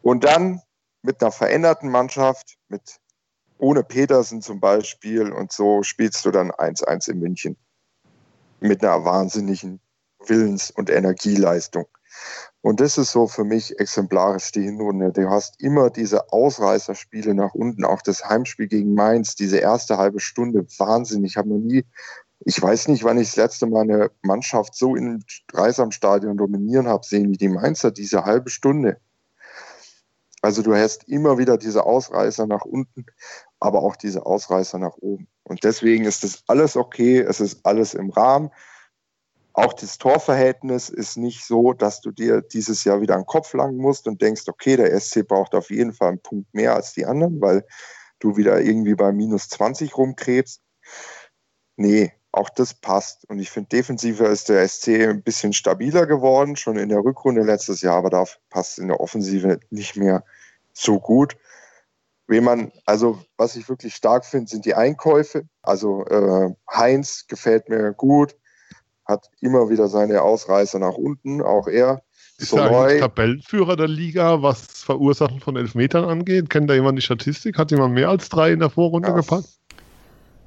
Und 0.00 0.24
dann 0.24 0.62
mit 1.02 1.20
einer 1.20 1.32
veränderten 1.32 1.90
Mannschaft, 1.90 2.56
mit 2.68 2.98
ohne 3.58 3.84
Petersen 3.84 4.40
zum 4.40 4.58
Beispiel 4.58 5.30
und 5.30 5.52
so 5.52 5.82
spielst 5.82 6.24
du 6.24 6.30
dann 6.30 6.50
1-1 6.50 7.10
in 7.10 7.18
München. 7.18 7.58
Mit 8.60 8.82
einer 8.82 9.04
wahnsinnigen 9.04 9.82
Willens- 10.20 10.70
und 10.70 10.88
Energieleistung. 10.88 11.88
Und 12.68 12.80
das 12.80 12.98
ist 12.98 13.12
so 13.12 13.26
für 13.26 13.44
mich 13.44 13.80
exemplarisch 13.80 14.52
die 14.52 14.60
Hinrunde. 14.60 15.10
Du 15.10 15.30
hast 15.30 15.58
immer 15.58 15.88
diese 15.88 16.30
Ausreißerspiele 16.30 17.34
nach 17.34 17.54
unten, 17.54 17.82
auch 17.82 18.02
das 18.02 18.28
Heimspiel 18.28 18.68
gegen 18.68 18.92
Mainz, 18.92 19.34
diese 19.34 19.56
erste 19.56 19.96
halbe 19.96 20.20
Stunde, 20.20 20.66
Wahnsinn. 20.76 21.24
Ich 21.24 21.38
habe 21.38 21.48
noch 21.48 21.60
nie, 21.60 21.86
ich 22.40 22.60
weiß 22.60 22.88
nicht, 22.88 23.04
wann 23.04 23.16
ich 23.16 23.28
das 23.28 23.36
letzte 23.36 23.66
Mal 23.68 23.84
eine 23.84 24.10
Mannschaft 24.20 24.74
so 24.74 24.96
in 24.96 25.24
Dreisamstadion 25.46 26.36
dominieren 26.36 26.88
habe 26.88 27.06
sehen 27.06 27.30
wie 27.30 27.38
die 27.38 27.48
Mainzer, 27.48 27.90
diese 27.90 28.26
halbe 28.26 28.50
Stunde. 28.50 29.00
Also 30.42 30.60
du 30.60 30.76
hast 30.76 31.08
immer 31.08 31.38
wieder 31.38 31.56
diese 31.56 31.86
Ausreißer 31.86 32.46
nach 32.46 32.66
unten, 32.66 33.06
aber 33.60 33.82
auch 33.82 33.96
diese 33.96 34.26
Ausreißer 34.26 34.78
nach 34.78 34.98
oben. 34.98 35.26
Und 35.42 35.64
deswegen 35.64 36.04
ist 36.04 36.22
das 36.22 36.42
alles 36.48 36.76
okay, 36.76 37.18
es 37.18 37.40
ist 37.40 37.64
alles 37.64 37.94
im 37.94 38.10
Rahmen. 38.10 38.50
Auch 39.58 39.72
das 39.72 39.98
Torverhältnis 39.98 40.88
ist 40.88 41.16
nicht 41.16 41.44
so, 41.44 41.72
dass 41.72 42.00
du 42.00 42.12
dir 42.12 42.42
dieses 42.42 42.84
Jahr 42.84 43.00
wieder 43.00 43.16
einen 43.16 43.26
Kopf 43.26 43.54
langen 43.54 43.78
musst 43.78 44.06
und 44.06 44.22
denkst, 44.22 44.42
okay, 44.46 44.76
der 44.76 44.96
SC 45.00 45.26
braucht 45.26 45.52
auf 45.56 45.70
jeden 45.70 45.92
Fall 45.92 46.10
einen 46.10 46.22
Punkt 46.22 46.54
mehr 46.54 46.76
als 46.76 46.92
die 46.92 47.04
anderen, 47.04 47.40
weil 47.40 47.66
du 48.20 48.36
wieder 48.36 48.60
irgendwie 48.60 48.94
bei 48.94 49.10
minus 49.10 49.48
20 49.48 49.96
rumkrebst. 49.98 50.62
Nee, 51.74 52.12
auch 52.30 52.50
das 52.50 52.72
passt. 52.72 53.28
Und 53.28 53.40
ich 53.40 53.50
finde, 53.50 53.70
defensiver 53.70 54.28
ist 54.28 54.48
der 54.48 54.68
SC 54.68 54.90
ein 54.90 55.24
bisschen 55.24 55.52
stabiler 55.52 56.06
geworden, 56.06 56.54
schon 56.54 56.76
in 56.76 56.90
der 56.90 57.00
Rückrunde 57.00 57.42
letztes 57.42 57.80
Jahr, 57.80 57.96
aber 57.96 58.10
da 58.10 58.26
passt 58.50 58.78
in 58.78 58.86
der 58.86 59.00
Offensive 59.00 59.58
nicht 59.70 59.96
mehr 59.96 60.22
so 60.72 61.00
gut. 61.00 61.36
Wen 62.28 62.44
man, 62.44 62.70
also 62.86 63.18
was 63.36 63.56
ich 63.56 63.68
wirklich 63.68 63.96
stark 63.96 64.24
finde, 64.24 64.50
sind 64.50 64.66
die 64.66 64.76
Einkäufe. 64.76 65.48
Also 65.62 66.06
äh, 66.06 66.54
Heinz 66.70 67.26
gefällt 67.26 67.68
mir 67.68 67.92
gut 67.92 68.36
hat 69.08 69.30
immer 69.40 69.70
wieder 69.70 69.88
seine 69.88 70.22
Ausreißer 70.22 70.78
nach 70.78 70.94
unten, 70.94 71.42
auch 71.42 71.66
er. 71.66 72.02
Ist 72.36 72.52
er 72.52 73.00
Tabellenführer 73.00 73.74
der 73.74 73.88
Liga, 73.88 74.42
was 74.42 74.82
Verursachen 74.84 75.40
von 75.40 75.56
Elfmetern 75.56 76.04
angeht? 76.04 76.50
Kennt 76.50 76.70
da 76.70 76.74
jemand 76.74 76.98
die 76.98 77.02
Statistik? 77.02 77.58
Hat 77.58 77.72
jemand 77.72 77.94
mehr 77.94 78.10
als 78.10 78.28
drei 78.28 78.52
in 78.52 78.60
der 78.60 78.70
Vorrunde 78.70 79.08
ja. 79.08 79.16
gepackt? 79.16 79.48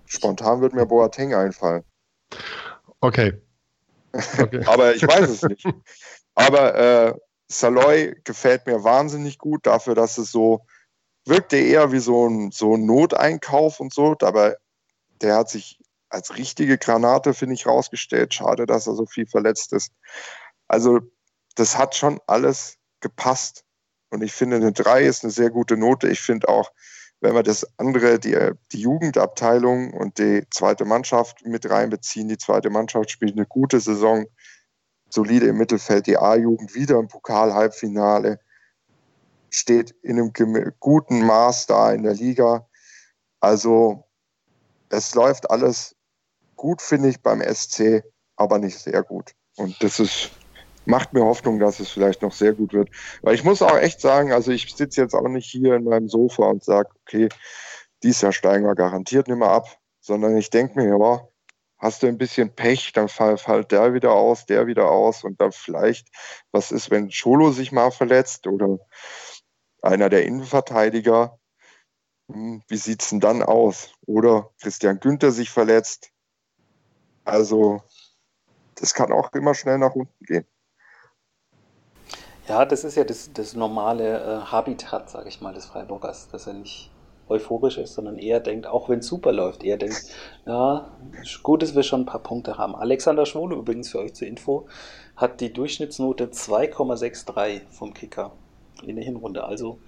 Spontan 0.06 0.62
wird 0.62 0.74
mir 0.74 0.86
Boateng 0.86 1.34
einfallen. 1.34 1.84
Okay. 3.02 3.34
okay. 4.13 4.63
Aber 4.67 4.95
ich 4.95 5.06
weiß 5.06 5.30
es 5.30 5.41
nicht. 5.43 5.67
Aber 6.36 6.76
äh, 6.76 7.13
Saloy 7.50 8.15
gefällt 8.24 8.67
mir 8.67 8.84
wahnsinnig 8.84 9.38
gut 9.38 9.65
dafür, 9.65 9.95
dass 9.95 10.17
es 10.17 10.32
so 10.32 10.65
wirkte 11.26 11.58
eher 11.58 11.91
wie 11.91 12.00
so 12.00 12.28
ein, 12.28 12.52
so 12.52 12.76
ein 12.76 12.86
Noteinkauf 12.86 13.80
und 13.80 13.93
so. 13.93 14.15
Dabei, 14.15 14.56
der 15.21 15.36
hat 15.36 15.50
sich 15.50 15.80
als 16.12 16.38
richtige 16.38 16.78
Granate, 16.78 17.34
finde 17.34 17.55
ich, 17.55 17.66
rausgestellt. 17.66 18.34
Schade, 18.34 18.66
dass 18.66 18.88
er 18.88 18.95
so 18.95 19.05
viel 19.05 19.28
verletzt 19.28 19.74
ist. 19.74 19.91
Also, 20.68 20.99
das 21.55 21.78
hat 21.78 21.95
schon 21.95 22.20
alles 22.28 22.78
gepasst. 22.99 23.64
Und 24.09 24.22
ich 24.24 24.34
finde, 24.34 24.57
eine 24.57 24.72
3 24.72 25.03
ist 25.03 25.24
eine 25.24 25.32
sehr 25.32 25.49
gute 25.49 25.78
Note. 25.78 26.09
Ich 26.09 26.22
finde 26.22 26.49
auch, 26.49 26.72
wenn 27.22 27.36
wir 27.36 27.43
das 27.43 27.68
andere, 27.78 28.20
die, 28.20 28.38
die 28.72 28.82
Jugendabteilung 28.82 29.93
und 29.93 30.18
die 30.18 30.43
zweite 30.49 30.86
Mannschaft 30.86 31.45
mit 31.45 31.70
reinbeziehen, 31.70 32.28
die 32.28 32.38
zweite 32.38 32.70
Mannschaft 32.70 33.12
spielt 33.12 33.34
eine 33.34 33.45
gute 33.45 33.80
Saison, 33.80 34.26
solide 35.09 35.47
im 35.47 35.57
Mittelfeld, 35.57 36.07
die 36.07 36.18
A-Jugend 36.18 36.74
wieder 36.74 36.97
im 36.97 37.07
Pokal-Halbfinale, 37.07 38.39
steht 39.49 39.91
in 40.01 40.18
einem 40.18 40.34
guten 40.80 41.26
Maß 41.26 41.68
da 41.68 41.91
in 41.91 42.03
der 42.03 42.14
Liga. 42.14 42.68
Also 43.39 44.07
es 44.89 45.14
läuft 45.14 45.49
alles 45.51 45.95
gut, 46.62 46.82
finde 46.82 47.09
ich, 47.09 47.22
beim 47.22 47.41
SC, 47.41 48.03
aber 48.36 48.59
nicht 48.59 48.78
sehr 48.78 49.01
gut. 49.01 49.32
Und 49.57 49.82
das 49.82 49.99
ist 49.99 50.30
macht 50.86 51.14
mir 51.14 51.24
Hoffnung, 51.24 51.59
dass 51.59 51.80
es 51.80 51.89
vielleicht 51.89 52.22
noch 52.22 52.32
sehr 52.32 52.53
gut 52.53 52.74
wird. 52.74 52.89
Weil 53.22 53.36
ich 53.36 53.43
muss 53.43 53.62
auch 53.62 53.78
echt 53.78 54.01
sagen, 54.01 54.32
also 54.32 54.51
ich 54.51 54.74
sitze 54.76 55.01
jetzt 55.01 55.14
auch 55.14 55.28
nicht 55.28 55.49
hier 55.49 55.76
in 55.76 55.84
meinem 55.84 56.07
Sofa 56.07 56.45
und 56.45 56.64
sage, 56.64 56.89
okay, 57.01 57.30
dies 58.03 58.22
Jahr 58.22 58.32
steigen 58.32 58.66
wir 58.66 58.76
garantiert 58.76 59.28
nicht 59.28 59.38
mehr 59.38 59.49
ab, 59.49 59.68
sondern 59.99 60.38
ich 60.38 60.49
denke 60.49 60.80
mir, 60.80 60.97
ja, 60.97 61.28
hast 61.78 62.03
du 62.03 62.07
ein 62.07 62.18
bisschen 62.18 62.55
Pech, 62.55 62.93
dann 62.93 63.09
fällt 63.09 63.72
der 63.72 63.93
wieder 63.93 64.14
aus, 64.14 64.45
der 64.45 64.68
wieder 64.68 64.89
aus 64.89 65.24
und 65.24 65.41
dann 65.41 65.51
vielleicht, 65.51 66.07
was 66.51 66.72
ist, 66.72 66.91
wenn 66.91 67.12
Scholo 67.12 67.51
sich 67.51 67.72
mal 67.72 67.91
verletzt 67.91 68.47
oder 68.47 68.80
einer 69.82 70.09
der 70.09 70.26
Innenverteidiger, 70.26 71.39
hm, 72.32 72.64
wie 72.68 72.78
sieht 72.78 73.01
es 73.01 73.09
denn 73.09 73.20
dann 73.20 73.43
aus? 73.43 73.93
Oder 74.05 74.51
Christian 74.62 74.99
Günther 74.99 75.32
sich 75.32 75.49
verletzt. 75.49 76.11
Also, 77.24 77.82
das 78.76 78.93
kann 78.93 79.11
auch 79.11 79.32
immer 79.34 79.53
schnell 79.53 79.78
nach 79.78 79.95
unten 79.95 80.26
gehen. 80.26 80.45
Ja, 82.47 82.65
das 82.65 82.84
ist 82.84 82.95
ja 82.95 83.03
das, 83.03 83.32
das 83.34 83.55
normale 83.55 84.19
äh, 84.19 84.39
Habitat, 84.51 85.09
sage 85.09 85.30
ich 85.30 85.41
mal, 85.41 85.53
des 85.53 85.65
Freiburgers, 85.65 86.28
dass 86.30 86.47
er 86.47 86.53
nicht 86.53 86.91
euphorisch 87.30 87.78
ist, 87.78 87.93
sondern 87.93 88.17
eher 88.17 88.39
denkt, 88.39 88.67
auch 88.67 88.89
wenn 88.89 88.99
es 88.99 89.07
super 89.07 89.32
läuft, 89.32 89.63
eher 89.63 89.78
denkt, 89.78 90.03
ja, 90.45 90.91
gut, 91.43 91.61
dass 91.61 91.76
wir 91.76 91.84
schon 91.84 92.01
ein 92.01 92.05
paar 92.05 92.22
Punkte 92.22 92.57
haben. 92.57 92.76
Alexander 92.76 93.26
Schwole 93.26 93.55
übrigens 93.55 93.89
für 93.89 93.99
euch 93.99 94.13
zur 94.13 94.28
Info 94.28 94.67
hat 95.15 95.39
die 95.39 95.53
Durchschnittsnote 95.53 96.26
2,63 96.28 97.61
vom 97.69 97.93
Kicker 97.93 98.34
in 98.84 98.95
der 98.95 99.05
Hinrunde, 99.05 99.43
also 99.43 99.80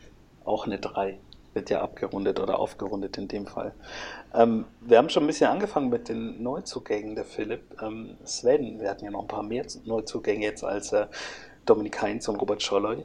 auch 0.46 0.66
eine 0.66 0.80
3. 0.80 1.20
Wird 1.54 1.70
ja 1.70 1.82
abgerundet 1.82 2.40
oder 2.40 2.60
aufgerundet 2.60 3.18
in 3.18 3.28
dem 3.28 3.46
Fall. 3.46 3.74
Ähm, 4.34 4.66
wir 4.82 4.98
haben 4.98 5.10
schon 5.10 5.24
ein 5.24 5.28
bisschen 5.28 5.50
angefangen 5.50 5.90
mit 5.90 6.10
den 6.10 6.42
Neuzugängen, 6.42 7.16
der 7.16 7.26
Philipp. 7.26 7.82
Ähm, 7.82 8.18
Sven, 8.24 8.80
wir 8.80 8.90
hatten 8.90 9.06
ja 9.06 9.12
noch 9.12 9.22
ein 9.22 9.28
paar 9.28 9.44
mehr 9.44 9.66
Neuzugänge 9.86 10.46
jetzt 10.46 10.64
als 10.64 10.92
äh, 10.94 11.08
Dominik 11.66 12.02
Heinz 12.02 12.28
und 12.28 12.38
Robert 12.38 12.62
Scholloy. 12.62 13.04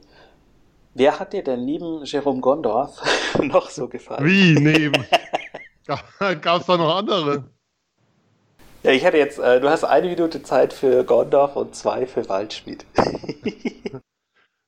Wer 0.95 1.21
hat 1.21 1.33
dir 1.33 1.45
denn 1.45 1.65
neben 1.65 2.05
Jerome 2.05 2.41
Gondorf 2.41 3.03
noch 3.43 3.71
so 3.71 3.89
gefallen? 3.89 4.25
Wie 4.25 4.55
neben? 4.55 5.05
Gab 6.41 6.61
es 6.61 6.67
da 6.67 6.77
noch 6.77 6.97
andere? 6.97 7.45
Ja, 8.83 8.93
ich 8.93 9.05
hatte 9.05 9.17
jetzt, 9.17 9.39
äh, 9.39 9.61
du 9.61 9.69
hast 9.69 9.85
eine 9.85 10.09
Minute 10.09 10.43
Zeit 10.43 10.73
für 10.73 11.05
Gondorf 11.05 11.57
und 11.57 11.75
zwei 11.75 12.07
für 12.07 12.29
Waldschmidt. 12.29 12.87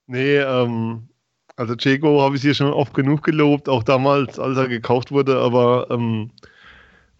nee, 0.07 0.37
ähm, 0.37 1.09
also 1.55 1.75
Cego 1.75 2.21
habe 2.21 2.35
ich 2.35 2.41
hier 2.41 2.53
schon 2.53 2.71
oft 2.73 2.93
genug 2.93 3.23
gelobt, 3.23 3.69
auch 3.69 3.83
damals, 3.83 4.39
als 4.39 4.57
er 4.57 4.67
gekauft 4.67 5.11
wurde, 5.11 5.37
aber 5.39 5.87
ähm, 5.89 6.31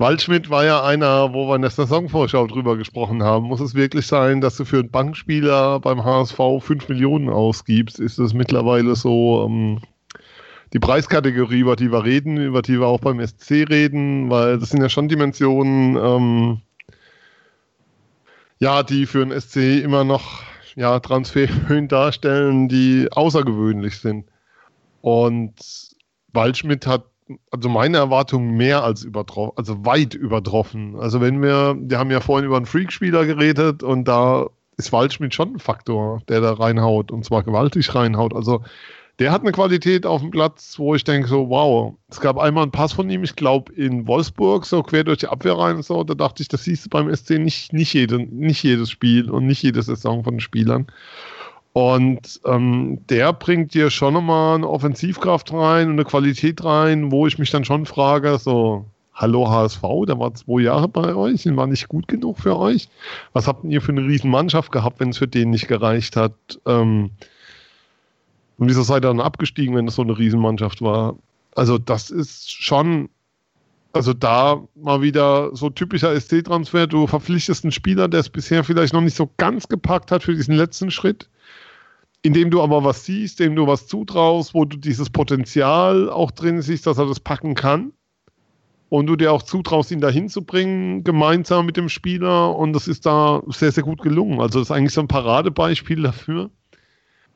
Waldschmidt 0.01 0.49
war 0.49 0.65
ja 0.65 0.83
einer, 0.83 1.31
wo 1.33 1.47
wir 1.47 1.55
in 1.55 1.61
der 1.61 1.69
Saisonvorschau 1.69 2.47
drüber 2.47 2.75
gesprochen 2.75 3.21
haben. 3.21 3.45
Muss 3.45 3.61
es 3.61 3.75
wirklich 3.75 4.07
sein, 4.07 4.41
dass 4.41 4.57
du 4.57 4.65
für 4.65 4.79
einen 4.79 4.89
Bankspieler 4.89 5.79
beim 5.79 6.03
HSV 6.03 6.37
5 6.59 6.89
Millionen 6.89 7.29
ausgibst? 7.29 7.99
Ist 7.99 8.17
das 8.17 8.33
mittlerweile 8.33 8.95
so 8.95 9.45
ähm, 9.45 9.79
die 10.73 10.79
Preiskategorie, 10.79 11.59
über 11.59 11.75
die 11.75 11.91
wir 11.91 12.03
reden, 12.03 12.37
über 12.37 12.63
die 12.63 12.79
wir 12.79 12.87
auch 12.87 12.99
beim 12.99 13.25
SC 13.25 13.69
reden? 13.69 14.31
Weil 14.31 14.57
das 14.57 14.69
sind 14.69 14.81
ja 14.81 14.89
schon 14.89 15.07
Dimensionen, 15.07 15.95
ähm, 15.95 16.61
ja, 18.59 18.81
die 18.81 19.05
für 19.05 19.21
einen 19.21 19.39
SC 19.39 19.83
immer 19.83 20.03
noch 20.03 20.41
ja, 20.75 20.99
Transferhöhen 20.99 21.87
darstellen, 21.87 22.67
die 22.67 23.07
außergewöhnlich 23.11 23.99
sind. 23.99 24.25
Und 25.01 25.53
Waldschmidt 26.33 26.87
hat 26.87 27.05
also 27.49 27.69
meine 27.69 27.97
Erwartungen 27.97 28.57
mehr 28.57 28.83
als 28.83 29.03
übertroffen, 29.03 29.53
also 29.57 29.85
weit 29.85 30.13
übertroffen. 30.13 30.97
Also 30.99 31.21
wenn 31.21 31.41
wir, 31.41 31.75
wir 31.79 31.97
haben 31.97 32.11
ja 32.11 32.19
vorhin 32.19 32.45
über 32.45 32.57
einen 32.57 32.65
Freak-Spieler 32.65 33.25
geredet 33.25 33.83
und 33.83 34.05
da 34.07 34.47
ist 34.77 34.91
Waldschmidt 34.91 35.33
schon 35.33 35.55
ein 35.55 35.59
Faktor, 35.59 36.21
der 36.27 36.41
da 36.41 36.53
reinhaut 36.53 37.11
und 37.11 37.23
zwar 37.23 37.43
gewaltig 37.43 37.93
reinhaut. 37.93 38.35
Also 38.35 38.63
der 39.21 39.31
hat 39.31 39.41
eine 39.41 39.51
Qualität 39.51 40.07
auf 40.07 40.21
dem 40.21 40.31
Platz, 40.31 40.79
wo 40.79 40.95
ich 40.95 41.03
denke 41.03 41.27
so, 41.27 41.47
wow, 41.47 41.93
es 42.09 42.19
gab 42.19 42.39
einmal 42.39 42.63
einen 42.63 42.71
Pass 42.71 42.93
von 42.93 43.07
ihm, 43.07 43.23
ich 43.23 43.35
glaube 43.35 43.71
in 43.73 44.07
Wolfsburg, 44.07 44.65
so 44.65 44.81
quer 44.81 45.03
durch 45.03 45.19
die 45.19 45.27
Abwehr 45.27 45.55
rein 45.59 45.75
und 45.75 45.85
so, 45.85 46.03
da 46.03 46.15
dachte 46.15 46.41
ich, 46.41 46.47
das 46.47 46.63
siehst 46.63 46.85
du 46.85 46.89
beim 46.89 47.15
SC 47.15 47.37
nicht, 47.37 47.71
nicht, 47.71 47.93
jede, 47.93 48.17
nicht 48.17 48.63
jedes 48.63 48.89
Spiel 48.89 49.29
und 49.29 49.45
nicht 49.45 49.61
jede 49.61 49.83
Saison 49.83 50.23
von 50.23 50.39
Spielern. 50.39 50.87
Und 51.73 52.41
ähm, 52.45 52.97
der 53.11 53.31
bringt 53.33 53.75
dir 53.75 53.91
schon 53.91 54.15
nochmal 54.15 54.55
eine 54.55 54.67
Offensivkraft 54.67 55.53
rein 55.53 55.89
und 55.89 55.93
eine 55.93 56.05
Qualität 56.05 56.63
rein, 56.63 57.11
wo 57.11 57.27
ich 57.27 57.37
mich 57.37 57.51
dann 57.51 57.63
schon 57.63 57.85
frage, 57.85 58.39
so, 58.39 58.85
hallo 59.13 59.47
HSV, 59.47 59.83
der 60.07 60.17
war 60.17 60.33
zwei 60.33 60.61
Jahre 60.61 60.87
bei 60.87 61.13
euch 61.13 61.45
und 61.45 61.57
war 61.57 61.67
nicht 61.67 61.89
gut 61.89 62.07
genug 62.07 62.39
für 62.39 62.57
euch. 62.57 62.89
Was 63.33 63.47
habt 63.47 63.65
ihr 63.65 63.83
für 63.83 63.91
eine 63.91 64.01
Riesenmannschaft 64.01 64.71
gehabt, 64.71 64.99
wenn 64.99 65.09
es 65.09 65.19
für 65.19 65.27
den 65.27 65.51
nicht 65.51 65.67
gereicht 65.67 66.15
hat? 66.15 66.33
Ähm, 66.65 67.11
und 68.61 68.69
wieso 68.69 68.83
seid 68.83 69.03
ihr 69.03 69.09
dann 69.09 69.19
abgestiegen, 69.19 69.75
wenn 69.75 69.87
es 69.87 69.95
so 69.95 70.03
eine 70.03 70.17
Riesenmannschaft 70.17 70.81
war? 70.81 71.17
Also 71.55 71.77
das 71.77 72.11
ist 72.11 72.51
schon, 72.51 73.09
also 73.91 74.13
da 74.13 74.61
mal 74.75 75.01
wieder 75.01 75.55
so 75.55 75.71
typischer 75.71 76.15
SC-Transfer. 76.17 76.85
Du 76.85 77.07
verpflichtest 77.07 77.65
einen 77.65 77.71
Spieler, 77.71 78.07
der 78.07 78.19
es 78.19 78.29
bisher 78.29 78.63
vielleicht 78.63 78.93
noch 78.93 79.01
nicht 79.01 79.17
so 79.17 79.29
ganz 79.37 79.67
gepackt 79.67 80.11
hat 80.11 80.23
für 80.23 80.35
diesen 80.35 80.55
letzten 80.55 80.91
Schritt 80.91 81.27
indem 82.23 82.51
du 82.51 82.61
aber 82.61 82.83
was 82.83 83.05
siehst, 83.05 83.39
dem 83.39 83.55
du 83.55 83.67
was 83.67 83.87
zutraust, 83.87 84.53
wo 84.53 84.65
du 84.65 84.77
dieses 84.77 85.09
Potenzial 85.09 86.09
auch 86.09 86.31
drin 86.31 86.61
siehst, 86.61 86.85
dass 86.85 86.97
er 86.97 87.07
das 87.07 87.19
packen 87.19 87.55
kann. 87.55 87.93
Und 88.89 89.07
du 89.07 89.15
dir 89.15 89.31
auch 89.31 89.41
zutraust, 89.41 89.89
ihn 89.91 90.01
dahin 90.01 90.27
zu 90.27 90.43
bringen, 90.43 91.03
gemeinsam 91.03 91.65
mit 91.65 91.77
dem 91.77 91.87
Spieler. 91.87 92.55
Und 92.55 92.73
das 92.73 92.89
ist 92.89 93.05
da 93.05 93.41
sehr, 93.47 93.71
sehr 93.71 93.83
gut 93.83 94.01
gelungen. 94.01 94.41
Also 94.41 94.59
das 94.59 94.67
ist 94.67 94.71
eigentlich 94.75 94.93
so 94.93 95.01
ein 95.01 95.07
Paradebeispiel 95.07 96.03
dafür, 96.03 96.51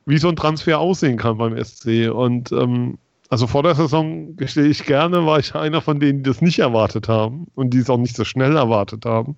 wie 0.05 0.17
so 0.17 0.29
ein 0.29 0.35
Transfer 0.35 0.79
aussehen 0.79 1.17
kann 1.17 1.37
beim 1.37 1.61
SC. 1.63 2.09
Und 2.13 2.51
ähm, 2.51 2.97
also 3.29 3.47
vor 3.47 3.63
der 3.63 3.75
Saison 3.75 4.35
gestehe 4.35 4.67
ich 4.67 4.85
gerne, 4.85 5.25
war 5.25 5.39
ich 5.39 5.55
einer 5.55 5.81
von 5.81 5.99
denen, 5.99 6.23
die 6.23 6.29
das 6.29 6.41
nicht 6.41 6.59
erwartet 6.59 7.07
haben 7.07 7.47
und 7.55 7.71
die 7.71 7.79
es 7.79 7.89
auch 7.89 7.97
nicht 7.97 8.15
so 8.15 8.23
schnell 8.23 8.55
erwartet 8.55 9.05
haben. 9.05 9.35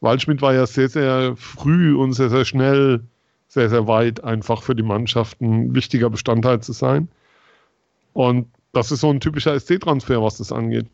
Waldschmidt 0.00 0.42
war 0.42 0.54
ja 0.54 0.66
sehr, 0.66 0.88
sehr 0.88 1.34
früh 1.36 1.96
und 1.96 2.12
sehr, 2.12 2.30
sehr 2.30 2.44
schnell 2.44 3.02
sehr, 3.48 3.70
sehr 3.70 3.86
weit 3.86 4.22
einfach 4.22 4.62
für 4.62 4.74
die 4.74 4.82
Mannschaft 4.82 5.40
ein 5.40 5.74
wichtiger 5.74 6.10
Bestandteil 6.10 6.60
zu 6.60 6.72
sein. 6.72 7.08
Und 8.12 8.48
das 8.72 8.92
ist 8.92 9.00
so 9.00 9.10
ein 9.10 9.20
typischer 9.20 9.58
SC-Transfer, 9.58 10.22
was 10.22 10.38
das 10.38 10.52
angeht. 10.52 10.86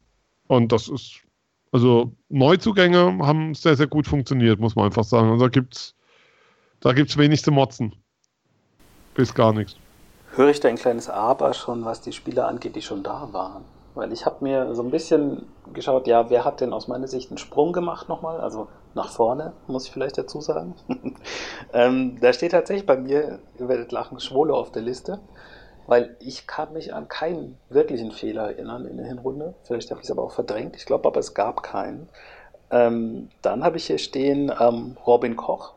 Und 0.46 0.70
das 0.70 0.88
ist, 0.88 1.22
also 1.72 2.12
Neuzugänge 2.28 3.18
haben 3.20 3.54
sehr, 3.54 3.76
sehr 3.76 3.86
gut 3.86 4.06
funktioniert, 4.06 4.60
muss 4.60 4.76
man 4.76 4.86
einfach 4.86 5.04
sagen. 5.04 5.30
Und 5.30 5.38
da 5.38 5.48
gibt 5.48 5.74
es 5.74 5.94
da 6.80 6.92
gibt's 6.92 7.16
wenig 7.16 7.42
zu 7.42 7.52
motzen. 7.52 7.94
Bis 9.14 9.34
gar 9.34 9.52
nichts. 9.52 9.76
Höre 10.34 10.48
ich 10.48 10.60
da 10.60 10.68
ein 10.68 10.76
kleines 10.76 11.10
Aber 11.10 11.52
schon, 11.52 11.84
was 11.84 12.00
die 12.00 12.12
Spieler 12.12 12.48
angeht, 12.48 12.74
die 12.74 12.82
schon 12.82 13.02
da 13.02 13.28
waren? 13.32 13.64
Weil 13.94 14.12
ich 14.12 14.24
habe 14.24 14.42
mir 14.42 14.74
so 14.74 14.82
ein 14.82 14.90
bisschen 14.90 15.46
geschaut, 15.74 16.06
ja, 16.06 16.30
wer 16.30 16.46
hat 16.46 16.62
denn 16.62 16.72
aus 16.72 16.88
meiner 16.88 17.06
Sicht 17.06 17.30
einen 17.30 17.36
Sprung 17.36 17.74
gemacht 17.74 18.08
nochmal? 18.08 18.40
Also 18.40 18.68
nach 18.94 19.10
vorne, 19.10 19.52
muss 19.66 19.84
ich 19.84 19.92
vielleicht 19.92 20.16
dazu 20.16 20.40
sagen. 20.40 20.74
ähm, 21.74 22.18
da 22.20 22.32
steht 22.32 22.52
tatsächlich 22.52 22.86
bei 22.86 22.96
mir, 22.96 23.40
ihr 23.58 23.68
werdet 23.68 23.92
lachen, 23.92 24.18
Schwole 24.20 24.54
auf 24.54 24.72
der 24.72 24.82
Liste. 24.82 25.20
Weil 25.86 26.16
ich 26.20 26.46
kann 26.46 26.72
mich 26.72 26.94
an 26.94 27.08
keinen 27.08 27.58
wirklichen 27.68 28.12
Fehler 28.12 28.52
erinnern 28.52 28.86
in 28.86 28.96
der 28.96 29.06
Hinrunde. 29.06 29.54
Vielleicht 29.64 29.90
habe 29.90 30.00
ich 30.00 30.04
es 30.06 30.10
aber 30.10 30.22
auch 30.22 30.32
verdrängt. 30.32 30.76
Ich 30.76 30.86
glaube 30.86 31.08
aber, 31.08 31.20
es 31.20 31.34
gab 31.34 31.62
keinen. 31.62 32.08
Ähm, 32.70 33.28
dann 33.42 33.62
habe 33.64 33.76
ich 33.76 33.86
hier 33.86 33.98
stehen 33.98 34.50
ähm, 34.58 34.96
Robin 35.06 35.36
Koch, 35.36 35.74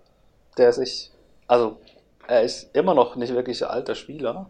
der 0.58 0.72
sich, 0.72 1.12
also 1.48 1.78
er 2.28 2.44
ist 2.44 2.76
immer 2.76 2.94
noch 2.94 3.16
nicht 3.16 3.34
wirklich 3.34 3.64
ein 3.64 3.70
alter 3.70 3.96
Spieler, 3.96 4.50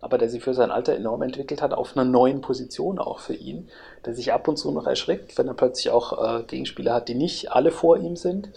aber 0.00 0.18
der 0.18 0.28
sich 0.28 0.42
für 0.42 0.54
sein 0.54 0.70
Alter 0.70 0.94
enorm 0.94 1.22
entwickelt 1.22 1.62
hat, 1.62 1.72
auf 1.72 1.96
einer 1.96 2.04
neuen 2.04 2.40
Position 2.40 2.98
auch 2.98 3.18
für 3.18 3.34
ihn, 3.34 3.68
der 4.04 4.14
sich 4.14 4.32
ab 4.32 4.46
und 4.46 4.56
zu 4.56 4.70
noch 4.70 4.86
erschreckt, 4.86 5.36
wenn 5.38 5.48
er 5.48 5.54
plötzlich 5.54 5.90
auch 5.90 6.40
äh, 6.40 6.42
Gegenspieler 6.44 6.94
hat, 6.94 7.08
die 7.08 7.14
nicht 7.14 7.52
alle 7.52 7.70
vor 7.70 7.96
ihm 7.96 8.16
sind. 8.16 8.50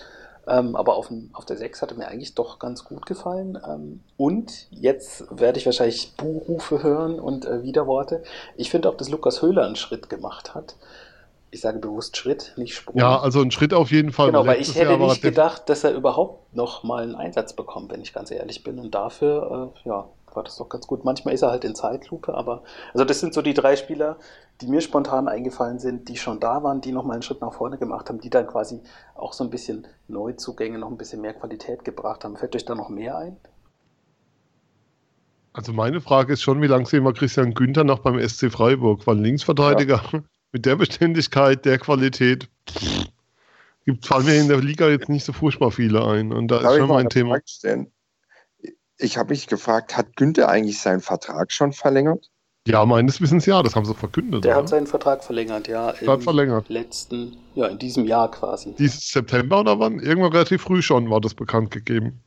Ähm, 0.47 0.76
aber 0.76 0.95
auf, 0.95 1.12
auf, 1.34 1.45
der 1.45 1.57
6 1.57 1.82
hat 1.82 1.91
er 1.91 1.97
mir 1.97 2.07
eigentlich 2.07 2.34
doch 2.34 2.60
ganz 2.60 2.84
gut 2.84 3.05
gefallen. 3.05 3.57
Ähm, 3.68 4.01
und 4.18 4.68
jetzt 4.72 5.26
werde 5.30 5.60
ich 5.60 5.66
wahrscheinlich 5.66 6.16
Buhrufe 6.18 6.82
hören 6.82 7.20
und 7.20 7.45
äh, 7.45 7.62
Widerworte. 7.62 8.24
Ich 8.57 8.70
finde 8.70 8.89
auch, 8.89 8.95
dass 8.95 9.10
Lukas 9.10 9.41
Höhler 9.41 9.66
einen 9.66 9.76
Schritt 9.76 10.10
gemacht 10.10 10.55
hat. 10.55 10.76
Ich 11.52 11.62
sage 11.62 11.80
bewusst 11.80 12.16
Schritt, 12.16 12.54
nicht 12.58 12.76
Sprung. 12.76 12.97
Ja, 13.00 13.20
also 13.20 13.41
ein 13.41 13.52
Schritt 13.52 13.74
auf 13.74 13.91
jeden 13.91 14.12
Fall. 14.12 14.28
Genau, 14.28 14.45
weil 14.45 14.62
ich 14.62 14.76
hätte 14.76 14.91
Jahr 14.91 15.00
nicht 15.00 15.22
gedacht, 15.22 15.68
dass 15.68 15.84
er 15.84 15.93
überhaupt 15.93 16.56
noch 16.56 16.84
mal 16.84 17.04
einen 17.04 17.16
Einsatz 17.16 17.54
bekommt, 17.54 17.91
wenn 17.91 18.02
ich 18.02 18.14
ganz 18.14 18.30
ehrlich 18.30 18.64
bin. 18.64 18.78
Und 18.78 18.93
dafür, 18.93 19.72
äh, 19.86 19.89
ja, 19.89 20.10
war 20.36 20.43
das 20.43 20.58
doch 20.58 20.70
ganz 20.70 20.88
gut. 20.88 21.06
Manchmal 21.06 21.34
ist 21.34 21.41
er 21.41 21.50
halt 21.50 21.64
in 21.66 21.76
Zeitlupe, 21.76 22.34
aber 22.34 22.64
also 22.93 23.06
das 23.06 23.20
sind 23.20 23.34
so 23.34 23.41
die 23.41 23.54
drei 23.54 23.76
Spieler, 23.76 24.18
die 24.62 24.68
mir 24.68 24.82
spontan 24.82 25.28
eingefallen 25.28 25.80
sind, 25.80 26.10
die 26.10 26.18
schon 26.18 26.39
da 26.39 26.64
waren, 26.64 26.82
die 26.82 26.91
nochmal 26.91 27.16
einen 27.16 27.24
Schritt 27.24 27.41
nach 27.41 27.54
vorne 27.54 27.78
gemacht 27.78 28.10
haben, 28.10 28.20
die 28.20 28.30
dann 28.30 28.47
quasi 28.47 28.82
auch 29.16 29.34
so 29.34 29.43
ein 29.43 29.50
bisschen 29.50 29.88
Neuzugänge, 30.08 30.78
noch 30.78 30.89
ein 30.89 30.97
bisschen 30.97 31.22
mehr 31.22 31.34
Qualität 31.34 31.84
gebracht 31.84 32.24
haben. 32.24 32.38
Fällt 32.38 32.56
euch 32.56 32.66
da 32.66 32.76
noch 32.76 32.89
mehr 32.89 33.18
ein? 33.18 33.38
Also 35.54 35.74
meine 35.74 36.00
Frage 36.00 36.34
ist 36.34 36.41
schon, 36.41 36.62
wie 36.62 36.68
lange 36.68 36.86
sehen 36.86 37.04
wir 37.04 37.14
Christian 37.14 37.54
Günther 37.54 37.84
noch 37.84 38.00
beim 38.00 38.20
SC 38.20 38.52
Freiburg? 38.52 39.06
Weil 39.08 39.18
Linksverteidiger 39.18 40.02
ja. 40.14 40.20
Mit 40.52 40.66
der 40.66 40.76
Beständigkeit, 40.76 41.66
der 41.66 41.78
Qualität, 41.78 42.50
gibt 43.86 44.06
fallen 44.06 44.26
mir 44.26 44.39
in 44.39 44.47
der 44.47 44.62
Liga 44.62 44.88
jetzt 44.89 45.10
nicht 45.10 45.26
so 45.26 45.34
furchtbar 45.34 45.72
viele 45.72 46.06
ein. 46.06 46.32
Und 46.32 46.50
da, 46.50 46.60
da 46.60 46.72
ist 46.72 46.78
schon 46.78 46.89
mein 46.89 47.10
Thema. 47.10 47.39
ich 48.97 49.18
habe 49.18 49.30
mich 49.30 49.47
gefragt, 49.47 49.97
hat 49.97 50.16
Günther 50.16 50.50
eigentlich 50.50 50.80
seinen 50.80 51.02
Vertrag 51.02 51.52
schon 51.52 51.74
verlängert? 51.74 52.30
Ja, 52.68 52.86
meines 52.86 53.20
Wissens 53.22 53.45
ja, 53.45 53.64
das 53.64 53.76
haben 53.76 53.86
sie 53.86 53.95
verkündet. 53.95 54.43
Der 54.43 54.52
oder? 54.52 54.62
hat 54.62 54.70
seinen 54.70 54.86
Vertrag 54.86 55.24
verlängert, 55.24 55.68
ja. 55.68 55.93
Hat 56.06 56.24
verlängert. 56.24 56.70
Letzten, 56.70 57.38
ja, 57.56 57.68
in 57.68 57.80
diesem 57.80 58.06
Jahr 58.06 58.30
quasi. 58.30 58.76
Dieses 58.78 59.10
September 59.10 59.62
oder 59.62 59.80
wann? 59.80 60.00
Irgendwann 60.00 60.34
relativ 60.34 60.62
früh 60.62 60.82
schon 60.82 61.10
war 61.10 61.22
das 61.22 61.34
bekannt 61.34 61.72
gegeben. 61.72 62.22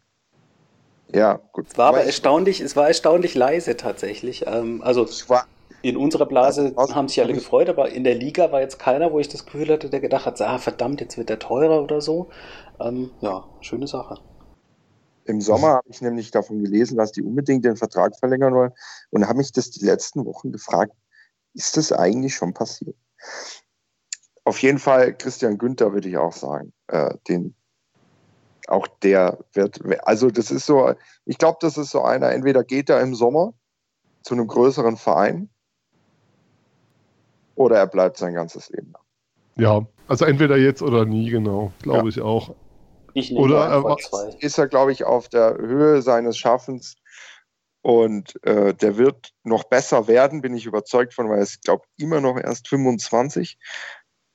Ja, 1.15 1.39
gut. 1.53 1.67
Es 1.71 1.79
war 1.79 1.89
aber 1.89 2.03
erstaunlich, 2.03 2.61
es 2.61 2.75
war 2.75 2.89
erstaunlich 2.89 3.35
leise 3.35 3.77
tatsächlich. 3.77 4.45
Ähm, 4.47 4.81
also 4.83 5.07
Ich 5.07 5.29
war, 5.29 5.47
in 5.83 5.97
unserer 5.97 6.27
Blase 6.27 6.73
Also, 6.77 6.95
haben 6.95 7.09
sich 7.09 7.21
alle 7.21 7.35
gefreut, 7.35 7.69
aber 7.69 7.91
in 7.91 8.05
der 8.05 8.15
Liga 8.15 8.53
war 8.53 8.61
jetzt 8.61 8.79
keiner, 8.79 9.13
wo 9.13 9.19
ich 9.19 9.29
das 9.29 9.45
Gefühl 9.45 9.69
hatte, 9.69 9.91
der 9.91 10.01
gedacht 10.01 10.27
hat, 10.27 10.41
ah, 10.41 10.59
verdammt, 10.59 11.01
jetzt 11.01 11.19
wird 11.19 11.29
der 11.29 11.39
teurer 11.39 11.83
oder 11.83 12.01
so. 12.01 12.31
Ähm, 12.81 13.11
ja, 13.21 13.45
schöne 13.61 13.87
Sache. 13.87 14.21
Im 15.25 15.41
Sommer 15.41 15.69
habe 15.69 15.89
ich 15.89 16.01
nämlich 16.01 16.31
davon 16.31 16.63
gelesen, 16.63 16.97
dass 16.97 17.13
die 17.13 17.23
unbedingt 17.23 17.65
den 17.65 17.77
Vertrag 17.77 18.17
verlängern 18.19 18.55
wollen 18.55 18.73
und 19.11 19.27
habe 19.27 19.39
mich 19.39 19.53
das 19.53 19.71
die 19.71 19.85
letzten 19.85 20.25
Wochen 20.25 20.51
gefragt, 20.51 20.93
ist 21.55 21.77
das 21.77 21.93
eigentlich 21.93 22.35
schon 22.35 22.55
passiert? 22.55 22.97
Auf 24.45 24.61
jeden 24.63 24.79
Fall 24.79 25.17
Christian 25.17 25.59
Günther 25.59 25.93
würde 25.93 26.09
ich 26.09 26.17
auch 26.17 26.33
sagen, 26.33 26.73
äh, 26.89 27.15
den 27.29 27.55
auch 28.69 28.87
der 29.03 29.39
wird, 29.53 29.81
also 30.07 30.31
das 30.31 30.51
ist 30.51 30.67
so, 30.67 30.95
ich 31.25 31.39
glaube, 31.39 31.59
das 31.61 31.77
ist 31.77 31.91
so 31.91 32.03
einer, 32.03 32.33
entweder 32.33 32.65
geht 32.65 32.91
er 32.91 33.01
im 33.01 33.15
Sommer 33.15 33.55
zu 34.23 34.35
einem 34.35 34.47
größeren 34.47 34.97
Verein 34.97 35.52
oder 37.63 37.77
er 37.79 37.87
bleibt 37.87 38.17
sein 38.19 38.35
ganzes 38.35 38.69
Leben 38.71 38.93
lang. 38.93 39.03
Ja, 39.57 39.87
also 40.09 40.25
entweder 40.25 40.57
jetzt 40.57 40.83
oder 40.83 41.05
nie, 41.05 41.31
genau. 41.31 41.73
Glaube 41.83 42.05
Ja. 42.05 42.09
ich 42.09 42.21
auch. 42.21 42.55
Ich 43.15 43.31
nehme 43.31 43.45
Oder 43.45 43.67
er 43.67 43.97
zwei. 43.99 44.35
ist 44.41 44.57
er, 44.59 44.69
glaube 44.69 44.93
ich, 44.93 45.05
auf 45.05 45.29
der 45.29 45.57
Höhe 45.59 46.01
seines 46.01 46.39
Schaffens. 46.39 46.97
Und 47.83 48.43
äh, 48.47 48.73
der 48.75 48.97
wird 48.97 49.33
noch 49.43 49.65
besser 49.65 50.07
werden, 50.07 50.41
bin 50.41 50.55
ich 50.55 50.67
überzeugt 50.67 51.15
von, 51.15 51.29
weil 51.29 51.39
er 51.39 51.43
ist, 51.43 51.63
glaube 51.63 51.85
immer 51.99 52.21
noch 52.21 52.39
erst 52.39 52.69
25. 52.69 53.59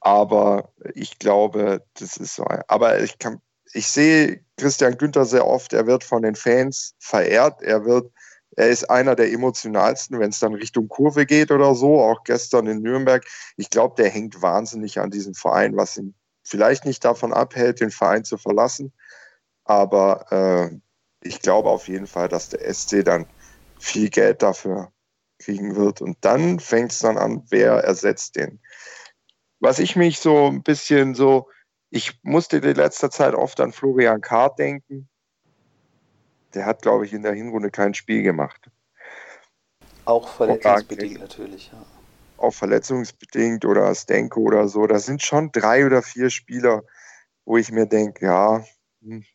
Aber 0.01 0.73
ich 0.93 1.17
glaube, 1.17 1.82
das 1.95 2.17
ist 2.17 2.36
so. 2.36 2.43
Ein, 2.43 2.61
aber 2.67 3.01
ich 3.01 3.17
kann, 3.17 3.41
ich 3.73 3.88
sehe 3.88 4.41
Christian 4.57 4.97
Günther 4.97 5.25
sehr 5.25 5.47
oft. 5.47 5.73
Er 5.73 5.88
wird 5.88 6.03
von 6.03 6.21
den 6.21 6.36
Fans 6.36 6.93
verehrt. 6.99 7.61
Er 7.63 7.86
wird, 7.86 8.11
er 8.58 8.70
ist 8.70 8.89
einer 8.89 9.16
der 9.16 9.32
emotionalsten, 9.32 10.20
wenn 10.20 10.32
es 10.32 10.39
dann 10.39 10.55
Richtung 10.55 10.88
Kurve 10.88 11.28
geht 11.28 11.51
oder 11.51 11.76
so. 11.76 12.01
Auch 12.01 12.24
gestern 12.24 12.66
in 12.66 12.82
Nürnberg. 12.82 13.24
Ich 13.55 13.70
glaube, 13.70 13.93
der 13.95 14.10
hängt 14.10 14.41
wahnsinnig 14.41 14.99
an 14.99 15.12
diesem 15.12 15.36
Verein, 15.36 15.78
was 15.78 15.95
ihn 15.95 16.16
vielleicht 16.43 16.84
nicht 16.84 17.05
davon 17.05 17.34
abhält, 17.34 17.82
den 17.82 17.91
Verein 17.91 18.24
zu 18.24 18.38
verlassen. 18.39 18.91
Aber 19.64 20.26
äh, 20.32 20.76
ich 21.22 21.39
glaube 21.41 21.70
auf 21.70 21.88
jeden 21.88 22.08
Fall, 22.08 22.30
dass 22.30 22.49
der 22.49 22.74
SC 22.74 23.05
dann 23.05 23.28
viel 23.78 24.10
Geld 24.10 24.41
dafür 24.41 24.91
kriegen 25.38 25.76
wird. 25.76 26.01
Und 26.01 26.18
dann 26.22 26.60
fängt 26.60 26.91
es 26.91 26.99
dann 26.99 27.20
an, 27.20 27.43
wer 27.49 27.74
ersetzt 27.74 28.38
den. 28.38 28.60
Was 29.60 29.78
ich 29.78 29.95
mich 29.95 30.18
so 30.20 30.47
ein 30.47 30.64
bisschen 30.64 31.14
so, 31.14 31.47
ich 31.91 32.20
musste 32.24 32.58
in 32.58 32.76
letzter 32.76 33.12
Zeit 33.12 33.36
oft 33.36 33.60
an 33.60 33.72
Florian 33.72 34.22
Kahrt 34.22 34.58
denken. 34.58 35.10
Der 36.54 36.66
hat, 36.66 36.82
glaube 36.82 37.06
ich, 37.06 37.14
in 37.14 37.24
der 37.24 37.34
Hinrunde 37.34 37.70
kein 37.70 37.93
Spiel 37.93 38.24
gemacht. 38.24 38.70
Auch 40.06 40.30
verletzungsbedingt 40.30 41.20
natürlich, 41.20 41.72
ja. 41.74 41.86
auch 42.38 42.54
verletzungsbedingt 42.54 43.66
oder 43.66 43.93
Stenko 43.93 44.41
oder 44.41 44.68
so. 44.70 44.88
Da 44.88 45.00
sind 45.00 45.22
schon 45.22 45.52
drei 45.52 45.86
oder 45.86 46.02
vier 46.02 46.30
Spieler, 46.30 46.84
wo 47.45 47.58
ich 47.58 47.72
mir 47.72 47.86
denke, 47.86 48.26
ja, 48.26 48.64
hm, 49.02 49.26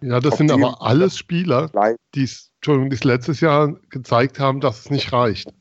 Ja, 0.00 0.20
das 0.20 0.32
Ob 0.32 0.38
sind 0.38 0.50
aber 0.50 0.80
alles 0.80 1.18
Spieler, 1.18 1.70
die 2.14 2.24
es 2.24 2.48
Entschuldigung, 2.58 2.90
die 2.90 2.96
es 2.96 3.04
letztes 3.04 3.40
Jahr 3.40 3.76
gezeigt 3.90 4.40
haben, 4.40 4.60
dass 4.60 4.80
es 4.80 4.90
nicht 4.90 5.12
reicht. 5.12 5.52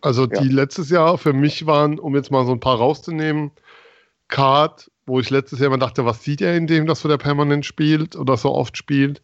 Also 0.00 0.26
die 0.26 0.48
letztes 0.48 0.90
Jahr 0.90 1.18
für 1.18 1.32
mich 1.32 1.66
waren, 1.66 1.98
um 1.98 2.14
jetzt 2.14 2.30
mal 2.30 2.46
so 2.46 2.52
ein 2.52 2.60
paar 2.60 2.76
rauszunehmen, 2.76 3.50
Card, 4.28 4.90
wo 5.06 5.20
ich 5.20 5.30
letztes 5.30 5.60
Jahr 5.60 5.68
immer 5.68 5.78
dachte, 5.78 6.04
was 6.04 6.22
sieht 6.22 6.40
er 6.40 6.56
in 6.56 6.66
dem, 6.66 6.86
dass 6.86 7.04
er 7.04 7.18
permanent 7.18 7.64
spielt 7.64 8.16
oder 8.16 8.36
so 8.36 8.52
oft 8.52 8.76
spielt. 8.76 9.22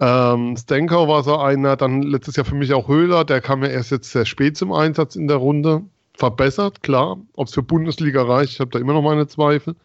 Ähm, 0.00 0.56
Stenker 0.56 1.08
war 1.08 1.22
so 1.22 1.36
einer, 1.38 1.76
dann 1.76 2.02
letztes 2.02 2.36
Jahr 2.36 2.46
für 2.46 2.54
mich 2.54 2.72
auch 2.72 2.88
Höhler, 2.88 3.24
der 3.24 3.40
kam 3.40 3.62
ja 3.62 3.68
erst 3.68 3.90
jetzt 3.90 4.12
sehr 4.12 4.24
spät 4.24 4.56
zum 4.56 4.72
Einsatz 4.72 5.16
in 5.16 5.28
der 5.28 5.36
Runde. 5.36 5.82
Verbessert, 6.14 6.82
klar. 6.82 7.18
Ob 7.34 7.46
es 7.46 7.54
für 7.54 7.62
Bundesliga 7.62 8.22
reicht, 8.22 8.54
ich 8.54 8.60
habe 8.60 8.70
da 8.70 8.78
immer 8.78 8.92
noch 8.92 9.02
meine 9.02 9.28
Zweifel. 9.28 9.76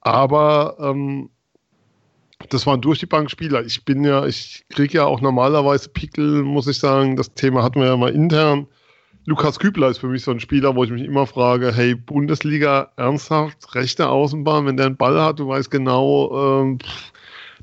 Aber 0.00 0.76
ähm, 0.80 1.30
das 2.50 2.66
waren 2.66 2.80
durch 2.80 2.98
die 2.98 3.06
Bank 3.06 3.30
Spieler. 3.30 3.64
Ich 3.64 3.84
bin 3.84 4.04
ja, 4.04 4.26
ich 4.26 4.64
kriege 4.70 4.98
ja 4.98 5.04
auch 5.04 5.20
normalerweise 5.20 5.88
Pickel, 5.88 6.42
muss 6.42 6.66
ich 6.66 6.78
sagen. 6.78 7.16
Das 7.16 7.34
Thema 7.34 7.62
hatten 7.62 7.80
wir 7.80 7.88
ja 7.88 7.96
mal 7.96 8.12
intern. 8.12 8.66
Lukas 9.28 9.58
Kübler 9.58 9.90
ist 9.90 9.98
für 9.98 10.06
mich 10.06 10.22
so 10.22 10.30
ein 10.30 10.40
Spieler, 10.40 10.74
wo 10.74 10.84
ich 10.84 10.90
mich 10.90 11.02
immer 11.04 11.26
frage, 11.26 11.70
hey, 11.70 11.94
Bundesliga, 11.94 12.90
ernsthaft, 12.96 13.74
rechte 13.74 14.08
Außenbahn, 14.08 14.64
wenn 14.64 14.78
der 14.78 14.86
einen 14.86 14.96
Ball 14.96 15.20
hat, 15.20 15.38
du 15.38 15.46
weißt 15.46 15.70
genau, 15.70 16.62
ähm, 16.62 16.78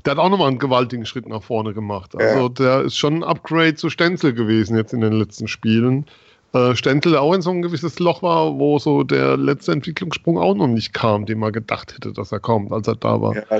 der 0.04 0.12
hat 0.12 0.18
auch 0.20 0.30
nochmal 0.30 0.46
einen 0.46 0.60
gewaltigen 0.60 1.04
Schritt 1.06 1.28
nach 1.28 1.42
vorne 1.42 1.74
gemacht. 1.74 2.14
Also 2.14 2.42
Ja. 2.42 2.48
der 2.50 2.82
ist 2.82 2.96
schon 2.96 3.14
ein 3.16 3.24
Upgrade 3.24 3.74
zu 3.74 3.90
Stenzel 3.90 4.32
gewesen 4.32 4.76
jetzt 4.76 4.94
in 4.94 5.00
den 5.00 5.14
letzten 5.14 5.48
Spielen. 5.48 6.06
Äh, 6.52 6.76
Stenzel 6.76 7.10
der 7.10 7.22
auch 7.22 7.34
in 7.34 7.42
so 7.42 7.50
ein 7.50 7.62
gewisses 7.62 7.98
Loch 7.98 8.22
war, 8.22 8.56
wo 8.60 8.78
so 8.78 9.02
der 9.02 9.36
letzte 9.36 9.72
Entwicklungssprung 9.72 10.38
auch 10.38 10.54
noch 10.54 10.68
nicht 10.68 10.92
kam, 10.94 11.26
den 11.26 11.40
man 11.40 11.50
gedacht 11.50 11.96
hätte, 11.96 12.12
dass 12.12 12.30
er 12.30 12.38
kommt, 12.38 12.70
als 12.70 12.86
er 12.86 12.94
da 12.94 13.20
war. 13.20 13.34
ja, 13.34 13.58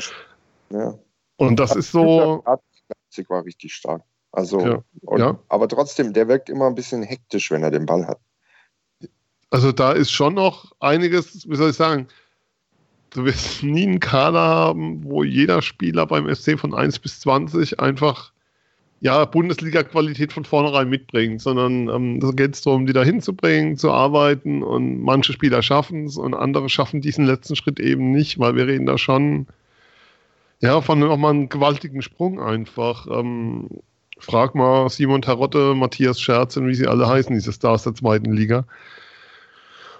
ja. 0.70 0.94
Und 1.38 1.58
das 1.58 1.74
ist 1.74 1.90
so, 1.90 2.44
Leipzig 2.46 3.28
war 3.28 3.44
richtig 3.44 3.74
stark. 3.74 4.02
Also, 4.36 4.60
Ja. 4.60 4.82
und, 5.00 5.18
Ja. 5.18 5.38
aber 5.48 5.66
trotzdem, 5.66 6.12
der 6.12 6.28
wirkt 6.28 6.50
immer 6.50 6.66
ein 6.66 6.74
bisschen 6.74 7.02
hektisch, 7.02 7.50
wenn 7.50 7.62
er 7.62 7.70
den 7.70 7.86
Ball 7.86 8.06
hat. 8.06 8.18
Also 9.48 9.72
da 9.72 9.92
ist 9.92 10.10
schon 10.10 10.34
noch 10.34 10.72
einiges, 10.78 11.48
wie 11.48 11.56
soll 11.56 11.70
ich 11.70 11.76
sagen, 11.76 12.08
du 13.10 13.24
wirst 13.24 13.62
nie 13.62 13.86
einen 13.86 14.00
Kader 14.00 14.40
haben, 14.40 15.02
wo 15.04 15.24
jeder 15.24 15.62
Spieler 15.62 16.06
beim 16.06 16.32
SC 16.34 16.58
von 16.58 16.74
1 16.74 16.98
bis 16.98 17.20
20 17.20 17.80
einfach 17.80 18.32
ja, 19.00 19.24
Bundesliga-Qualität 19.24 20.34
von 20.34 20.44
vornherein 20.44 20.90
mitbringt, 20.90 21.40
sondern 21.40 21.88
ähm, 21.88 22.20
da 22.20 22.30
geht 22.32 22.54
es 22.54 22.62
darum, 22.62 22.86
die 22.86 22.92
da 22.92 23.04
hinzubringen, 23.04 23.78
zu 23.78 23.90
arbeiten 23.90 24.62
und 24.62 25.00
manche 25.00 25.32
Spieler 25.32 25.62
schaffen 25.62 26.04
es 26.04 26.18
und 26.18 26.34
andere 26.34 26.68
schaffen 26.68 27.00
diesen 27.00 27.24
letzten 27.24 27.56
Schritt 27.56 27.80
eben 27.80 28.12
nicht, 28.12 28.38
weil 28.38 28.54
wir 28.54 28.66
reden 28.66 28.84
da 28.84 28.98
schon 28.98 29.46
ja, 30.60 30.80
von 30.82 30.98
nochmal 30.98 31.32
einem 31.32 31.48
gewaltigen 31.48 32.02
Sprung 32.02 32.40
einfach. 32.40 33.06
Ähm, 33.10 33.68
frag 34.18 34.54
mal 34.54 34.88
Simon 34.88 35.22
Tarotte, 35.22 35.74
Matthias 35.74 36.20
Scherzen, 36.20 36.66
wie 36.66 36.74
sie 36.74 36.86
alle 36.86 37.08
heißen, 37.08 37.34
diese 37.34 37.52
Stars 37.52 37.84
der 37.84 37.94
zweiten 37.94 38.32
Liga. 38.32 38.64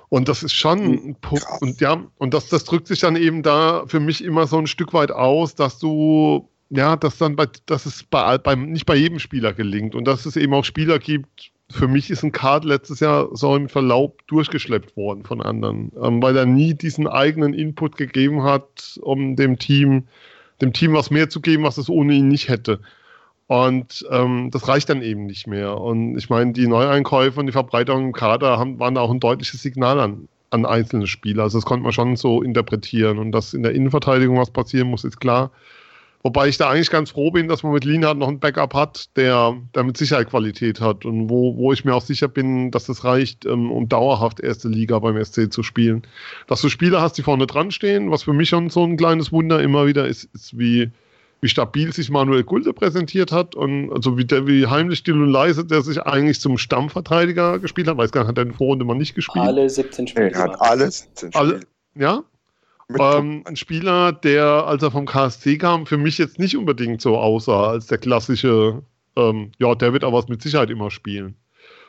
Und 0.09 0.29
das 0.29 0.43
ist 0.43 0.55
schon 0.55 0.79
ein 0.79 1.17
Punkt. 1.21 1.47
Und 1.61 1.81
ja, 1.81 2.05
und 2.19 2.33
das, 2.33 2.49
das 2.49 2.65
drückt 2.65 2.87
sich 2.87 3.01
dann 3.01 3.17
eben 3.17 3.43
da 3.43 3.85
für 3.87 4.01
mich 4.01 4.23
immer 4.23 4.47
so 4.47 4.59
ein 4.59 4.67
Stück 4.67 4.93
weit 4.93 5.11
aus, 5.11 5.55
dass 5.55 5.79
du, 5.79 6.49
ja, 6.71 6.97
dass 6.97 7.19
dann 7.19 7.37
bei, 7.37 7.47
dass 7.67 7.87
es 7.87 8.05
bei, 8.05 8.39
beim, 8.39 8.71
nicht 8.71 8.87
bei 8.87 8.97
jedem 8.97 9.19
Spieler 9.19 9.53
gelingt 9.53 9.95
und 9.95 10.05
dass 10.05 10.27
es 10.27 10.37
eben 10.37 10.55
auch 10.55 10.65
Spieler 10.65 10.99
gibt. 10.99 11.51
Für 11.69 11.89
mich 11.89 12.11
ist 12.11 12.23
ein 12.23 12.31
Card 12.31 12.65
letztes 12.65 13.01
Jahr 13.01 13.29
so 13.33 13.57
im 13.57 13.69
Verlauf 13.69 14.13
durchgeschleppt 14.29 14.97
worden 14.97 15.25
von 15.25 15.43
anderen, 15.43 15.91
ähm, 16.01 16.23
weil 16.23 16.37
er 16.37 16.47
nie 16.47 16.75
diesen 16.75 17.09
eigenen 17.09 17.55
Input 17.55 17.97
gegeben 17.97 18.45
hat, 18.45 19.01
um 19.03 19.35
dem 19.35 19.59
Team, 19.59 20.07
dem 20.61 20.73
Team 20.73 20.93
was 20.95 21.11
mehr 21.11 21.29
zu 21.29 21.41
geben, 21.41 21.65
was 21.65 21.77
es 21.77 21.89
ohne 21.89 22.15
ihn 22.15 22.29
nicht 22.29 22.49
hätte. 22.49 22.79
Und 23.49 24.05
ähm, 24.11 24.51
das 24.51 24.67
reicht 24.67 24.89
dann 24.89 25.03
eben 25.03 25.27
nicht 25.27 25.47
mehr. 25.47 25.79
Und 25.81 26.17
ich 26.17 26.29
meine, 26.31 26.53
die 26.53 26.67
Neueinkäufe 26.67 27.39
und 27.39 27.47
die 27.47 27.53
Verbreitung 27.53 28.07
im 28.07 28.13
Kader 28.13 28.59
haben, 28.59 28.79
waren 28.81 28.95
da 28.95 29.03
auch 29.03 29.11
ein 29.11 29.21
deutliches 29.21 29.63
Signal 29.63 30.01
an, 30.01 30.29
an 30.51 30.67
einzelne 30.67 31.07
Spieler. 31.07 31.45
Also 31.45 31.59
das 31.59 31.65
konnte 31.65 31.85
man 31.85 31.93
schon 31.93 32.17
so 32.17 32.43
interpretieren. 32.43 33.19
Und 33.19 33.33
dass 33.33 33.55
in 33.55 33.63
der 33.63 33.73
Innenverteidigung 33.73 34.37
was 34.39 34.51
passieren 34.51 34.89
muss, 34.89 35.05
ist 35.05 35.21
klar. 35.21 35.53
Wobei 36.27 36.49
ich 36.49 36.59
da 36.59 36.71
eigentlich 36.71 36.91
ganz 36.91 37.11
froh 37.11 37.31
bin, 37.31 37.47
dass 37.47 37.63
man 37.63 37.73
mit 37.73 37.85
Lienhardt 37.85 38.19
noch 38.19 38.27
einen 38.27 38.41
Backup 38.41 38.75
hat, 38.75 39.17
der, 39.17 39.57
der 39.77 39.85
mit 39.85 39.97
Sicherheit 39.97 40.29
Qualität 40.29 40.81
hat 40.81 41.05
und 41.05 41.31
wo, 41.31 41.57
wo 41.57 41.73
ich 41.73 41.85
mir 41.85 41.95
auch 41.95 42.03
sicher 42.03 42.27
bin, 42.27 42.73
dass 42.73 42.89
es 42.89 43.05
reicht, 43.05 43.47
ähm, 43.47 43.71
um 43.71 43.89
dauerhaft 43.89 44.41
erste 44.41 44.67
Liga 44.69 44.99
beim 44.99 45.25
SC 45.25 45.53
zu 45.53 45.63
spielen. 45.63 46.03
Dass 46.49 46.63
du 46.63 46.69
Spieler 46.69 47.01
hast, 47.01 47.17
die 47.17 47.23
vorne 47.23 47.47
dran 47.47 47.71
stehen, 47.71 48.11
was 48.11 48.25
für 48.25 48.33
mich 48.33 48.49
schon 48.49 48.71
so 48.71 48.83
ein 48.83 48.97
kleines 48.97 49.31
Wunder 49.31 49.63
immer 49.63 49.87
wieder 49.87 50.09
ist, 50.09 50.25
ist 50.35 50.59
wie, 50.59 50.91
wie 51.47 51.51
stabil 51.51 51.93
sich 51.93 52.11
Manuel 52.11 52.43
Gulde 52.43 52.73
präsentiert 52.73 53.31
hat 53.31 53.55
und 53.55 53.93
also 53.93 54.19
wie, 54.19 54.25
der, 54.25 54.49
wie 54.49 54.67
heimlich 54.67 54.99
still 54.99 55.23
und 55.23 55.29
leise 55.31 55.65
der 55.65 55.81
sich 55.81 56.03
eigentlich 56.03 56.41
zum 56.41 56.59
Stammverteidiger 56.59 57.61
gespielt 57.61 57.87
hat. 57.87 57.97
Weiß 57.97 58.11
gar 58.11 58.23
nicht, 58.23 58.29
hat 58.31 58.39
er 58.39 58.43
in 58.43 58.49
der 58.49 58.57
Vorrunde 58.59 58.85
mal 58.85 58.95
nicht 58.95 59.15
gespielt. 59.15 59.47
Alle 59.47 59.71
17 59.71 60.09
Spiele. 60.09 60.33
Er 60.33 60.43
hat 60.43 60.61
alles. 60.61 61.09
Alle- 61.35 61.61
Ja, 61.95 62.25
ähm, 62.99 63.43
ein 63.45 63.55
Spieler, 63.55 64.13
der, 64.13 64.45
als 64.67 64.83
er 64.83 64.91
vom 64.91 65.07
KSC 65.07 65.57
kam, 65.59 65.87
für 65.87 65.99
mich 65.99 66.19
jetzt 66.19 66.41
nicht 66.41 66.57
unbedingt 66.57 67.01
so 67.01 67.17
aussah 67.17 67.69
als 67.71 67.87
der 67.87 67.99
klassische, 67.99 68.83
ähm, 69.17 69.53
ja, 69.59 69.75
der 69.77 69.93
wird 69.93 70.03
aber 70.03 70.19
was 70.19 70.27
mit 70.29 70.43
Sicherheit 70.43 70.71
immer 70.71 70.91
spielen. 70.91 71.37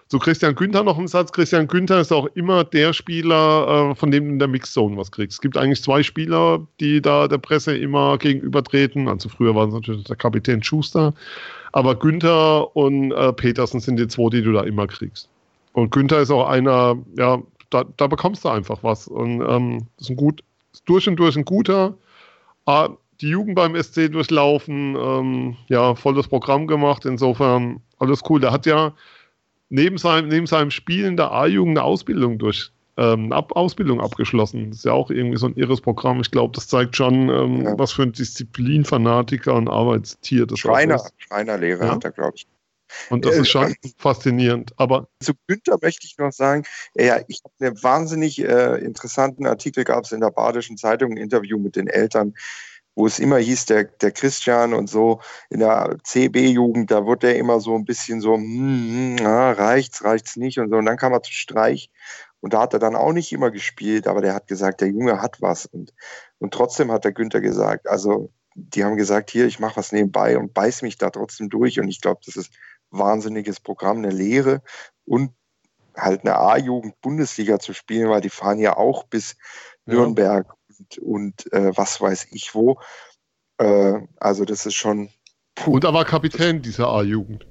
Zu 0.09 0.19
Christian 0.19 0.55
Günther 0.55 0.83
noch 0.83 0.97
ein 0.97 1.07
Satz. 1.07 1.33
Christian 1.33 1.67
Günther 1.67 1.99
ist 1.99 2.13
auch 2.13 2.27
immer 2.27 2.63
der 2.63 2.93
Spieler, 2.93 3.91
äh, 3.91 3.95
von 3.95 4.09
dem 4.09 4.25
du 4.25 4.31
in 4.31 4.39
der 4.39 4.47
Mixzone 4.47 4.95
was 4.95 5.11
kriegst. 5.11 5.33
Es 5.33 5.41
gibt 5.41 5.57
eigentlich 5.57 5.83
zwei 5.83 6.01
Spieler, 6.01 6.65
die 6.79 7.01
da 7.01 7.27
der 7.27 7.39
Presse 7.39 7.75
immer 7.75 8.17
gegenübertreten. 8.17 9.09
Also 9.09 9.27
früher 9.27 9.53
waren 9.53 9.69
es 9.69 9.75
natürlich 9.75 10.05
der 10.05 10.15
Kapitän 10.15 10.63
Schuster. 10.63 11.13
Aber 11.73 11.95
Günther 11.95 12.73
und 12.75 13.11
äh, 13.11 13.33
Petersen 13.33 13.81
sind 13.81 13.97
die 13.97 14.07
zwei, 14.07 14.29
die 14.29 14.41
du 14.41 14.53
da 14.53 14.63
immer 14.63 14.87
kriegst. 14.87 15.27
Und 15.73 15.91
Günther 15.91 16.21
ist 16.21 16.31
auch 16.31 16.47
einer, 16.47 16.97
ja, 17.17 17.41
da, 17.69 17.83
da 17.97 18.07
bekommst 18.07 18.45
du 18.45 18.49
einfach 18.49 18.83
was. 18.83 19.09
Und 19.09 19.41
ähm, 19.41 19.87
ist 19.99 20.09
ein 20.09 20.15
gut, 20.15 20.41
ist 20.71 20.83
durch 20.85 21.09
und 21.09 21.17
durch 21.17 21.35
ein 21.35 21.45
guter. 21.45 21.95
Die 23.21 23.29
Jugend 23.29 23.55
beim 23.55 23.81
SC 23.81 24.11
durchlaufen, 24.11 24.95
ähm, 24.95 25.57
ja, 25.67 25.95
volles 25.95 26.27
Programm 26.27 26.67
gemacht. 26.67 27.05
Insofern 27.05 27.81
alles 27.99 28.21
cool. 28.29 28.39
Der 28.39 28.51
hat 28.51 28.65
ja 28.65 28.93
neben 29.69 29.97
seinem, 29.97 30.27
neben 30.29 30.47
seinem 30.47 30.71
Spielen 30.71 31.17
der 31.17 31.31
A-Jugend 31.31 31.77
eine 31.77 31.85
Ausbildung 31.85 32.37
durch, 32.37 32.71
ähm, 32.97 33.31
Ab 33.31 33.51
Ausbildung 33.55 34.01
abgeschlossen. 34.01 34.69
Das 34.69 34.79
ist 34.79 34.85
ja 34.85 34.93
auch 34.93 35.11
irgendwie 35.11 35.37
so 35.37 35.45
ein 35.45 35.55
irres 35.55 35.81
Programm. 35.81 36.19
Ich 36.19 36.31
glaube, 36.31 36.55
das 36.55 36.67
zeigt 36.67 36.95
schon, 36.95 37.29
ähm, 37.29 37.61
ja. 37.63 37.77
was 37.77 37.91
für 37.91 38.03
ein 38.03 38.11
Disziplinfanatiker 38.11 39.53
und 39.53 39.69
Arbeitstier 39.69 40.47
das 40.47 40.59
Schreiner, 40.59 40.95
ist. 40.95 41.13
Schreinerlehrer 41.17 41.85
ja? 41.85 41.91
hat 41.91 42.03
er, 42.03 42.11
glaube 42.11 42.33
ich. 42.35 42.47
Und 43.09 43.25
das 43.25 43.35
äh, 43.35 43.41
ist 43.41 43.49
schon 43.49 43.71
äh, 43.71 43.75
faszinierend. 43.97 44.73
Aber 44.77 45.07
zu 45.19 45.33
Günther 45.47 45.77
möchte 45.81 46.07
ich 46.07 46.17
noch 46.17 46.31
sagen, 46.31 46.63
ja, 46.95 47.19
ich 47.27 47.41
habe 47.43 47.53
einen 47.59 47.83
wahnsinnig 47.83 48.39
äh, 48.39 48.77
interessanten 48.77 49.45
Artikel 49.45 49.83
gab 49.83 50.05
es 50.05 50.11
in 50.11 50.21
der 50.21 50.31
Badischen 50.31 50.77
Zeitung, 50.77 51.11
ein 51.11 51.17
Interview 51.17 51.59
mit 51.59 51.75
den 51.75 51.87
Eltern, 51.87 52.33
wo 52.97 53.05
es 53.05 53.19
immer 53.19 53.37
hieß, 53.37 53.67
der, 53.67 53.83
der 53.83 54.11
Christian 54.11 54.73
und 54.73 54.89
so 54.89 55.21
in 55.51 55.59
der 55.59 55.97
CB-Jugend, 56.03 56.89
da 56.89 57.05
wurde 57.05 57.27
er 57.27 57.35
immer 57.37 57.59
so 57.59 57.75
ein 57.75 57.85
bisschen 57.85 58.21
so, 58.21 58.33
hm, 58.33 58.43
hm, 58.43 59.15
na, 59.21 59.51
reicht's, 59.51 60.03
reicht's 60.03 60.35
nicht 60.35 60.57
und 60.57 60.71
so. 60.71 60.77
Und 60.77 60.85
dann 60.85 60.97
kam 60.97 61.13
er 61.13 61.21
zu 61.21 61.31
Streich 61.31 61.91
und 62.39 62.53
da 62.53 62.61
hat 62.61 62.73
er 62.73 62.79
dann 62.79 62.95
auch 62.95 63.13
nicht 63.13 63.31
immer 63.31 63.51
gespielt, 63.51 64.07
aber 64.07 64.21
der 64.21 64.33
hat 64.33 64.47
gesagt, 64.47 64.81
der 64.81 64.87
Junge 64.87 65.21
hat 65.21 65.43
was. 65.43 65.67
Und, 65.67 65.93
und 66.39 66.55
trotzdem 66.55 66.91
hat 66.91 67.05
der 67.05 67.11
Günther 67.11 67.39
gesagt, 67.39 67.87
also 67.87 68.31
die 68.55 68.83
haben 68.83 68.97
gesagt, 68.97 69.29
hier, 69.29 69.45
ich 69.45 69.59
mache 69.59 69.77
was 69.77 69.91
nebenbei 69.91 70.35
und 70.35 70.55
beiß 70.55 70.81
mich 70.81 70.97
da 70.97 71.11
trotzdem 71.11 71.49
durch. 71.49 71.79
Und 71.79 71.89
ich 71.89 72.01
glaube, 72.01 72.21
das 72.25 72.35
ist 72.35 72.51
ein 72.91 72.97
wahnsinniges 72.97 73.59
Programm, 73.59 73.97
eine 73.97 74.09
Lehre 74.09 74.63
und 75.05 75.33
halt 75.95 76.21
eine 76.21 76.35
A-Jugend 76.35 76.99
Bundesliga 77.01 77.59
zu 77.59 77.73
spielen, 77.73 78.09
weil 78.09 78.21
die 78.21 78.31
fahren 78.31 78.57
ja 78.57 78.75
auch 78.75 79.03
bis 79.03 79.35
Nürnberg 79.85 80.56
und, 80.79 80.97
und 80.99 81.53
äh, 81.53 81.75
was 81.75 82.01
weiß 82.01 82.27
ich 82.31 82.53
wo. 82.55 82.79
Äh, 83.57 83.99
also 84.17 84.45
das 84.45 84.65
ist 84.65 84.75
schon. 84.75 85.09
Puh. 85.55 85.73
Und 85.73 85.83
er 85.83 85.93
war 85.93 86.05
Kapitän 86.05 86.61
dieser 86.61 86.87
A-Jugend. 86.87 87.45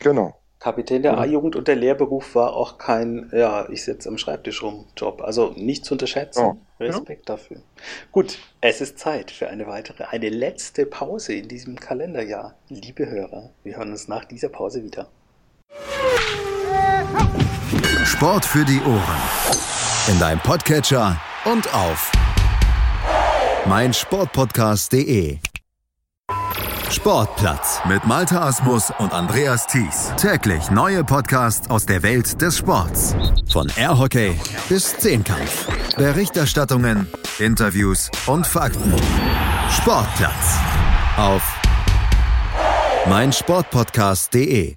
Genau. 0.00 0.34
Kapitän 0.60 1.02
der 1.02 1.16
A-Jugend 1.18 1.54
und 1.54 1.68
der 1.68 1.76
Lehrberuf 1.76 2.34
war 2.34 2.54
auch 2.54 2.78
kein, 2.78 3.30
ja, 3.32 3.68
ich 3.68 3.84
sitze 3.84 4.08
am 4.08 4.18
Schreibtisch 4.18 4.62
rum 4.62 4.86
Job. 4.96 5.22
Also 5.22 5.52
nicht 5.56 5.84
zu 5.84 5.94
unterschätzen. 5.94 6.44
Oh. 6.44 6.56
Respekt 6.80 7.28
ja. 7.28 7.36
dafür. 7.36 7.62
Gut, 8.10 8.38
es 8.60 8.80
ist 8.80 8.98
Zeit 8.98 9.30
für 9.30 9.48
eine 9.48 9.66
weitere, 9.66 10.04
eine 10.04 10.28
letzte 10.28 10.84
Pause 10.84 11.34
in 11.34 11.48
diesem 11.48 11.78
Kalenderjahr. 11.78 12.56
Liebe 12.68 13.08
Hörer, 13.08 13.50
wir 13.62 13.76
hören 13.76 13.90
uns 13.90 14.08
nach 14.08 14.24
dieser 14.24 14.48
Pause 14.48 14.82
wieder. 14.82 15.08
Sport 18.04 18.44
für 18.44 18.64
die 18.64 18.80
Ohren. 18.80 19.20
In 20.08 20.18
deinem 20.18 20.40
Podcatcher 20.40 21.20
und 21.44 21.72
auf 21.72 22.10
meinsportpodcast.de. 23.68 25.38
Sportplatz 26.90 27.80
mit 27.86 28.06
Malta 28.06 28.40
Asmus 28.40 28.90
und 28.98 29.12
Andreas 29.12 29.66
Thies. 29.66 30.10
Täglich 30.16 30.70
neue 30.70 31.04
Podcasts 31.04 31.68
aus 31.68 31.84
der 31.84 32.02
Welt 32.02 32.40
des 32.40 32.56
Sports. 32.56 33.14
Von 33.52 33.70
Airhockey 33.76 34.34
bis 34.70 34.96
Zehnkampf. 34.96 35.68
Berichterstattungen, 35.96 37.06
Interviews 37.38 38.10
und 38.26 38.46
Fakten. 38.46 38.94
Sportplatz 39.70 40.58
auf 41.18 41.42
meinsportpodcast.de. 43.06 44.76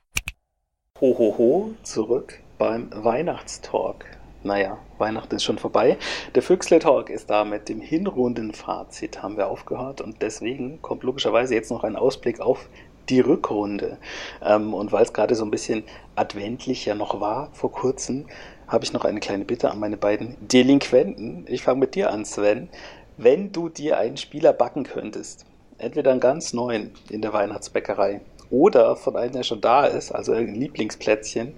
Hohoho, 1.00 1.76
zurück 1.84 2.40
beim 2.58 2.90
Weihnachtstalk 2.94 4.06
naja, 4.44 4.78
Weihnachten 4.98 5.36
ist 5.36 5.44
schon 5.44 5.58
vorbei. 5.58 5.98
Der 6.36 6.42
Füchsle 6.42 6.80
Talk 6.80 7.10
ist 7.10 7.30
da 7.30 7.44
mit 7.44 7.70
dem 7.70 7.82
Hinrundenfazit 7.82 9.22
haben 9.22 9.38
wir 9.38 9.48
aufgehört 9.48 10.02
und 10.02 10.22
deswegen 10.22 10.82
kommt 10.82 11.04
logischerweise 11.04 11.54
jetzt 11.54 11.72
noch 11.72 11.84
ein 11.84 11.96
Ausblick 11.96 12.40
auf 12.40 12.68
die 13.10 13.20
Rückrunde. 13.20 13.98
Ähm, 14.44 14.74
und 14.74 14.92
weil 14.92 15.04
es 15.04 15.14
gerade 15.14 15.36
so 15.36 15.44
ein 15.44 15.52
bisschen 15.52 15.84
adventlich 16.16 16.86
ja 16.86 16.96
noch 16.96 17.20
war 17.20 17.50
vor 17.54 17.72
kurzem, 17.72 18.26
habe 18.68 18.84
ich 18.84 18.94
noch 18.94 19.06
eine 19.06 19.20
kleine 19.20 19.46
Bitte 19.46 19.70
an 19.70 19.80
meine 19.80 19.98
beiden 19.98 20.38
Delinquenten. 20.48 21.46
Ich 21.48 21.62
fange 21.62 21.80
mit 21.80 21.96
dir 21.96 22.12
an, 22.12 22.26
Sven. 22.26 22.70
Wenn 23.18 23.52
du 23.52 23.70
dir 23.70 23.98
einen 23.98 24.18
Spieler 24.18 24.54
backen 24.54 24.84
könntest, 24.84 25.46
entweder 25.78 26.12
einen 26.12 26.20
ganz 26.20 26.54
neuen 26.54 26.92
in 27.10 27.22
der 27.22 27.34
Weihnachtsbäckerei 27.34 28.22
oder 28.50 28.96
von 28.96 29.16
einem, 29.16 29.34
der 29.34 29.44
schon 29.44 29.62
da 29.62 29.86
ist, 29.86 30.12
also 30.12 30.34
irgendein 30.34 30.62
Lieblingsplätzchen, 30.62 31.54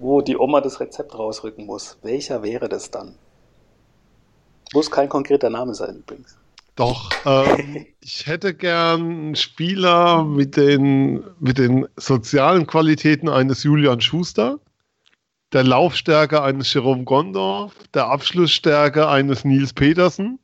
wo 0.00 0.20
die 0.20 0.36
Oma 0.36 0.60
das 0.60 0.80
Rezept 0.80 1.14
rausrücken 1.16 1.66
muss, 1.66 1.98
welcher 2.02 2.42
wäre 2.42 2.68
das 2.68 2.90
dann? 2.90 3.14
Muss 4.72 4.90
kein 4.90 5.08
konkreter 5.08 5.50
Name 5.50 5.74
sein 5.74 5.96
übrigens. 5.96 6.36
Doch, 6.76 7.10
ähm, 7.26 7.86
ich 8.00 8.26
hätte 8.26 8.54
gern 8.54 9.00
einen 9.00 9.36
Spieler 9.36 10.24
mit 10.24 10.56
den, 10.56 11.22
mit 11.38 11.58
den 11.58 11.86
sozialen 11.96 12.66
Qualitäten 12.66 13.28
eines 13.28 13.62
Julian 13.64 14.00
Schuster, 14.00 14.58
der 15.52 15.64
Laufstärke 15.64 16.42
eines 16.42 16.72
Jerome 16.72 17.04
Gondorf, 17.04 17.74
der 17.92 18.06
Abschlussstärke 18.06 19.08
eines 19.08 19.44
Nils 19.44 19.72
Petersen, 19.72 20.38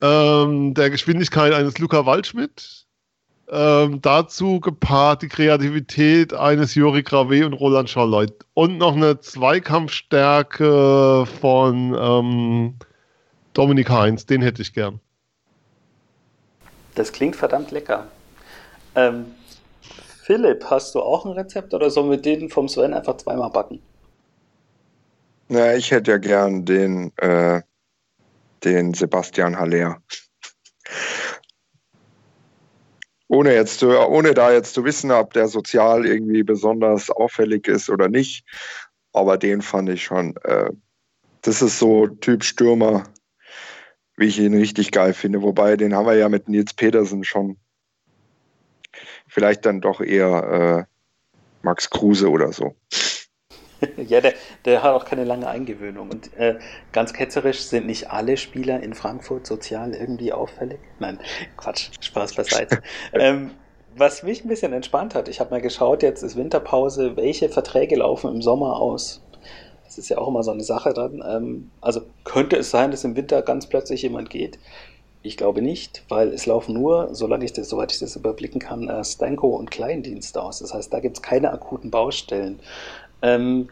ähm, 0.00 0.74
der 0.74 0.90
Geschwindigkeit 0.90 1.52
eines 1.52 1.78
Luca 1.78 2.04
Waldschmidt, 2.04 2.81
ähm, 3.52 4.00
dazu 4.00 4.60
gepaart 4.60 5.20
die 5.20 5.28
Kreativität 5.28 6.32
eines 6.32 6.74
Juri 6.74 7.02
Grave 7.02 7.44
und 7.44 7.52
Roland 7.52 7.90
Scharleit. 7.90 8.32
Und 8.54 8.78
noch 8.78 8.96
eine 8.96 9.20
Zweikampfstärke 9.20 11.26
von 11.40 11.94
ähm, 12.00 12.76
Dominik 13.52 13.90
Heinz. 13.90 14.24
Den 14.24 14.40
hätte 14.40 14.62
ich 14.62 14.72
gern. 14.72 15.00
Das 16.94 17.12
klingt 17.12 17.36
verdammt 17.36 17.72
lecker. 17.72 18.06
Ähm, 18.94 19.26
Philipp, 20.22 20.64
hast 20.70 20.94
du 20.94 21.00
auch 21.00 21.26
ein 21.26 21.32
Rezept 21.32 21.74
oder 21.74 21.90
sollen 21.90 22.10
wir 22.10 22.16
den 22.16 22.48
vom 22.48 22.70
Sven 22.70 22.94
einfach 22.94 23.18
zweimal 23.18 23.50
backen? 23.50 23.82
Na, 25.48 25.74
ich 25.74 25.90
hätte 25.90 26.12
ja 26.12 26.16
gern 26.16 26.64
den, 26.64 27.12
äh, 27.18 27.60
den 28.64 28.94
Sebastian 28.94 29.58
Haller 29.58 30.00
ohne 33.32 33.54
jetzt 33.54 33.78
zu, 33.78 33.98
ohne 33.98 34.34
da 34.34 34.52
jetzt 34.52 34.74
zu 34.74 34.84
wissen, 34.84 35.10
ob 35.10 35.32
der 35.32 35.48
sozial 35.48 36.04
irgendwie 36.04 36.42
besonders 36.42 37.08
auffällig 37.08 37.66
ist 37.66 37.88
oder 37.88 38.08
nicht. 38.10 38.44
Aber 39.14 39.38
den 39.38 39.62
fand 39.62 39.88
ich 39.88 40.04
schon, 40.04 40.36
äh, 40.44 40.70
das 41.40 41.62
ist 41.62 41.78
so 41.78 42.08
Typ 42.08 42.44
Stürmer, 42.44 43.04
wie 44.18 44.26
ich 44.26 44.38
ihn 44.38 44.52
richtig 44.54 44.90
geil 44.90 45.14
finde. 45.14 45.40
Wobei, 45.40 45.78
den 45.78 45.94
haben 45.94 46.04
wir 46.06 46.14
ja 46.14 46.28
mit 46.28 46.50
Nils 46.50 46.74
Petersen 46.74 47.24
schon. 47.24 47.56
Vielleicht 49.28 49.64
dann 49.64 49.80
doch 49.80 50.02
eher 50.02 50.86
äh, 50.86 51.34
Max 51.62 51.88
Kruse 51.88 52.28
oder 52.28 52.52
so. 52.52 52.76
ja, 54.08 54.20
der, 54.20 54.34
der, 54.64 54.82
hat 54.82 54.94
auch 54.94 55.04
keine 55.04 55.24
lange 55.24 55.48
Eingewöhnung. 55.48 56.10
Und 56.10 56.36
äh, 56.36 56.58
ganz 56.92 57.12
ketzerisch 57.12 57.60
sind 57.60 57.86
nicht 57.86 58.10
alle 58.10 58.36
Spieler 58.36 58.80
in 58.80 58.94
Frankfurt 58.94 59.46
sozial 59.46 59.94
irgendwie 59.94 60.32
auffällig. 60.32 60.78
Nein, 60.98 61.18
Quatsch, 61.56 61.90
Spaß 62.00 62.34
beiseite. 62.34 62.82
ähm, 63.12 63.50
was 63.96 64.22
mich 64.22 64.44
ein 64.44 64.48
bisschen 64.48 64.72
entspannt 64.72 65.14
hat, 65.14 65.28
ich 65.28 65.40
habe 65.40 65.50
mal 65.50 65.60
geschaut, 65.60 66.02
jetzt 66.02 66.22
ist 66.22 66.36
Winterpause, 66.36 67.16
welche 67.16 67.48
Verträge 67.48 67.96
laufen 67.96 68.32
im 68.32 68.42
Sommer 68.42 68.80
aus? 68.80 69.22
Das 69.84 69.98
ist 69.98 70.08
ja 70.08 70.16
auch 70.18 70.28
immer 70.28 70.42
so 70.42 70.50
eine 70.50 70.62
Sache 70.62 70.94
dann. 70.94 71.22
Ähm, 71.26 71.70
also 71.82 72.00
könnte 72.24 72.56
es 72.56 72.70
sein, 72.70 72.90
dass 72.90 73.04
im 73.04 73.16
Winter 73.16 73.42
ganz 73.42 73.66
plötzlich 73.66 74.02
jemand 74.02 74.30
geht? 74.30 74.58
Ich 75.24 75.36
glaube 75.36 75.62
nicht, 75.62 76.02
weil 76.08 76.28
es 76.28 76.46
laufen 76.46 76.74
nur, 76.74 77.14
solange 77.14 77.44
ich 77.44 77.52
das, 77.52 77.68
soweit 77.68 77.92
ich 77.92 78.00
das 78.00 78.16
überblicken 78.16 78.58
kann, 78.58 78.88
äh, 78.88 79.04
Stanko 79.04 79.48
und 79.48 79.70
Kleindienst 79.70 80.36
aus. 80.38 80.60
Das 80.60 80.72
heißt, 80.72 80.92
da 80.92 81.00
gibt 81.00 81.18
es 81.18 81.22
keine 81.22 81.52
akuten 81.52 81.90
Baustellen. 81.90 82.58
Ähm, 83.22 83.68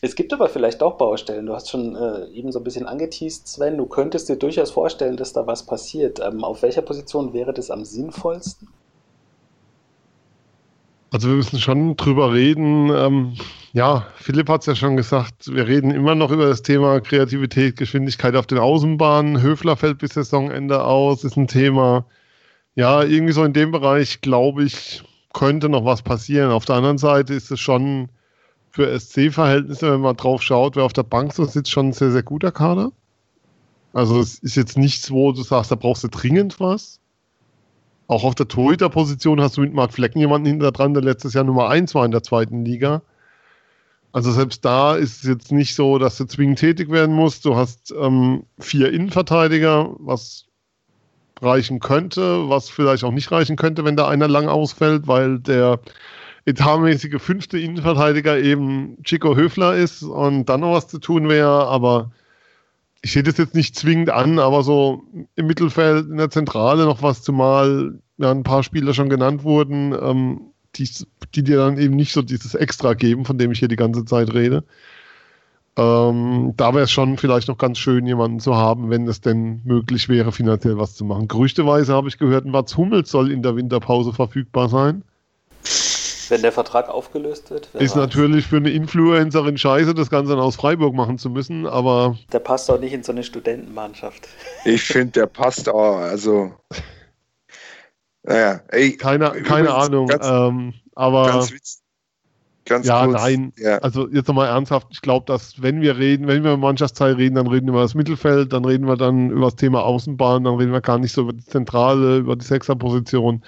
es 0.00 0.16
gibt 0.16 0.34
aber 0.34 0.48
vielleicht 0.48 0.82
auch 0.82 0.98
Baustellen. 0.98 1.46
Du 1.46 1.54
hast 1.54 1.70
schon 1.70 1.96
äh, 1.96 2.26
eben 2.28 2.52
so 2.52 2.60
ein 2.60 2.64
bisschen 2.64 2.86
angeteased, 2.86 3.48
Sven. 3.48 3.78
Du 3.78 3.86
könntest 3.86 4.28
dir 4.28 4.36
durchaus 4.36 4.70
vorstellen, 4.70 5.16
dass 5.16 5.32
da 5.32 5.46
was 5.46 5.64
passiert. 5.64 6.20
Ähm, 6.20 6.44
auf 6.44 6.62
welcher 6.62 6.82
Position 6.82 7.32
wäre 7.32 7.54
das 7.54 7.70
am 7.70 7.84
sinnvollsten? 7.84 8.68
Also 11.10 11.28
wir 11.28 11.36
müssen 11.36 11.60
schon 11.60 11.96
drüber 11.96 12.34
reden. 12.34 12.90
Ähm, 12.90 13.36
ja, 13.72 14.06
Philipp 14.16 14.48
hat 14.48 14.62
es 14.62 14.66
ja 14.66 14.74
schon 14.74 14.96
gesagt, 14.96 15.54
wir 15.54 15.66
reden 15.66 15.90
immer 15.90 16.14
noch 16.14 16.32
über 16.32 16.48
das 16.48 16.62
Thema 16.62 17.00
Kreativität, 17.00 17.76
Geschwindigkeit 17.76 18.34
auf 18.34 18.46
den 18.46 18.58
Außenbahnen. 18.58 19.40
Höfler 19.40 19.76
fällt 19.76 19.98
bis 19.98 20.14
Saisonende 20.14 20.84
aus, 20.84 21.24
ist 21.24 21.36
ein 21.36 21.46
Thema. 21.46 22.04
Ja, 22.74 23.04
irgendwie 23.04 23.32
so 23.32 23.44
in 23.44 23.52
dem 23.52 23.70
Bereich, 23.70 24.20
glaube 24.20 24.64
ich, 24.64 25.02
könnte 25.32 25.68
noch 25.68 25.84
was 25.84 26.02
passieren. 26.02 26.50
Auf 26.50 26.64
der 26.64 26.76
anderen 26.76 26.98
Seite 26.98 27.32
ist 27.32 27.50
es 27.50 27.60
schon 27.60 28.08
für 28.74 28.98
SC-Verhältnisse, 28.98 29.92
wenn 29.92 30.00
man 30.00 30.16
drauf 30.16 30.42
schaut, 30.42 30.74
wer 30.74 30.82
auf 30.82 30.92
der 30.92 31.04
Bank 31.04 31.32
so 31.32 31.44
sitzt, 31.44 31.70
schon 31.70 31.90
ein 31.90 31.92
sehr, 31.92 32.10
sehr 32.10 32.24
guter 32.24 32.50
Kader. 32.50 32.90
Also 33.92 34.18
es 34.18 34.40
ist 34.40 34.56
jetzt 34.56 34.76
nichts, 34.76 35.12
wo 35.12 35.30
du 35.30 35.42
sagst, 35.42 35.70
da 35.70 35.76
brauchst 35.76 36.02
du 36.02 36.08
dringend 36.08 36.58
was. 36.58 36.98
Auch 38.08 38.24
auf 38.24 38.34
der 38.34 38.48
Torhüter-Position 38.48 39.40
hast 39.40 39.56
du 39.56 39.60
mit 39.60 39.74
Marc 39.74 39.92
Flecken 39.92 40.18
jemanden 40.18 40.48
hinter 40.48 40.72
dran, 40.72 40.92
der 40.92 41.04
letztes 41.04 41.34
Jahr 41.34 41.44
Nummer 41.44 41.68
1 41.68 41.94
war 41.94 42.04
in 42.04 42.10
der 42.10 42.24
zweiten 42.24 42.64
Liga. 42.64 43.02
Also 44.10 44.32
selbst 44.32 44.64
da 44.64 44.96
ist 44.96 45.22
es 45.22 45.28
jetzt 45.28 45.52
nicht 45.52 45.76
so, 45.76 45.98
dass 45.98 46.16
du 46.16 46.24
zwingend 46.24 46.58
tätig 46.58 46.90
werden 46.90 47.14
musst. 47.14 47.44
Du 47.44 47.54
hast 47.54 47.94
ähm, 47.96 48.42
vier 48.58 48.92
Innenverteidiger, 48.92 49.94
was 50.00 50.46
reichen 51.40 51.78
könnte, 51.78 52.48
was 52.48 52.70
vielleicht 52.70 53.04
auch 53.04 53.12
nicht 53.12 53.30
reichen 53.30 53.54
könnte, 53.54 53.84
wenn 53.84 53.96
da 53.96 54.08
einer 54.08 54.26
lang 54.26 54.48
ausfällt, 54.48 55.06
weil 55.06 55.38
der 55.38 55.78
etatmäßige 56.46 57.20
fünfte 57.20 57.58
Innenverteidiger 57.58 58.38
eben 58.38 59.02
Chico 59.02 59.36
Höfler 59.36 59.76
ist 59.76 60.02
und 60.02 60.46
dann 60.46 60.60
noch 60.60 60.72
was 60.72 60.88
zu 60.88 60.98
tun 60.98 61.28
wäre, 61.28 61.66
aber 61.66 62.10
ich 63.02 63.12
sehe 63.12 63.22
das 63.22 63.36
jetzt 63.36 63.54
nicht 63.54 63.76
zwingend 63.76 64.10
an, 64.10 64.38
aber 64.38 64.62
so 64.62 65.04
im 65.36 65.46
Mittelfeld, 65.46 66.08
in 66.08 66.16
der 66.16 66.30
Zentrale 66.30 66.84
noch 66.84 67.02
was, 67.02 67.22
zumal 67.22 67.98
ja, 68.16 68.30
ein 68.30 68.44
paar 68.44 68.62
Spieler 68.62 68.94
schon 68.94 69.08
genannt 69.08 69.44
wurden, 69.44 69.92
ähm, 69.92 70.40
die, 70.76 70.88
die 71.34 71.42
dir 71.42 71.58
dann 71.58 71.78
eben 71.78 71.96
nicht 71.96 72.12
so 72.12 72.22
dieses 72.22 72.54
Extra 72.54 72.94
geben, 72.94 73.24
von 73.24 73.38
dem 73.38 73.52
ich 73.52 73.58
hier 73.58 73.68
die 73.68 73.76
ganze 73.76 74.04
Zeit 74.04 74.32
rede. 74.32 74.64
Ähm, 75.76 76.54
da 76.56 76.72
wäre 76.72 76.84
es 76.84 76.92
schon 76.92 77.18
vielleicht 77.18 77.48
noch 77.48 77.58
ganz 77.58 77.78
schön, 77.78 78.06
jemanden 78.06 78.38
zu 78.38 78.54
haben, 78.54 78.90
wenn 78.90 79.08
es 79.08 79.20
denn 79.20 79.60
möglich 79.64 80.08
wäre, 80.08 80.30
finanziell 80.30 80.78
was 80.78 80.94
zu 80.94 81.04
machen. 81.04 81.26
Gerüchteweise 81.26 81.92
habe 81.92 82.08
ich 82.08 82.18
gehört, 82.18 82.46
Mats 82.46 82.76
Hummels 82.76 83.10
soll 83.10 83.32
in 83.32 83.42
der 83.42 83.56
Winterpause 83.56 84.12
verfügbar 84.12 84.68
sein. 84.68 85.02
Wenn 86.30 86.42
der 86.42 86.52
Vertrag 86.52 86.88
aufgelöst 86.88 87.50
wird. 87.50 87.68
Ist 87.74 87.96
natürlich 87.96 88.46
für 88.46 88.56
eine 88.56 88.70
Influencerin 88.70 89.58
scheiße, 89.58 89.94
das 89.94 90.10
Ganze 90.10 90.32
dann 90.32 90.40
aus 90.40 90.56
Freiburg 90.56 90.94
machen 90.94 91.18
zu 91.18 91.30
müssen, 91.30 91.66
aber. 91.66 92.16
Der 92.32 92.38
passt 92.38 92.70
auch 92.70 92.80
nicht 92.80 92.92
in 92.92 93.02
so 93.02 93.12
eine 93.12 93.22
Studentenmannschaft. 93.22 94.28
Ich 94.64 94.82
finde, 94.82 95.12
der 95.12 95.26
passt 95.26 95.68
auch. 95.68 95.96
Also. 95.96 96.52
Naja, 98.22 98.60
ey. 98.68 98.96
Keine, 98.96 99.30
keine 99.42 99.74
Ahnung. 99.74 100.06
Ganz, 100.06 100.26
ähm, 100.26 100.74
aber. 100.94 101.26
Ganz, 101.26 101.82
ganz 102.64 102.86
ja, 102.86 103.04
kurz, 103.04 103.22
nein. 103.22 103.52
Ja. 103.56 103.78
Also 103.78 104.08
jetzt 104.08 104.28
nochmal 104.28 104.48
ernsthaft. 104.48 104.88
Ich 104.90 105.00
glaube, 105.00 105.26
dass 105.26 105.60
wenn 105.60 105.80
wir 105.80 105.98
reden, 105.98 106.26
wenn 106.26 106.42
wir 106.42 106.52
über 106.52 106.66
Mannschaftsteil 106.66 107.14
reden, 107.14 107.34
dann 107.34 107.46
reden 107.46 107.66
wir 107.66 107.72
über 107.72 107.82
das 107.82 107.94
Mittelfeld, 107.94 108.52
dann 108.52 108.64
reden 108.64 108.86
wir 108.86 108.96
dann 108.96 109.30
über 109.30 109.46
das 109.46 109.56
Thema 109.56 109.82
Außenbahn, 109.82 110.44
dann 110.44 110.54
reden 110.54 110.72
wir 110.72 110.80
gar 110.80 110.98
nicht 110.98 111.12
so 111.12 111.22
über 111.22 111.32
die 111.32 111.44
Zentrale, 111.44 112.18
über 112.18 112.36
die 112.36 112.44
Sechserposition 112.44 113.42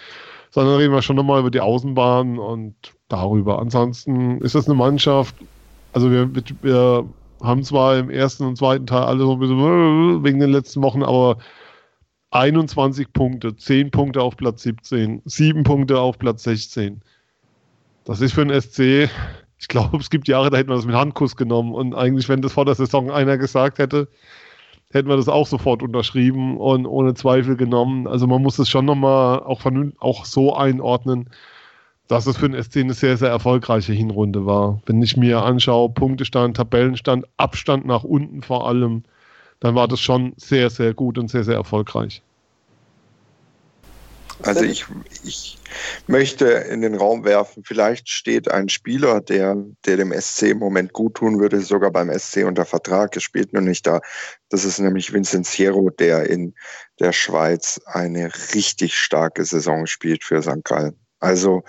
sondern 0.51 0.77
reden 0.77 0.93
wir 0.93 1.03
schon 1.03 1.17
nochmal 1.17 1.41
über 1.41 1.51
die 1.51 1.61
Außenbahn 1.61 2.39
und 2.39 2.75
darüber. 3.09 3.59
Ansonsten 3.59 4.41
ist 4.41 4.55
das 4.55 4.67
eine 4.67 4.75
Mannschaft, 4.75 5.35
also 5.93 6.11
wir, 6.11 6.31
wir 6.63 7.09
haben 7.43 7.63
zwar 7.63 7.99
im 7.99 8.11
ersten 8.11 8.45
und 8.45 8.57
zweiten 8.57 8.87
Teil 8.87 9.03
alle 9.03 9.21
so 9.21 9.33
ein 9.33 9.39
bisschen 9.39 10.25
wegen 10.25 10.41
den 10.41 10.51
letzten 10.51 10.83
Wochen, 10.83 11.03
aber 11.03 11.39
21 12.31 13.13
Punkte, 13.13 13.57
10 13.57 13.91
Punkte 13.91 14.21
auf 14.21 14.37
Platz 14.37 14.63
17, 14.63 15.23
7 15.25 15.63
Punkte 15.63 16.01
auf 16.01 16.19
Platz 16.19 16.43
16. 16.43 17.01
Das 18.05 18.21
ist 18.21 18.33
für 18.33 18.43
einen 18.43 18.61
SC, 18.61 19.09
ich 19.59 19.69
glaube, 19.69 19.99
es 19.99 20.11
gibt 20.11 20.29
Jahre, 20.29 20.51
da 20.51 20.59
hätten 20.59 20.69
wir 20.69 20.77
das 20.77 20.87
mit 20.87 20.95
Handkuss 20.95 21.37
genommen 21.37 21.73
und 21.73 21.95
eigentlich, 21.95 22.29
wenn 22.29 22.43
das 22.43 22.53
vor 22.53 22.65
der 22.65 22.75
Saison 22.75 23.11
einer 23.11 23.39
gesagt 23.39 23.79
hätte, 23.79 24.09
hätten 24.97 25.09
wir 25.09 25.17
das 25.17 25.29
auch 25.29 25.47
sofort 25.47 25.83
unterschrieben 25.83 26.57
und 26.57 26.87
ohne 26.87 27.15
Zweifel 27.15 27.57
genommen. 27.57 28.07
Also 28.07 28.27
man 28.27 28.43
muss 28.43 28.59
es 28.59 28.69
schon 28.69 28.85
nochmal 28.85 29.41
auch, 29.41 29.63
auch 29.99 30.25
so 30.25 30.55
einordnen, 30.57 31.31
dass 32.09 32.27
es 32.27 32.37
für 32.37 32.49
den 32.49 32.63
SC 32.63 32.79
eine 32.79 32.95
sehr, 32.95 33.17
sehr 33.17 33.31
erfolgreiche 33.31 33.93
Hinrunde 33.93 34.47
war. 34.47 34.81
Wenn 34.87 35.03
ich 35.03 35.17
mir 35.17 35.43
anschaue, 35.43 35.91
Punktestand, 35.91 36.57
Tabellenstand, 36.57 37.27
Abstand 37.37 37.87
nach 37.87 38.05
unten 38.05 38.43
vor 38.43 38.67
allem, 38.69 39.05
dann 39.61 39.75
war 39.75 39.89
das 39.89 40.01
schon 40.01 40.33
sehr, 40.37 40.71
sehr 40.71 40.95
gut 40.95 41.19
und 41.19 41.29
sehr, 41.31 41.45
sehr 41.45 41.57
erfolgreich. 41.57 42.23
Also 44.43 44.63
ich, 44.63 44.85
ich 45.25 45.59
möchte 46.07 46.47
in 46.47 46.83
den 46.83 46.95
Raum 46.95 47.25
werfen, 47.25 47.65
vielleicht 47.65 48.09
steht 48.09 48.51
ein 48.51 48.69
Spieler, 48.69 49.21
der, 49.21 49.57
der 49.85 49.97
dem 49.97 50.13
SC 50.13 50.51
im 50.51 50.59
Moment 50.59 50.93
gut 50.93 51.15
tun 51.15 51.41
würde, 51.41 51.61
sogar 51.61 51.91
beim 51.91 52.17
SC 52.17 52.45
unter 52.45 52.65
Vertrag. 52.65 53.15
Er 53.15 53.21
spielt 53.21 53.53
nur 53.53 53.63
nicht 53.63 53.87
da. 53.87 54.01
Das 54.51 54.65
ist 54.65 54.79
nämlich 54.79 55.13
Vincenziero, 55.13 55.91
der 55.91 56.29
in 56.29 56.55
der 57.01 57.13
Schweiz 57.13 57.81
eine 57.87 58.31
richtig 58.55 58.95
starke 58.97 59.45
Saison 59.45 59.87
spielt 59.87 60.23
für 60.23 60.43
St. 60.43 60.65
Gallen. 60.65 60.97
Also 61.19 61.63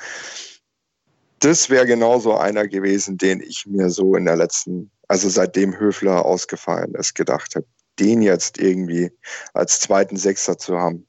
das 1.39 1.69
wäre 1.69 1.85
genauso 1.85 2.35
einer 2.35 2.67
gewesen, 2.67 3.17
den 3.17 3.41
ich 3.41 3.65
mir 3.65 3.89
so 3.89 4.15
in 4.15 4.25
der 4.25 4.35
letzten, 4.35 4.91
also 5.07 5.29
seitdem 5.29 5.77
Höfler 5.77 6.25
ausgefallen 6.25 6.95
ist, 6.95 7.13
gedacht 7.15 7.55
habe, 7.55 7.65
den 7.99 8.21
jetzt 8.21 8.59
irgendwie 8.59 9.11
als 9.53 9.79
zweiten 9.79 10.17
Sechser 10.17 10.57
zu 10.57 10.77
haben 10.77 11.07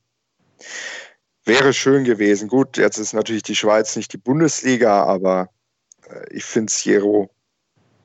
wäre 1.48 1.72
schön 1.72 2.04
gewesen. 2.04 2.48
Gut, 2.48 2.76
jetzt 2.76 2.98
ist 2.98 3.14
natürlich 3.14 3.42
die 3.42 3.56
Schweiz 3.56 3.96
nicht 3.96 4.12
die 4.12 4.18
Bundesliga, 4.18 5.02
aber 5.04 5.50
äh, 6.08 6.24
ich 6.30 6.44
finde, 6.44 6.72
Siero 6.72 7.30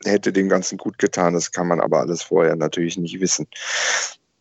hätte 0.03 0.33
dem 0.33 0.49
Ganzen 0.49 0.77
gut 0.77 0.97
getan. 0.97 1.33
Das 1.33 1.51
kann 1.51 1.67
man 1.67 1.79
aber 1.79 1.99
alles 1.99 2.23
vorher 2.23 2.55
natürlich 2.55 2.97
nicht 2.97 3.19
wissen. 3.19 3.47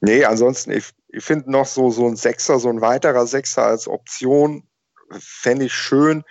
Nee, 0.00 0.24
ansonsten, 0.24 0.72
ich, 0.72 0.90
ich 1.08 1.22
finde 1.22 1.50
noch 1.50 1.66
so, 1.66 1.90
so 1.90 2.06
ein 2.06 2.16
Sechser, 2.16 2.58
so 2.58 2.68
ein 2.68 2.80
weiterer 2.80 3.26
Sechser 3.26 3.66
als 3.66 3.86
Option 3.86 4.66
fände 5.10 5.66
ich 5.66 5.74
schön. 5.74 6.24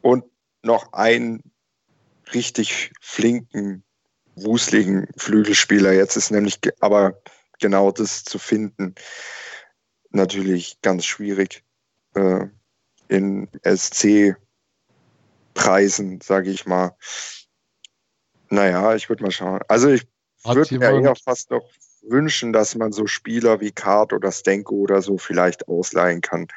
Und 0.00 0.24
noch 0.62 0.92
einen 0.92 1.42
richtig 2.32 2.92
flinken, 3.00 3.84
wuseligen 4.36 5.08
Flügelspieler. 5.16 5.92
Jetzt 5.92 6.16
ist 6.16 6.30
nämlich 6.30 6.58
aber 6.80 7.20
genau 7.58 7.90
das 7.90 8.24
zu 8.24 8.38
finden 8.38 8.94
natürlich 10.10 10.80
ganz 10.82 11.04
schwierig 11.04 11.62
äh, 12.14 12.46
in 13.08 13.48
SC-Preisen, 13.64 14.36
sage 16.20 16.50
ich 16.50 16.66
mal. 16.66 16.96
Naja, 18.50 18.94
ich 18.94 19.08
würde 19.08 19.22
mal 19.22 19.30
schauen. 19.30 19.60
Also 19.68 19.88
ich 19.90 20.06
würde 20.44 20.78
mir 20.78 21.02
eher 21.02 21.16
fast 21.16 21.50
noch 21.50 21.68
wünschen, 22.02 22.52
dass 22.52 22.74
man 22.74 22.92
so 22.92 23.06
Spieler 23.06 23.60
wie 23.60 23.72
Kart 23.72 24.12
oder 24.12 24.30
Stenko 24.32 24.76
oder 24.76 25.02
so 25.02 25.18
vielleicht 25.18 25.68
ausleihen 25.68 26.20
kann 26.20 26.48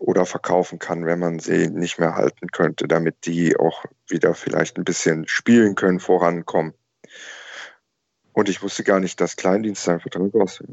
oder 0.00 0.26
verkaufen 0.26 0.78
kann, 0.78 1.06
wenn 1.06 1.18
man 1.18 1.38
sie 1.38 1.68
nicht 1.68 1.98
mehr 1.98 2.16
halten 2.16 2.48
könnte, 2.48 2.88
damit 2.88 3.26
die 3.26 3.56
auch 3.56 3.84
wieder 4.08 4.34
vielleicht 4.34 4.76
ein 4.76 4.84
bisschen 4.84 5.26
spielen 5.28 5.74
können, 5.74 6.00
vorankommen. 6.00 6.74
Und 8.32 8.48
ich 8.48 8.62
wusste 8.62 8.82
gar 8.82 9.00
nicht, 9.00 9.20
dass 9.20 9.36
Kleindienst 9.36 9.84
sein 9.84 10.00
Vertrag 10.00 10.34
aussieht. 10.34 10.68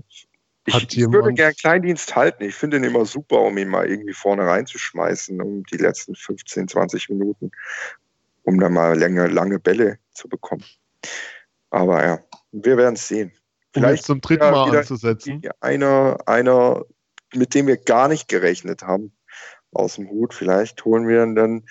Ich, 0.66 0.97
ich 0.97 1.12
würde 1.12 1.34
gern 1.34 1.53
Kleindienst 1.53 2.16
halten. 2.16 2.43
Ich 2.43 2.55
finde 2.55 2.78
ihn 2.78 2.84
immer 2.84 3.05
super, 3.05 3.41
um 3.41 3.57
ihn 3.57 3.70
mal 3.70 3.89
irgendwie 3.89 4.14
vorne 4.14 4.45
reinzuschmeißen, 4.45 5.41
um 5.41 5.64
die 5.64 5.78
letzten 5.78 6.16
15, 6.16 6.68
20 6.68 7.10
Minuten, 7.10 7.51
um 8.43 8.60
dann 8.60 8.74
mal 8.74 8.97
lange, 8.97 9.28
lange 9.28 9.60
Bälle 9.60 9.97
zu 10.12 10.28
bekommen. 10.28 10.64
Aber 11.70 12.03
ja, 12.03 12.20
wir 12.51 12.78
werden 12.78 12.95
es 12.95 13.07
sehen. 13.07 13.32
Vielleicht 13.74 14.03
um 14.03 14.16
zum 14.16 14.22
dritten 14.22 14.51
Mal 14.51 14.78
anzusetzen. 14.78 15.41
Einer, 15.62 16.18
einer, 16.26 16.86
mit 17.34 17.53
dem 17.53 17.68
wir 17.68 17.78
gar 17.78 18.07
nicht 18.07 18.28
gerechnet 18.28 18.84
haben, 18.84 19.12
aus 19.72 19.95
dem 19.95 20.10
Hut. 20.10 20.34
Vielleicht 20.34 20.84
holen 20.86 21.07
wir 21.07 21.26
dann 21.34 21.64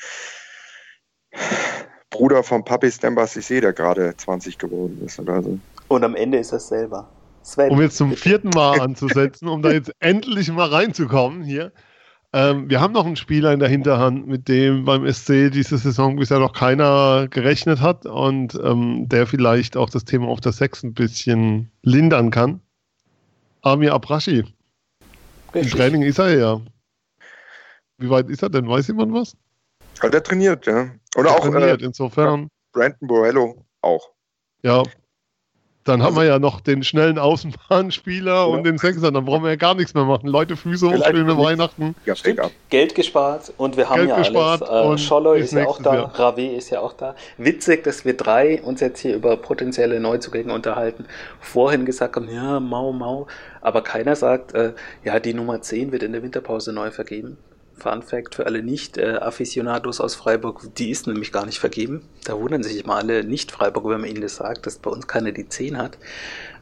Bruder 2.11 2.43
von 2.43 2.65
Papi 2.65 2.91
Stembas 2.91 3.37
Sissé, 3.37 3.61
der 3.61 3.73
gerade 3.73 4.17
20 4.17 4.59
geworden 4.59 5.03
ist 5.05 5.19
oder 5.19 5.43
so. 5.43 5.59
Und 5.89 6.05
am 6.05 6.15
Ende 6.15 6.39
ist 6.39 6.53
es 6.53 6.69
selber. 6.69 7.09
Sven. 7.49 7.71
Um 7.71 7.81
jetzt 7.81 7.97
zum 7.97 8.13
vierten 8.15 8.51
Mal 8.51 8.81
anzusetzen, 8.81 9.49
um 9.49 9.63
da 9.63 9.71
jetzt 9.71 9.91
endlich 10.01 10.51
mal 10.53 10.69
reinzukommen 10.69 11.43
hier. 11.43 11.73
Ähm, 12.35 12.69
wir 12.69 12.81
haben 12.83 12.93
noch 12.93 13.07
einen 13.07 13.17
Spieler 13.17 13.55
in 13.55 13.59
der 13.59 13.71
Hinterhand, 13.71 14.27
mit 14.27 14.49
dem 14.49 14.85
beim 14.85 15.11
SC 15.11 15.51
diese 15.51 15.79
Saison 15.79 16.17
bisher 16.17 16.39
noch 16.39 16.53
keiner 16.53 17.27
gerechnet 17.29 17.81
hat 17.81 18.05
und 18.05 18.55
ähm, 18.63 19.09
der 19.09 19.27
vielleicht 19.27 19.79
auch 19.79 19.89
das 19.89 20.05
Thema 20.05 20.29
auf 20.29 20.41
der 20.41 20.53
Sechs 20.53 20.83
ein 20.83 20.93
bisschen 20.93 21.71
lindern 21.83 22.31
kann. 22.31 22.61
Amir 23.63 23.95
Abrashi. 23.95 24.45
Im 25.55 25.67
Training 25.67 26.03
ist 26.03 26.19
er 26.19 26.37
ja. 26.37 26.61
Wie 27.97 28.11
weit 28.11 28.29
ist 28.29 28.43
er 28.43 28.51
denn? 28.51 28.69
Weiß 28.69 28.89
jemand 28.89 29.15
was? 29.15 29.35
Hat 30.01 30.13
er 30.13 30.23
trainiert, 30.23 30.67
ja. 30.67 30.91
Oder 31.17 31.31
der 31.31 31.33
auch 31.33 31.49
trainiert, 31.49 31.81
äh, 31.81 31.87
insofern. 31.87 32.49
Brandon 32.73 33.09
Borello 33.09 33.65
auch. 33.81 34.11
Ja, 34.63 34.83
dann 35.89 36.03
haben 36.03 36.17
wir 36.17 36.25
ja 36.25 36.39
noch 36.39 36.61
den 36.61 36.83
schnellen 36.83 37.19
Außenbahnspieler 37.19 38.33
ja. 38.33 38.45
und 38.45 38.65
den 38.65 38.79
Sechser. 38.79 39.11
Dann 39.11 39.25
brauchen 39.25 39.43
wir 39.43 39.51
ja 39.51 39.57
gar 39.57 39.75
nichts 39.75 39.95
mehr 39.95 40.05
machen. 40.05 40.29
Leute, 40.29 40.57
Füße 40.57 40.91
hoch, 40.91 41.05
schöne 41.07 41.37
Weihnachten. 41.39 41.95
Ja, 42.05 42.15
Geld 42.69 42.95
gespart 42.95 43.53
und 43.57 43.77
wir 43.77 43.89
haben 43.89 43.97
Geld 43.97 44.09
ja 44.11 44.19
gespart 44.19 44.63
alles. 44.63 45.01
Äh, 45.01 45.05
Scholloy 45.05 45.41
ist 45.41 45.53
ja 45.53 45.67
auch 45.67 45.81
da, 45.81 45.95
Jahr. 45.95 46.19
Rave 46.19 46.47
ist 46.47 46.71
ja 46.71 46.81
auch 46.81 46.93
da. 46.93 47.15
Witzig, 47.39 47.85
dass 47.85 48.05
wir 48.05 48.17
drei 48.17 48.61
uns 48.63 48.81
jetzt 48.81 49.01
hier 49.01 49.15
über 49.15 49.37
potenzielle 49.37 49.99
Neuzugänge 50.01 50.53
unterhalten. 50.53 51.07
Vorhin 51.41 51.85
gesagt 51.85 52.17
haben, 52.17 52.29
ja, 52.33 52.61
mau, 52.61 52.93
mau. 52.93 53.27
Aber 53.61 53.83
keiner 53.83 54.17
sagt, 54.17 54.55
äh, 54.55 54.73
ja, 55.05 55.19
die 55.21 55.35
Nummer 55.35 55.63
10 55.63 55.93
wird 55.93 56.03
in 56.03 56.13
der 56.13 56.23
Winterpause 56.23 56.73
neu 56.73 56.91
vergeben. 56.91 57.39
Fun 57.79 58.03
Fact 58.03 58.35
für 58.35 58.47
alle 58.47 58.63
Nicht-Afficionados 58.63 60.01
aus 60.01 60.15
Freiburg, 60.15 60.75
die 60.77 60.91
ist 60.91 61.07
nämlich 61.07 61.33
gar 61.33 61.47
nicht 61.47 61.59
vergeben. 61.59 62.03
Da 62.25 62.39
wundern 62.39 62.63
sich 62.63 62.83
immer 62.85 62.97
alle 62.97 63.25
Nicht-Freiburger, 63.25 63.91
wenn 63.91 64.01
man 64.03 64.11
ihnen 64.11 64.21
das 64.21 64.37
sagt, 64.37 64.67
dass 64.67 64.79
bei 64.79 64.91
uns 64.91 65.07
keiner 65.07 65.33
die 65.33 65.49
10 65.49 65.79
hat. 65.79 65.99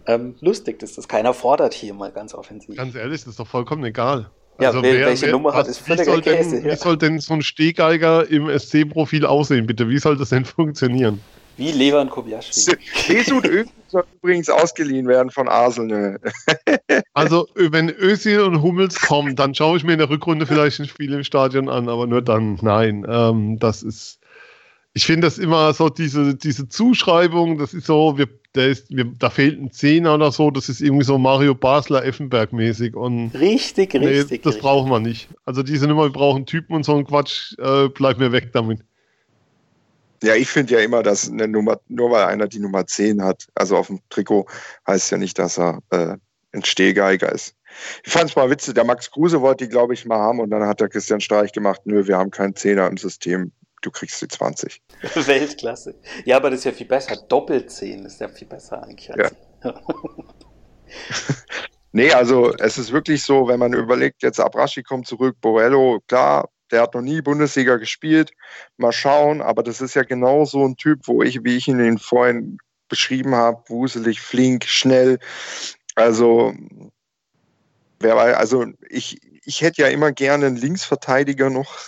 Ähm, 0.07 0.37
lustig, 0.41 0.79
dass 0.79 0.95
das 0.95 1.09
keiner 1.09 1.35
fordert 1.35 1.75
hier 1.75 1.93
mal 1.95 2.13
ganz 2.13 2.35
offensiv. 2.35 2.77
Ganz 2.77 2.95
ehrlich, 2.95 3.21
das 3.23 3.31
ist 3.31 3.41
doch 3.41 3.47
vollkommen 3.47 3.85
egal. 3.85 4.31
Ja, 4.61 4.69
also 4.69 4.83
wer, 4.83 5.07
welche 5.07 5.27
wer, 5.27 5.33
Nummer 5.33 5.53
hat, 5.53 5.69
ist 5.69 5.79
völliger 5.79 6.17
wie 6.17 6.23
Käse. 6.23 6.57
Denn, 6.57 6.67
ja. 6.67 6.73
Wie 6.73 6.77
soll 6.77 6.97
denn 6.97 7.19
so 7.19 7.35
ein 7.35 7.43
Stehgeiger 7.43 8.27
im 8.29 8.49
SC-Profil 8.49 9.27
aussehen, 9.27 9.67
bitte? 9.67 9.89
Wie 9.89 9.99
soll 9.99 10.17
das 10.17 10.31
denn 10.31 10.45
funktionieren? 10.47 11.21
Wie 11.57 11.73
Levan 11.73 12.11
Kobiaschwili. 12.11 12.79
Mesut 13.09 13.47
Özil 13.47 13.71
soll 13.89 14.05
übrigens 14.23 14.49
ausgeliehen 14.49 15.09
werden 15.09 15.31
von 15.31 15.49
Arsenal. 15.49 16.21
also, 17.15 17.49
wenn 17.55 17.89
Özil 17.89 18.41
und 18.41 18.63
Hummels 18.63 19.01
kommen, 19.01 19.37
dann 19.37 19.55
schaue 19.55 19.77
ich 19.77 19.85
mir 19.85 19.93
in 19.93 19.99
der 19.99 20.11
Rückrunde 20.11 20.47
vielleicht 20.47 20.81
ein 20.81 20.87
Spiel 20.87 21.13
im 21.13 21.25
Stadion 21.25 21.69
an, 21.69 21.89
aber 21.89 22.07
nur 22.07 22.23
dann. 22.23 22.59
Nein, 22.63 23.07
ähm, 23.09 23.59
das 23.59 23.83
ist. 23.83 24.19
Ich 24.93 25.05
finde 25.05 25.27
das 25.27 25.37
immer 25.37 25.75
so, 25.75 25.91
diese, 25.91 26.35
diese 26.35 26.71
Zuschreibung, 26.71 27.59
das 27.59 27.75
ist 27.75 27.87
so, 27.87 28.17
wir, 28.17 28.29
der 28.55 28.69
ist, 28.69 28.89
wir, 28.89 29.05
da 29.05 29.29
fehlt 29.29 29.61
ein 29.61 29.71
Zehner 29.71 30.15
oder 30.15 30.33
so, 30.33 30.51
das 30.51 30.71
ist 30.71 30.81
irgendwie 30.81 31.05
so 31.05 31.19
Mario 31.19 31.55
Basler 31.55 32.03
Effenberg-mäßig. 32.03 32.95
richtig, 33.35 33.93
nee, 33.93 34.07
richtig. 34.07 34.43
Das 34.43 34.55
richtig. 34.55 34.63
brauchen 34.63 34.91
wir 34.91 34.99
nicht. 34.99 35.29
Also 35.45 35.63
diese 35.63 35.87
Nummer, 35.87 36.05
wir 36.05 36.13
brauchen 36.13 36.47
Typen 36.47 36.75
und 36.75 36.87
so 36.87 36.97
ein 36.97 37.05
Quatsch, 37.05 37.59
äh, 37.59 37.91
bleib 37.91 38.19
mir 38.19 38.33
weg 38.33 38.53
damit. 38.55 38.81
Ja, 40.23 40.35
ich 40.35 40.49
finde 40.49 40.75
ja 40.75 40.81
immer, 40.81 41.03
dass 41.03 41.31
eine 41.31 41.49
Nummer, 41.49 41.81
nur 41.89 42.11
weil 42.11 42.25
einer 42.25 42.49
die 42.49 42.59
Nummer 42.59 42.87
10 42.87 43.23
hat, 43.23 43.47
also 43.55 43.77
auf 43.77 43.89
dem 43.89 44.01
Trikot, 44.11 44.47
heißt 44.87 45.11
ja 45.11 45.19
nicht, 45.19 45.39
dass 45.39 45.59
er 45.59 45.81
äh, 45.91 46.17
ein 46.53 46.65
Stehgeiger 46.65 47.31
ist. 47.33 47.55
Ich 48.05 48.13
fand 48.13 48.31
es 48.31 48.37
mal 48.37 48.49
witzig, 48.51 48.75
der 48.75 48.85
Max 48.85 49.11
Kruse 49.11 49.41
wollte 49.41 49.65
die, 49.65 49.71
glaube 49.71 49.95
ich, 49.95 50.07
mal 50.07 50.19
haben 50.19 50.41
und 50.41 50.51
dann 50.51 50.67
hat 50.67 50.81
der 50.81 50.89
Christian 50.89 51.21
Streich 51.21 51.53
gemacht, 51.53 51.83
nö, 51.85 52.07
wir 52.07 52.17
haben 52.17 52.31
keinen 52.31 52.57
Zehner 52.57 52.87
im 52.87 52.97
System, 52.97 53.53
du 53.83 53.91
kriegst 53.91 54.21
die 54.23 54.29
20. 54.29 54.81
Weltklasse. 55.15 55.95
Ja, 56.25 56.37
aber 56.37 56.51
das 56.51 56.61
ist 56.61 56.65
ja 56.65 56.73
viel 56.73 56.87
besser. 56.87 57.17
Doppelt 57.29 57.71
10 57.71 58.07
ist 58.07 58.21
ja 58.21 58.29
viel 58.29 58.49
besser 58.49 58.83
eigentlich. 58.83 59.11
Ja. 59.15 59.31
nee, 61.93 62.11
also 62.13 62.55
es 62.55 62.79
ist 62.79 62.93
wirklich 62.93 63.23
so, 63.23 63.49
wenn 63.49 63.59
man 63.59 63.75
überlegt, 63.75 64.23
jetzt 64.23 64.41
Abrashi 64.41 64.83
kommt 64.83 65.07
zurück, 65.07 65.37
Borello, 65.41 66.01
klar, 66.09 66.49
der 66.71 66.83
hat 66.83 66.95
noch 66.95 67.03
nie 67.03 67.21
Bundesliga 67.21 67.77
gespielt. 67.77 68.33
Mal 68.77 68.93
schauen, 68.93 69.41
aber 69.41 69.63
das 69.63 69.81
ist 69.81 69.95
ja 69.95 70.03
genau 70.03 70.45
so 70.45 70.65
ein 70.65 70.77
Typ, 70.77 71.01
wo 71.05 71.23
ich, 71.23 71.45
wie 71.45 71.57
ich 71.57 71.69
ihn 71.69 71.99
vorhin 71.99 72.59
beschrieben 72.89 73.35
habe, 73.35 73.63
wuselig, 73.69 74.21
flink, 74.21 74.65
schnell. 74.65 75.19
Also, 75.95 76.55
wer 78.01 78.17
weiß, 78.17 78.37
also 78.37 78.67
ich, 78.89 79.21
ich 79.45 79.61
hätte 79.61 79.83
ja 79.83 79.89
immer 79.89 80.13
gerne 80.13 80.47
einen 80.47 80.57
Linksverteidiger 80.57 81.51
noch 81.51 81.79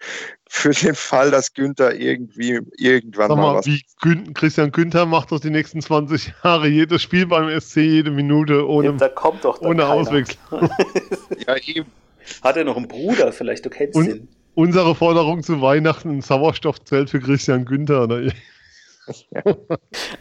für 0.48 0.70
den 0.70 0.94
Fall, 0.94 1.30
dass 1.30 1.52
Günther 1.52 1.94
irgendwie 1.94 2.60
irgendwann 2.76 3.28
Sag 3.28 3.36
mal, 3.36 3.42
mal 3.42 3.54
was. 3.56 3.66
Wie 3.66 3.84
Gün 4.00 4.34
Christian 4.34 4.72
Günther 4.72 5.06
macht 5.06 5.32
doch 5.32 5.40
die 5.40 5.50
nächsten 5.50 5.82
20 5.82 6.32
Jahre 6.42 6.68
jedes 6.68 7.02
Spiel 7.02 7.26
beim 7.26 7.60
SC 7.60 7.76
jede 7.76 8.10
Minute 8.10 8.66
ohne, 8.66 8.94
da 8.94 9.08
kommt 9.08 9.44
doch 9.44 9.60
ohne 9.60 9.86
Auswechslung. 9.86 10.38
ja, 11.46 11.56
eben. 11.56 11.90
Hat 12.42 12.56
er 12.56 12.64
noch 12.64 12.76
einen 12.76 12.88
Bruder 12.88 13.32
vielleicht? 13.32 13.64
Du 13.64 13.70
kennst 13.70 13.96
Und, 13.96 14.08
ihn. 14.08 14.28
Unsere 14.54 14.94
Forderung 14.94 15.42
zu 15.42 15.60
Weihnachten 15.60 16.10
ein 16.10 16.20
Sauerstoffzelt 16.20 17.10
für 17.10 17.20
Christian 17.20 17.64
Günther. 17.64 18.04
Oder? 18.04 18.32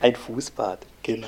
ein 0.01 0.16
Fußbad, 0.16 0.80
genau. 1.01 1.28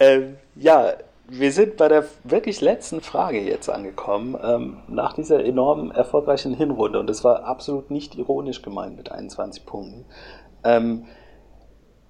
Ähm, 0.00 0.36
ja, 0.56 0.94
wir 1.28 1.52
sind 1.52 1.76
bei 1.76 1.88
der 1.88 2.04
wirklich 2.24 2.60
letzten 2.60 3.00
Frage 3.00 3.40
jetzt 3.40 3.68
angekommen, 3.68 4.36
ähm, 4.42 4.78
nach 4.88 5.12
dieser 5.14 5.44
enorm 5.44 5.90
erfolgreichen 5.90 6.54
Hinrunde. 6.54 6.98
Und 7.00 7.08
das 7.08 7.24
war 7.24 7.44
absolut 7.44 7.90
nicht 7.90 8.16
ironisch 8.16 8.62
gemeint 8.62 8.96
mit 8.96 9.10
21 9.10 9.66
Punkten. 9.66 10.04
Ähm, 10.64 11.04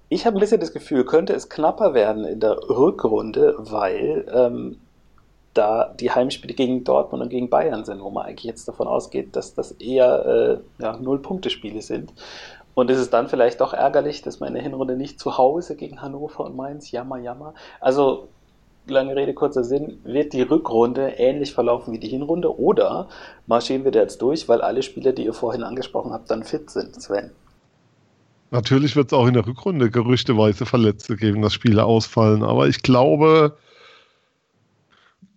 ich 0.08 0.26
habe 0.26 0.36
ein 0.36 0.40
bisschen 0.40 0.60
das 0.60 0.72
Gefühl, 0.72 1.04
könnte 1.04 1.32
es 1.32 1.48
knapper 1.48 1.94
werden 1.94 2.24
in 2.24 2.40
der 2.40 2.56
Rückrunde, 2.68 3.54
weil 3.58 4.26
ähm, 4.32 4.78
da 5.56 5.94
die 5.98 6.10
Heimspiele 6.10 6.54
gegen 6.54 6.84
Dortmund 6.84 7.22
und 7.22 7.28
gegen 7.28 7.50
Bayern 7.50 7.84
sind, 7.84 8.02
wo 8.02 8.10
man 8.10 8.26
eigentlich 8.26 8.44
jetzt 8.44 8.68
davon 8.68 8.86
ausgeht, 8.86 9.36
dass 9.36 9.54
das 9.54 9.72
eher 9.72 10.60
äh, 10.78 10.82
ja, 10.82 10.96
Null-Punkte-Spiele 10.96 11.82
sind. 11.82 12.12
Und 12.74 12.90
es 12.90 12.98
ist 12.98 13.12
dann 13.12 13.28
vielleicht 13.28 13.60
doch 13.60 13.72
ärgerlich, 13.72 14.22
dass 14.22 14.38
man 14.38 14.48
in 14.48 14.54
der 14.54 14.62
Hinrunde 14.62 14.96
nicht 14.96 15.18
zu 15.18 15.38
Hause 15.38 15.76
gegen 15.76 16.02
Hannover 16.02 16.44
und 16.44 16.56
Mainz, 16.56 16.90
jammer, 16.90 17.18
jammer. 17.18 17.54
Also, 17.80 18.28
lange 18.86 19.16
Rede, 19.16 19.34
kurzer 19.34 19.64
Sinn, 19.64 19.98
wird 20.04 20.32
die 20.32 20.42
Rückrunde 20.42 21.08
ähnlich 21.16 21.54
verlaufen 21.54 21.94
wie 21.94 21.98
die 21.98 22.08
Hinrunde 22.08 22.58
oder 22.58 23.08
marschieren 23.46 23.84
wir 23.84 23.92
da 23.92 24.00
jetzt 24.00 24.20
durch, 24.20 24.48
weil 24.48 24.60
alle 24.60 24.82
Spieler, 24.82 25.12
die 25.12 25.24
ihr 25.24 25.32
vorhin 25.32 25.62
angesprochen 25.62 26.12
habt, 26.12 26.30
dann 26.30 26.44
fit 26.44 26.70
sind, 26.70 27.00
Sven? 27.00 27.30
Natürlich 28.50 28.94
wird 28.94 29.08
es 29.08 29.12
auch 29.12 29.26
in 29.26 29.34
der 29.34 29.46
Rückrunde 29.46 29.90
gerüchteweise 29.90 30.66
Verletzte 30.66 31.16
geben, 31.16 31.42
dass 31.42 31.52
Spiele 31.52 31.84
ausfallen. 31.84 32.44
Aber 32.44 32.68
ich 32.68 32.82
glaube, 32.82 33.56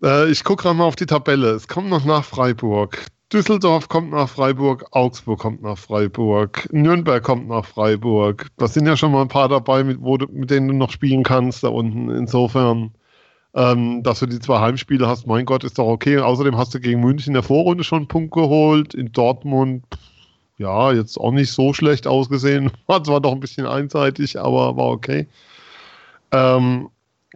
äh, 0.03 0.29
ich 0.29 0.43
gucke 0.43 0.63
gerade 0.63 0.75
mal 0.77 0.85
auf 0.85 0.95
die 0.95 1.05
Tabelle. 1.05 1.51
Es 1.51 1.67
kommt 1.67 1.89
noch 1.89 2.05
nach 2.05 2.23
Freiburg. 2.23 3.05
Düsseldorf 3.31 3.89
kommt 3.89 4.09
nach 4.09 4.27
Freiburg, 4.27 4.87
Augsburg 4.91 5.39
kommt 5.39 5.61
nach 5.61 5.77
Freiburg, 5.77 6.67
Nürnberg 6.71 7.23
kommt 7.23 7.47
nach 7.47 7.63
Freiburg. 7.63 8.47
Da 8.57 8.67
sind 8.67 8.87
ja 8.87 8.97
schon 8.97 9.11
mal 9.11 9.21
ein 9.21 9.27
paar 9.27 9.47
dabei, 9.47 9.83
mit, 9.83 10.01
wo 10.01 10.17
du, 10.17 10.25
mit 10.31 10.49
denen 10.49 10.67
du 10.67 10.73
noch 10.73 10.89
spielen 10.89 11.23
kannst 11.23 11.63
da 11.63 11.67
unten. 11.67 12.09
Insofern, 12.09 12.91
ähm, 13.53 14.01
dass 14.01 14.19
du 14.19 14.25
die 14.25 14.39
zwei 14.39 14.59
Heimspiele 14.59 15.07
hast, 15.07 15.27
mein 15.27 15.45
Gott, 15.45 15.63
ist 15.63 15.77
doch 15.77 15.85
okay. 15.85 16.17
Außerdem 16.17 16.57
hast 16.57 16.73
du 16.73 16.79
gegen 16.79 17.01
München 17.01 17.29
in 17.29 17.33
der 17.35 17.43
Vorrunde 17.43 17.83
schon 17.83 17.99
einen 17.99 18.07
Punkt 18.07 18.33
geholt. 18.33 18.95
In 18.95 19.11
Dortmund, 19.11 19.83
ja, 20.57 20.91
jetzt 20.91 21.19
auch 21.19 21.31
nicht 21.31 21.51
so 21.51 21.73
schlecht 21.73 22.07
ausgesehen. 22.07 22.71
War 22.87 23.03
zwar 23.03 23.21
doch 23.21 23.33
ein 23.33 23.39
bisschen 23.41 23.67
einseitig, 23.67 24.39
aber 24.39 24.75
war 24.75 24.87
okay. 24.87 25.27
Ähm, 26.31 26.89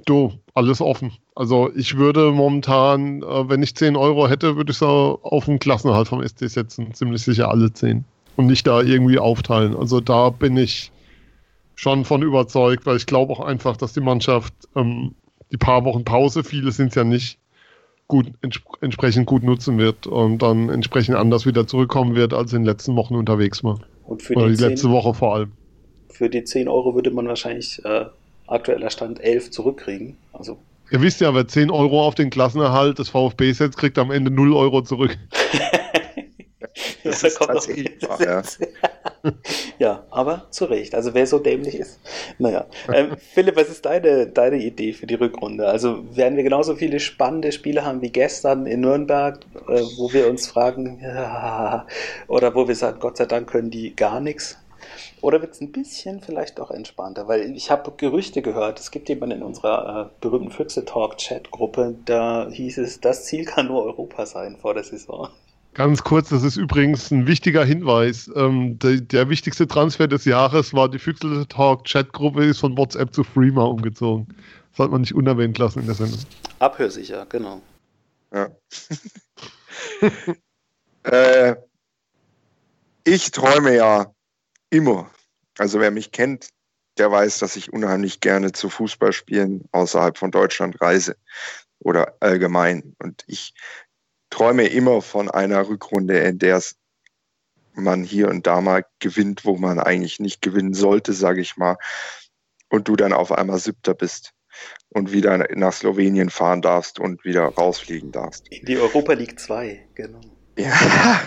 du, 0.07 0.33
alles 0.55 0.81
offen. 0.81 1.11
Also 1.35 1.71
ich 1.75 1.97
würde 1.97 2.31
momentan, 2.31 3.23
äh, 3.23 3.49
wenn 3.49 3.63
ich 3.63 3.75
10 3.75 3.95
Euro 3.95 4.27
hätte, 4.27 4.55
würde 4.55 4.71
ich 4.71 4.77
so 4.77 5.19
auf 5.23 5.45
den 5.45 5.59
Klassenerhalt 5.59 6.07
vom 6.07 6.25
SC 6.25 6.47
setzen. 6.49 6.93
Ziemlich 6.93 7.23
sicher 7.23 7.49
alle 7.49 7.73
10. 7.73 8.05
Und 8.35 8.47
nicht 8.47 8.67
da 8.67 8.81
irgendwie 8.81 9.19
aufteilen. 9.19 9.75
Also 9.75 9.99
da 9.99 10.29
bin 10.29 10.57
ich 10.57 10.91
schon 11.75 12.05
von 12.05 12.21
überzeugt, 12.21 12.85
weil 12.85 12.97
ich 12.97 13.05
glaube 13.05 13.33
auch 13.33 13.39
einfach, 13.39 13.77
dass 13.77 13.93
die 13.93 14.01
Mannschaft 14.01 14.53
ähm, 14.75 15.15
die 15.51 15.57
paar 15.57 15.85
Wochen 15.85 16.03
Pause, 16.03 16.43
viele 16.43 16.71
sind 16.71 16.89
es 16.89 16.95
ja 16.95 17.03
nicht, 17.03 17.37
gut, 18.07 18.27
ents 18.41 18.59
entsprechend 18.81 19.25
gut 19.25 19.43
nutzen 19.43 19.77
wird 19.77 20.07
und 20.07 20.39
dann 20.41 20.69
entsprechend 20.69 21.15
anders 21.15 21.45
wieder 21.45 21.67
zurückkommen 21.67 22.15
wird, 22.15 22.33
als 22.33 22.53
in 22.53 22.61
den 22.61 22.65
letzten 22.65 22.95
Wochen 22.95 23.15
unterwegs 23.15 23.63
war. 23.63 23.79
Oder 24.05 24.49
die, 24.49 24.55
die 24.55 24.63
letzte 24.63 24.89
Woche 24.89 25.13
vor 25.13 25.35
allem. 25.35 25.51
Für 26.09 26.29
die 26.29 26.43
10 26.43 26.67
Euro 26.67 26.95
würde 26.95 27.11
man 27.11 27.27
wahrscheinlich 27.27 27.83
äh, 27.85 28.05
aktueller 28.47 28.89
Stand 28.89 29.19
11 29.19 29.51
zurückkriegen. 29.51 30.17
Also 30.31 30.57
Ihr 30.93 31.01
wisst 31.01 31.21
ja, 31.21 31.33
wer 31.33 31.47
10 31.47 31.71
Euro 31.71 32.05
auf 32.05 32.13
den 32.13 32.29
Klassenerhalt 32.29 32.99
des 32.99 33.09
VfB 33.09 33.51
setzt, 33.53 33.79
kriegt 33.79 33.97
am 33.97 34.11
Ende 34.11 34.29
0 34.29 34.53
Euro 34.53 34.83
zurück. 34.83 35.17
das 37.03 37.23
ja, 37.23 37.27
ist 37.29 37.39
tatsächlich 37.39 38.07
wahr, 38.07 38.21
ja. 38.21 38.43
ja, 39.79 40.03
aber 40.11 40.45
zu 40.51 40.65
Recht. 40.65 40.93
Also 40.93 41.15
wer 41.15 41.25
so 41.25 41.39
dämlich 41.39 41.79
ist. 41.79 41.99
Naja. 42.37 42.67
Ähm, 42.93 43.17
Philipp, 43.33 43.55
was 43.55 43.69
ist 43.69 43.83
deine, 43.87 44.27
deine 44.27 44.57
Idee 44.57 44.93
für 44.93 45.07
die 45.07 45.15
Rückrunde? 45.15 45.65
Also 45.65 46.03
werden 46.15 46.35
wir 46.35 46.43
genauso 46.43 46.75
viele 46.75 46.99
spannende 46.99 47.51
Spiele 47.51 47.83
haben 47.83 48.03
wie 48.03 48.11
gestern 48.11 48.67
in 48.67 48.81
Nürnberg, 48.81 49.39
äh, 49.67 49.81
wo 49.97 50.13
wir 50.13 50.29
uns 50.29 50.45
fragen, 50.45 50.99
ja, 51.01 51.87
oder 52.27 52.53
wo 52.53 52.67
wir 52.67 52.75
sagen, 52.75 52.99
Gott 52.99 53.17
sei 53.17 53.25
Dank 53.25 53.49
können 53.49 53.71
die 53.71 53.95
gar 53.95 54.19
nichts. 54.19 54.59
Oder 55.21 55.41
wird 55.41 55.53
es 55.53 55.61
ein 55.61 55.71
bisschen 55.71 56.21
vielleicht 56.21 56.59
auch 56.59 56.71
entspannter? 56.71 57.27
Weil 57.27 57.55
ich 57.55 57.71
habe 57.71 57.91
Gerüchte 57.97 58.41
gehört, 58.41 58.79
es 58.79 58.91
gibt 58.91 59.09
jemanden 59.09 59.37
in 59.37 59.43
unserer 59.43 60.11
äh, 60.11 60.21
berühmten 60.21 60.51
Füchse 60.51 60.85
Talk 60.85 61.17
Chat-Gruppe, 61.17 61.95
da 62.05 62.49
hieß 62.49 62.77
es, 62.79 63.01
das 63.01 63.25
Ziel 63.25 63.45
kann 63.45 63.67
nur 63.67 63.83
Europa 63.83 64.25
sein 64.25 64.57
vor 64.57 64.73
der 64.73 64.83
Saison. 64.83 65.29
Ganz 65.73 66.03
kurz, 66.03 66.29
das 66.29 66.43
ist 66.43 66.57
übrigens 66.57 67.09
ein 67.09 67.25
wichtiger 67.25 67.65
Hinweis. 67.65 68.29
Ähm, 68.35 68.77
der, 68.77 68.97
der, 68.97 69.29
wichtigste 69.29 69.67
Transfer 69.67 70.07
des 70.07 70.25
Jahres 70.25 70.73
war 70.73 70.87
die 70.87 70.99
Füchse 70.99 71.47
Talk 71.47 71.85
Chat-Gruppe, 71.85 72.45
ist 72.45 72.59
von 72.59 72.77
WhatsApp 72.77 73.13
zu 73.13 73.23
Freema 73.23 73.63
umgezogen. 73.63 74.27
Das 74.69 74.77
sollte 74.77 74.91
man 74.91 75.01
nicht 75.01 75.15
unerwähnt 75.15 75.57
lassen 75.57 75.79
in 75.79 75.87
der 75.87 75.95
Sendung. 75.95 76.19
Abhörsicher, 76.59 77.25
genau. 77.27 77.61
Ja. 78.31 78.49
äh, 81.03 81.55
ich 83.03 83.31
träume 83.31 83.75
ja 83.75 84.12
Immer. 84.73 85.11
Also 85.59 85.79
wer 85.79 85.91
mich 85.91 86.11
kennt, 86.11 86.49
der 86.97 87.11
weiß, 87.11 87.37
dass 87.37 87.55
ich 87.55 87.71
unheimlich 87.71 88.21
gerne 88.21 88.53
zu 88.53 88.69
Fußballspielen 88.69 89.65
außerhalb 89.71 90.17
von 90.17 90.31
Deutschland 90.31 90.81
reise 90.81 91.15
oder 91.77 92.15
allgemein. 92.21 92.95
Und 92.97 93.23
ich 93.27 93.53
träume 94.31 94.65
immer 94.65 95.03
von 95.03 95.29
einer 95.29 95.69
Rückrunde, 95.69 96.17
in 96.17 96.39
der 96.39 96.59
man 97.75 98.03
hier 98.03 98.29
und 98.29 98.47
da 98.47 98.61
mal 98.61 98.83
gewinnt, 98.97 99.45
wo 99.45 99.57
man 99.57 99.79
eigentlich 99.79 100.19
nicht 100.19 100.41
gewinnen 100.41 100.73
sollte, 100.73 101.13
sage 101.13 101.41
ich 101.41 101.55
mal. 101.55 101.77
Und 102.69 102.87
du 102.87 102.95
dann 102.95 103.13
auf 103.13 103.31
einmal 103.31 103.59
Siebter 103.59 103.93
bist 103.93 104.33
und 104.89 105.11
wieder 105.11 105.37
nach 105.55 105.73
Slowenien 105.73 106.31
fahren 106.31 106.63
darfst 106.63 106.99
und 106.99 107.23
wieder 107.25 107.43
rausfliegen 107.43 108.11
darfst. 108.11 108.47
In 108.47 108.65
die 108.65 108.79
Europa 108.79 109.13
League 109.13 109.39
2, 109.39 109.89
genau. 109.93 110.21
Ja, 110.57 111.21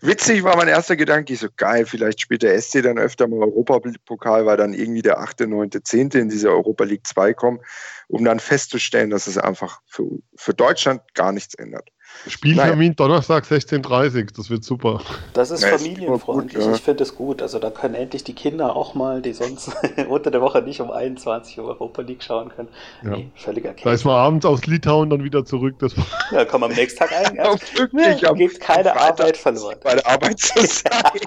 witzig 0.00 0.44
war 0.44 0.56
mein 0.56 0.68
erster 0.68 0.96
Gedanke, 0.96 1.32
ich 1.32 1.40
so 1.40 1.48
geil, 1.56 1.86
vielleicht 1.86 2.20
spielt 2.20 2.42
der 2.42 2.60
SC 2.60 2.82
dann 2.82 2.98
öfter 2.98 3.28
mal 3.28 3.40
Europapokal, 3.40 4.46
weil 4.46 4.56
dann 4.56 4.72
irgendwie 4.72 5.02
der 5.02 5.18
8., 5.18 5.40
9., 5.40 5.70
10. 5.82 6.10
in 6.10 6.28
diese 6.28 6.50
Europa 6.50 6.84
League 6.84 7.06
2 7.06 7.34
kommen, 7.34 7.60
um 8.08 8.24
dann 8.24 8.40
festzustellen, 8.40 9.10
dass 9.10 9.26
es 9.26 9.38
einfach 9.38 9.80
für, 9.86 10.04
für 10.36 10.54
Deutschland 10.54 11.02
gar 11.14 11.32
nichts 11.32 11.54
ändert. 11.54 11.88
Spieltermin 12.26 12.88
naja. 12.88 12.94
Donnerstag 12.94 13.44
16.30 13.44 14.16
Uhr, 14.16 14.26
das 14.36 14.48
wird 14.48 14.64
super. 14.64 15.00
Das 15.34 15.50
ist 15.50 15.62
ja, 15.62 15.76
familienfreundlich, 15.76 16.54
gut, 16.54 16.64
ja. 16.64 16.74
ich 16.74 16.80
finde 16.80 17.02
es 17.02 17.14
gut. 17.14 17.42
Also 17.42 17.58
da 17.58 17.70
können 17.70 17.94
endlich 17.94 18.24
die 18.24 18.32
Kinder 18.32 18.74
auch 18.74 18.94
mal, 18.94 19.20
die 19.20 19.34
sonst 19.34 19.72
unter 20.08 20.30
der 20.30 20.40
Woche 20.40 20.62
nicht 20.62 20.80
um 20.80 20.90
21 20.90 21.58
Uhr 21.58 21.68
Europa 21.68 22.02
League 22.02 22.22
schauen 22.22 22.48
können. 22.48 22.68
Ja. 23.02 23.10
Nee, 23.10 23.30
völliger 23.34 23.74
Käse. 23.74 23.84
Da 23.84 23.92
ist 23.92 24.04
man 24.04 24.14
abends 24.14 24.46
aus 24.46 24.64
Litauen 24.66 25.10
dann 25.10 25.22
wieder 25.22 25.44
zurück. 25.44 25.76
Das 25.80 25.94
ja, 26.30 26.44
kommen 26.46 26.64
am 26.64 26.72
nächsten 26.72 26.98
Tag 26.98 27.12
ein. 27.12 27.34
Ja, 27.44 27.52
wirklich, 27.76 28.20
ja, 28.20 28.32
geht 28.32 28.60
keine 28.60 28.98
Arbeit 28.98 29.36
verloren. 29.36 29.76
Bei 29.82 29.94
der 29.94 30.06
Arbeit 30.06 30.38
zu 30.38 30.60
sein. 30.66 31.20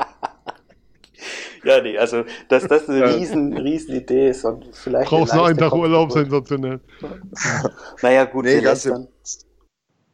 Ja, 1.64 1.82
nee, 1.82 1.98
also, 1.98 2.24
dass 2.48 2.66
das 2.68 2.88
eine 2.88 3.14
riesen, 3.16 3.56
riesen 3.58 3.96
Idee 3.96 4.30
ist 4.30 4.46
und 4.46 4.66
vielleicht. 4.74 5.10
Brauchst 5.10 5.34
du 5.34 5.42
einen 5.42 5.58
Tag 5.58 5.74
Urlaub, 5.74 6.12
sensationell. 6.12 6.80
naja, 8.02 8.26
gut, 8.26 8.46
nee, 8.46 8.62
ganz 8.62 8.84
dann 8.84 9.08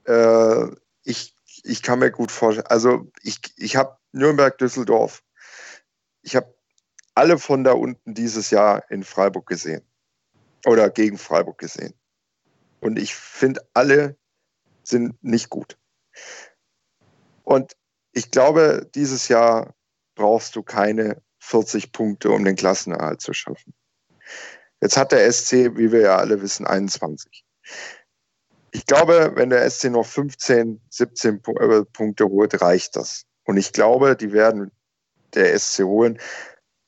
äh, 0.06 0.68
ich, 1.04 1.36
ich 1.64 1.82
kann 1.82 2.00
mir 2.00 2.12
gut 2.12 2.32
vorstellen, 2.32 2.68
also 2.68 3.12
ich, 3.22 3.40
ich 3.58 3.76
habe 3.76 3.98
Nürnberg, 4.12 4.58
Düsseldorf, 4.58 5.24
ich 6.22 6.36
habe 6.36 6.54
alle 7.16 7.38
von 7.38 7.64
da 7.64 7.74
unten 7.74 8.14
dieses 8.14 8.50
Jahr 8.50 8.90
in 8.90 9.04
Freiburg 9.04 9.46
gesehen 9.46 9.86
oder 10.66 10.90
gegen 10.90 11.18
Freiburg 11.18 11.58
gesehen. 11.58 11.94
Und 12.80 12.98
ich 12.98 13.16
finde, 13.16 13.62
alle 13.74 14.18
sind 14.84 15.22
nicht 15.24 15.50
gut. 15.50 15.78
Und 17.44 17.74
ich 18.12 18.32
glaube, 18.32 18.90
dieses 18.94 19.28
Jahr 19.28 19.76
brauchst 20.16 20.56
du 20.56 20.64
keine 20.64 21.22
40 21.40 21.92
Punkte, 21.92 22.30
um 22.32 22.44
den 22.44 22.56
Klassenerhalt 22.56 23.22
zu 23.22 23.34
schaffen. 23.34 23.74
Jetzt 24.82 24.98
hat 24.98 25.12
der 25.12 25.32
SC, 25.32 25.78
wie 25.78 25.92
wir 25.92 26.02
ja 26.02 26.18
alle 26.18 26.42
wissen, 26.42 26.68
21. 26.68 27.46
Ich 28.76 28.88
glaube, 28.88 29.32
wenn 29.36 29.52
der 29.52 29.70
SC 29.70 29.86
noch 29.92 30.06
15, 30.06 30.82
17 30.90 31.42
äh, 31.60 31.86
Punkte 31.94 32.26
holt, 32.26 32.60
reicht 32.60 32.96
das. 32.96 33.26
Und 33.46 33.58
ich 33.58 33.72
glaube, 33.72 34.16
die 34.16 34.34
werden 34.34 34.72
der 35.36 35.58
SC 35.58 35.84
holen, 35.84 36.20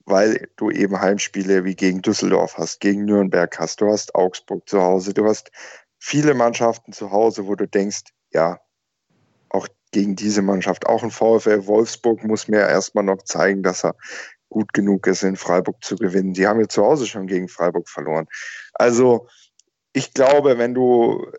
weil 0.06 0.50
du 0.56 0.72
eben 0.72 1.00
Heimspiele 1.00 1.64
wie 1.64 1.76
gegen 1.76 2.02
Düsseldorf 2.02 2.58
hast, 2.58 2.80
gegen 2.80 3.06
Nürnberg 3.06 3.58
hast, 3.60 3.82
du 3.82 3.88
hast 3.88 4.16
Augsburg 4.16 4.68
zu 4.68 4.82
Hause, 4.82 5.14
du 5.14 5.26
hast 5.26 5.52
viele 6.00 6.34
Mannschaften 6.34 6.92
zu 6.92 7.12
Hause, 7.12 7.46
wo 7.48 7.56
du 7.56 7.68
denkst, 7.68 8.04
ja, 8.32 8.60
auch 9.50 9.68
gegen 9.92 10.16
diese 10.16 10.42
Mannschaft, 10.42 10.88
auch 10.88 11.04
ein 11.04 11.12
VfL 11.12 11.68
Wolfsburg 11.68 12.24
muss 12.24 12.48
mir 12.48 12.62
erstmal 12.68 13.04
noch 13.04 13.24
zeigen, 13.24 13.62
dass 13.62 13.86
er 13.86 13.96
gut 14.50 14.74
genug 14.74 15.06
ist, 15.08 15.24
in 15.24 15.36
Freiburg 15.36 15.84
zu 15.84 15.96
gewinnen. 15.96 16.34
Die 16.34 16.48
haben 16.48 16.60
ja 16.60 16.68
zu 16.68 16.84
Hause 16.84 17.06
schon 17.06 17.28
gegen 17.28 17.48
Freiburg 17.48 17.90
verloren. 17.90 18.28
Also 18.74 19.28
ich 19.94 20.14
glaube, 20.14 20.58
wenn 20.58 20.74
du 20.74 21.32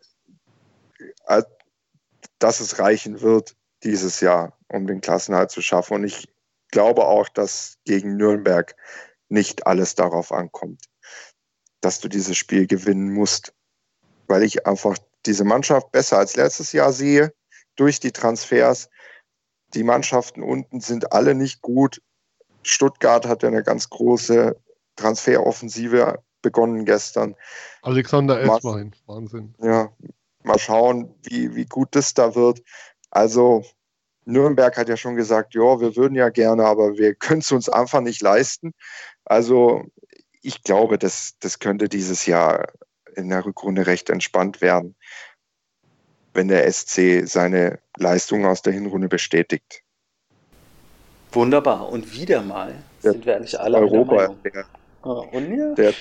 dass 2.38 2.60
es 2.60 2.78
reichen 2.78 3.20
wird 3.20 3.56
dieses 3.82 4.20
Jahr, 4.20 4.58
um 4.68 4.86
den 4.86 5.00
Klassenhalt 5.00 5.50
zu 5.50 5.62
schaffen. 5.62 5.94
Und 5.94 6.04
ich 6.04 6.28
glaube 6.70 7.04
auch, 7.06 7.28
dass 7.28 7.78
gegen 7.84 8.16
Nürnberg 8.16 8.74
nicht 9.28 9.66
alles 9.66 9.94
darauf 9.94 10.32
ankommt, 10.32 10.84
dass 11.80 12.00
du 12.00 12.08
dieses 12.08 12.36
Spiel 12.36 12.66
gewinnen 12.66 13.12
musst, 13.12 13.54
weil 14.28 14.42
ich 14.42 14.66
einfach 14.66 14.96
diese 15.24 15.44
Mannschaft 15.44 15.90
besser 15.92 16.18
als 16.18 16.36
letztes 16.36 16.72
Jahr 16.72 16.92
sehe 16.92 17.32
durch 17.76 18.00
die 18.00 18.12
Transfers. 18.12 18.88
Die 19.74 19.82
Mannschaften 19.82 20.42
unten 20.42 20.80
sind 20.80 21.12
alle 21.12 21.34
nicht 21.34 21.62
gut. 21.62 22.00
Stuttgart 22.62 23.26
hat 23.26 23.42
ja 23.42 23.48
eine 23.48 23.62
ganz 23.62 23.90
große 23.90 24.56
Transferoffensive 24.96 26.22
begonnen 26.42 26.84
gestern. 26.84 27.34
Alexander 27.82 28.40
Eswein, 28.40 28.94
Wahnsinn. 29.06 29.54
Ja, 29.58 29.92
Mal 30.46 30.58
schauen, 30.58 31.14
wie, 31.24 31.54
wie 31.54 31.66
gut 31.66 31.88
das 31.90 32.14
da 32.14 32.34
wird. 32.34 32.62
Also 33.10 33.64
Nürnberg 34.24 34.76
hat 34.76 34.88
ja 34.88 34.96
schon 34.96 35.16
gesagt, 35.16 35.54
ja, 35.54 35.80
wir 35.80 35.96
würden 35.96 36.14
ja 36.14 36.28
gerne, 36.28 36.64
aber 36.64 36.96
wir 36.96 37.14
können 37.14 37.40
es 37.40 37.50
uns 37.50 37.68
einfach 37.68 38.00
nicht 38.00 38.22
leisten. 38.22 38.72
Also 39.24 39.84
ich 40.42 40.62
glaube, 40.62 40.98
das, 40.98 41.34
das 41.40 41.58
könnte 41.58 41.88
dieses 41.88 42.26
Jahr 42.26 42.68
in 43.16 43.28
der 43.28 43.44
Rückrunde 43.44 43.86
recht 43.86 44.08
entspannt 44.08 44.60
werden, 44.60 44.94
wenn 46.34 46.48
der 46.48 46.70
SC 46.70 47.26
seine 47.26 47.80
Leistung 47.96 48.46
aus 48.46 48.62
der 48.62 48.72
Hinrunde 48.72 49.08
bestätigt. 49.08 49.82
Wunderbar. 51.32 51.88
Und 51.88 52.12
wieder 52.12 52.42
mal 52.42 52.74
sind 53.00 53.26
wir 53.26 53.36
eigentlich 53.36 53.58
alle 53.58 53.78
Europa, 53.78 54.28
der, 54.44 54.64
oh, 55.02 55.26
und 55.32 55.56
ja. 55.56 55.74
der 55.74 55.92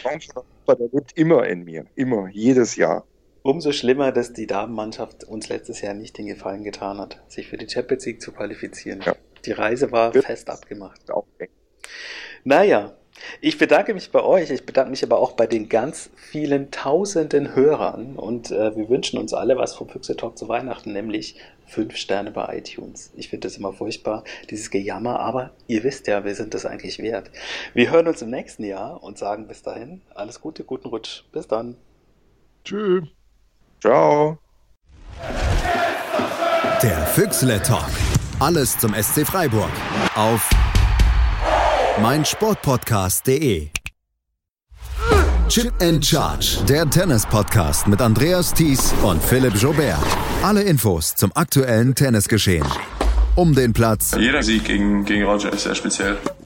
der 0.68 0.90
lebt 0.92 1.14
immer 1.14 1.46
in 1.48 1.64
mir, 1.64 1.86
immer, 1.96 2.28
jedes 2.30 2.76
Jahr. 2.76 3.06
Umso 3.46 3.74
schlimmer, 3.74 4.12
dass 4.12 4.34
die 4.34 4.48
Damenmannschaft 4.48 5.24
uns 5.24 5.50
letztes 5.50 5.82
Jahr 5.82 5.94
nicht 5.94 6.18
den 6.18 6.26
Gefallen 6.26 6.64
getan 6.64 6.98
hat, 6.98 7.22
sich 7.28 7.48
für 7.48 7.58
die 7.58 7.70
Champions 7.70 8.04
League 8.08 8.20
zu 8.20 8.32
qualifizieren. 8.32 9.02
Ja. 9.06 9.16
Die 9.46 9.52
Reise 9.52 9.92
war 9.92 10.16
Wird 10.16 10.26
fest 10.26 10.50
abgemacht. 10.50 11.00
Okay. 11.08 11.52
Naja, 12.44 12.96
ich 13.42 13.60
bedanke 13.60 13.94
mich 13.94 14.10
bei 14.10 14.24
euch, 14.24 14.50
ich 14.50 14.66
bedanke 14.66 14.90
mich 14.90 15.04
aber 15.04 15.20
auch 15.20 15.34
bei 15.34 15.46
den 15.46 15.70
ganz 15.70 16.10
vielen 16.16 16.72
tausenden 16.72 17.54
Hörern 17.54 18.16
und 18.16 18.50
äh, 18.50 18.76
wir 18.76 18.90
wünschen 18.90 19.20
uns 19.20 19.32
alle 19.32 19.58
was 19.58 19.76
vom 19.76 19.90
Füchse 19.90 20.18
Talk 20.18 20.40
zu 20.40 20.48
Weihnachten, 20.48 20.92
nämlich 20.92 21.40
fünf 21.68 21.98
Sterne 21.98 22.32
bei 22.32 22.58
iTunes. 22.58 23.14
Ich 23.16 23.30
finde 23.30 23.48
das 23.48 23.58
immer 23.58 23.74
furchtbar, 23.74 24.24
dieses 24.50 24.72
Gejammer, 24.72 25.20
aber 25.20 25.52
ihr 25.68 25.84
wisst 25.84 26.08
ja, 26.08 26.26
wir 26.26 26.34
sind 26.34 26.56
das 26.56 26.66
eigentlich 26.66 26.98
wert. 26.98 27.30
Wir 27.76 27.92
hören 27.92 28.08
uns 28.08 28.24
im 28.24 28.32
nächsten 28.32 28.64
Jahr 28.64 29.04
und 29.04 29.20
sagen 29.20 29.48
bis 29.48 29.62
dahin 29.62 30.02
alles 30.16 30.42
Gute, 30.42 30.64
guten 30.64 30.88
Rutsch. 30.88 31.26
Bis 31.32 31.48
dann. 31.48 31.78
Tschüss. 32.64 33.04
Ciao. 33.82 34.38
Der 36.82 37.06
Füchsle 37.08 37.62
Talk. 37.62 37.90
Alles 38.40 38.78
zum 38.78 38.94
SC 38.94 39.26
Freiburg. 39.26 39.72
Auf 40.16 40.50
meinsportpodcast.de. 42.02 43.70
Chip 45.48 45.74
and 45.82 46.06
Charge. 46.06 46.58
Der 46.68 46.90
Tennis-Podcast 46.90 47.88
mit 47.88 48.02
Andreas 48.02 48.54
Thies 48.54 48.94
und 49.04 49.24
Philipp 49.24 49.56
Jobert. 49.56 50.00
Alle 50.44 50.64
Infos 50.64 51.16
zum 51.16 51.32
aktuellen 51.36 51.96
Tennisgeschehen 51.96 52.66
um 53.36 53.54
den 53.54 53.74
Platz. 53.74 54.16
Jeder 54.18 54.42
Sieg 54.44 54.64
gegen, 54.64 55.06
gegen 55.06 55.24
Roger 55.24 55.52
ist 55.54 55.64
sehr 55.64 55.76
speziell. 55.76 56.18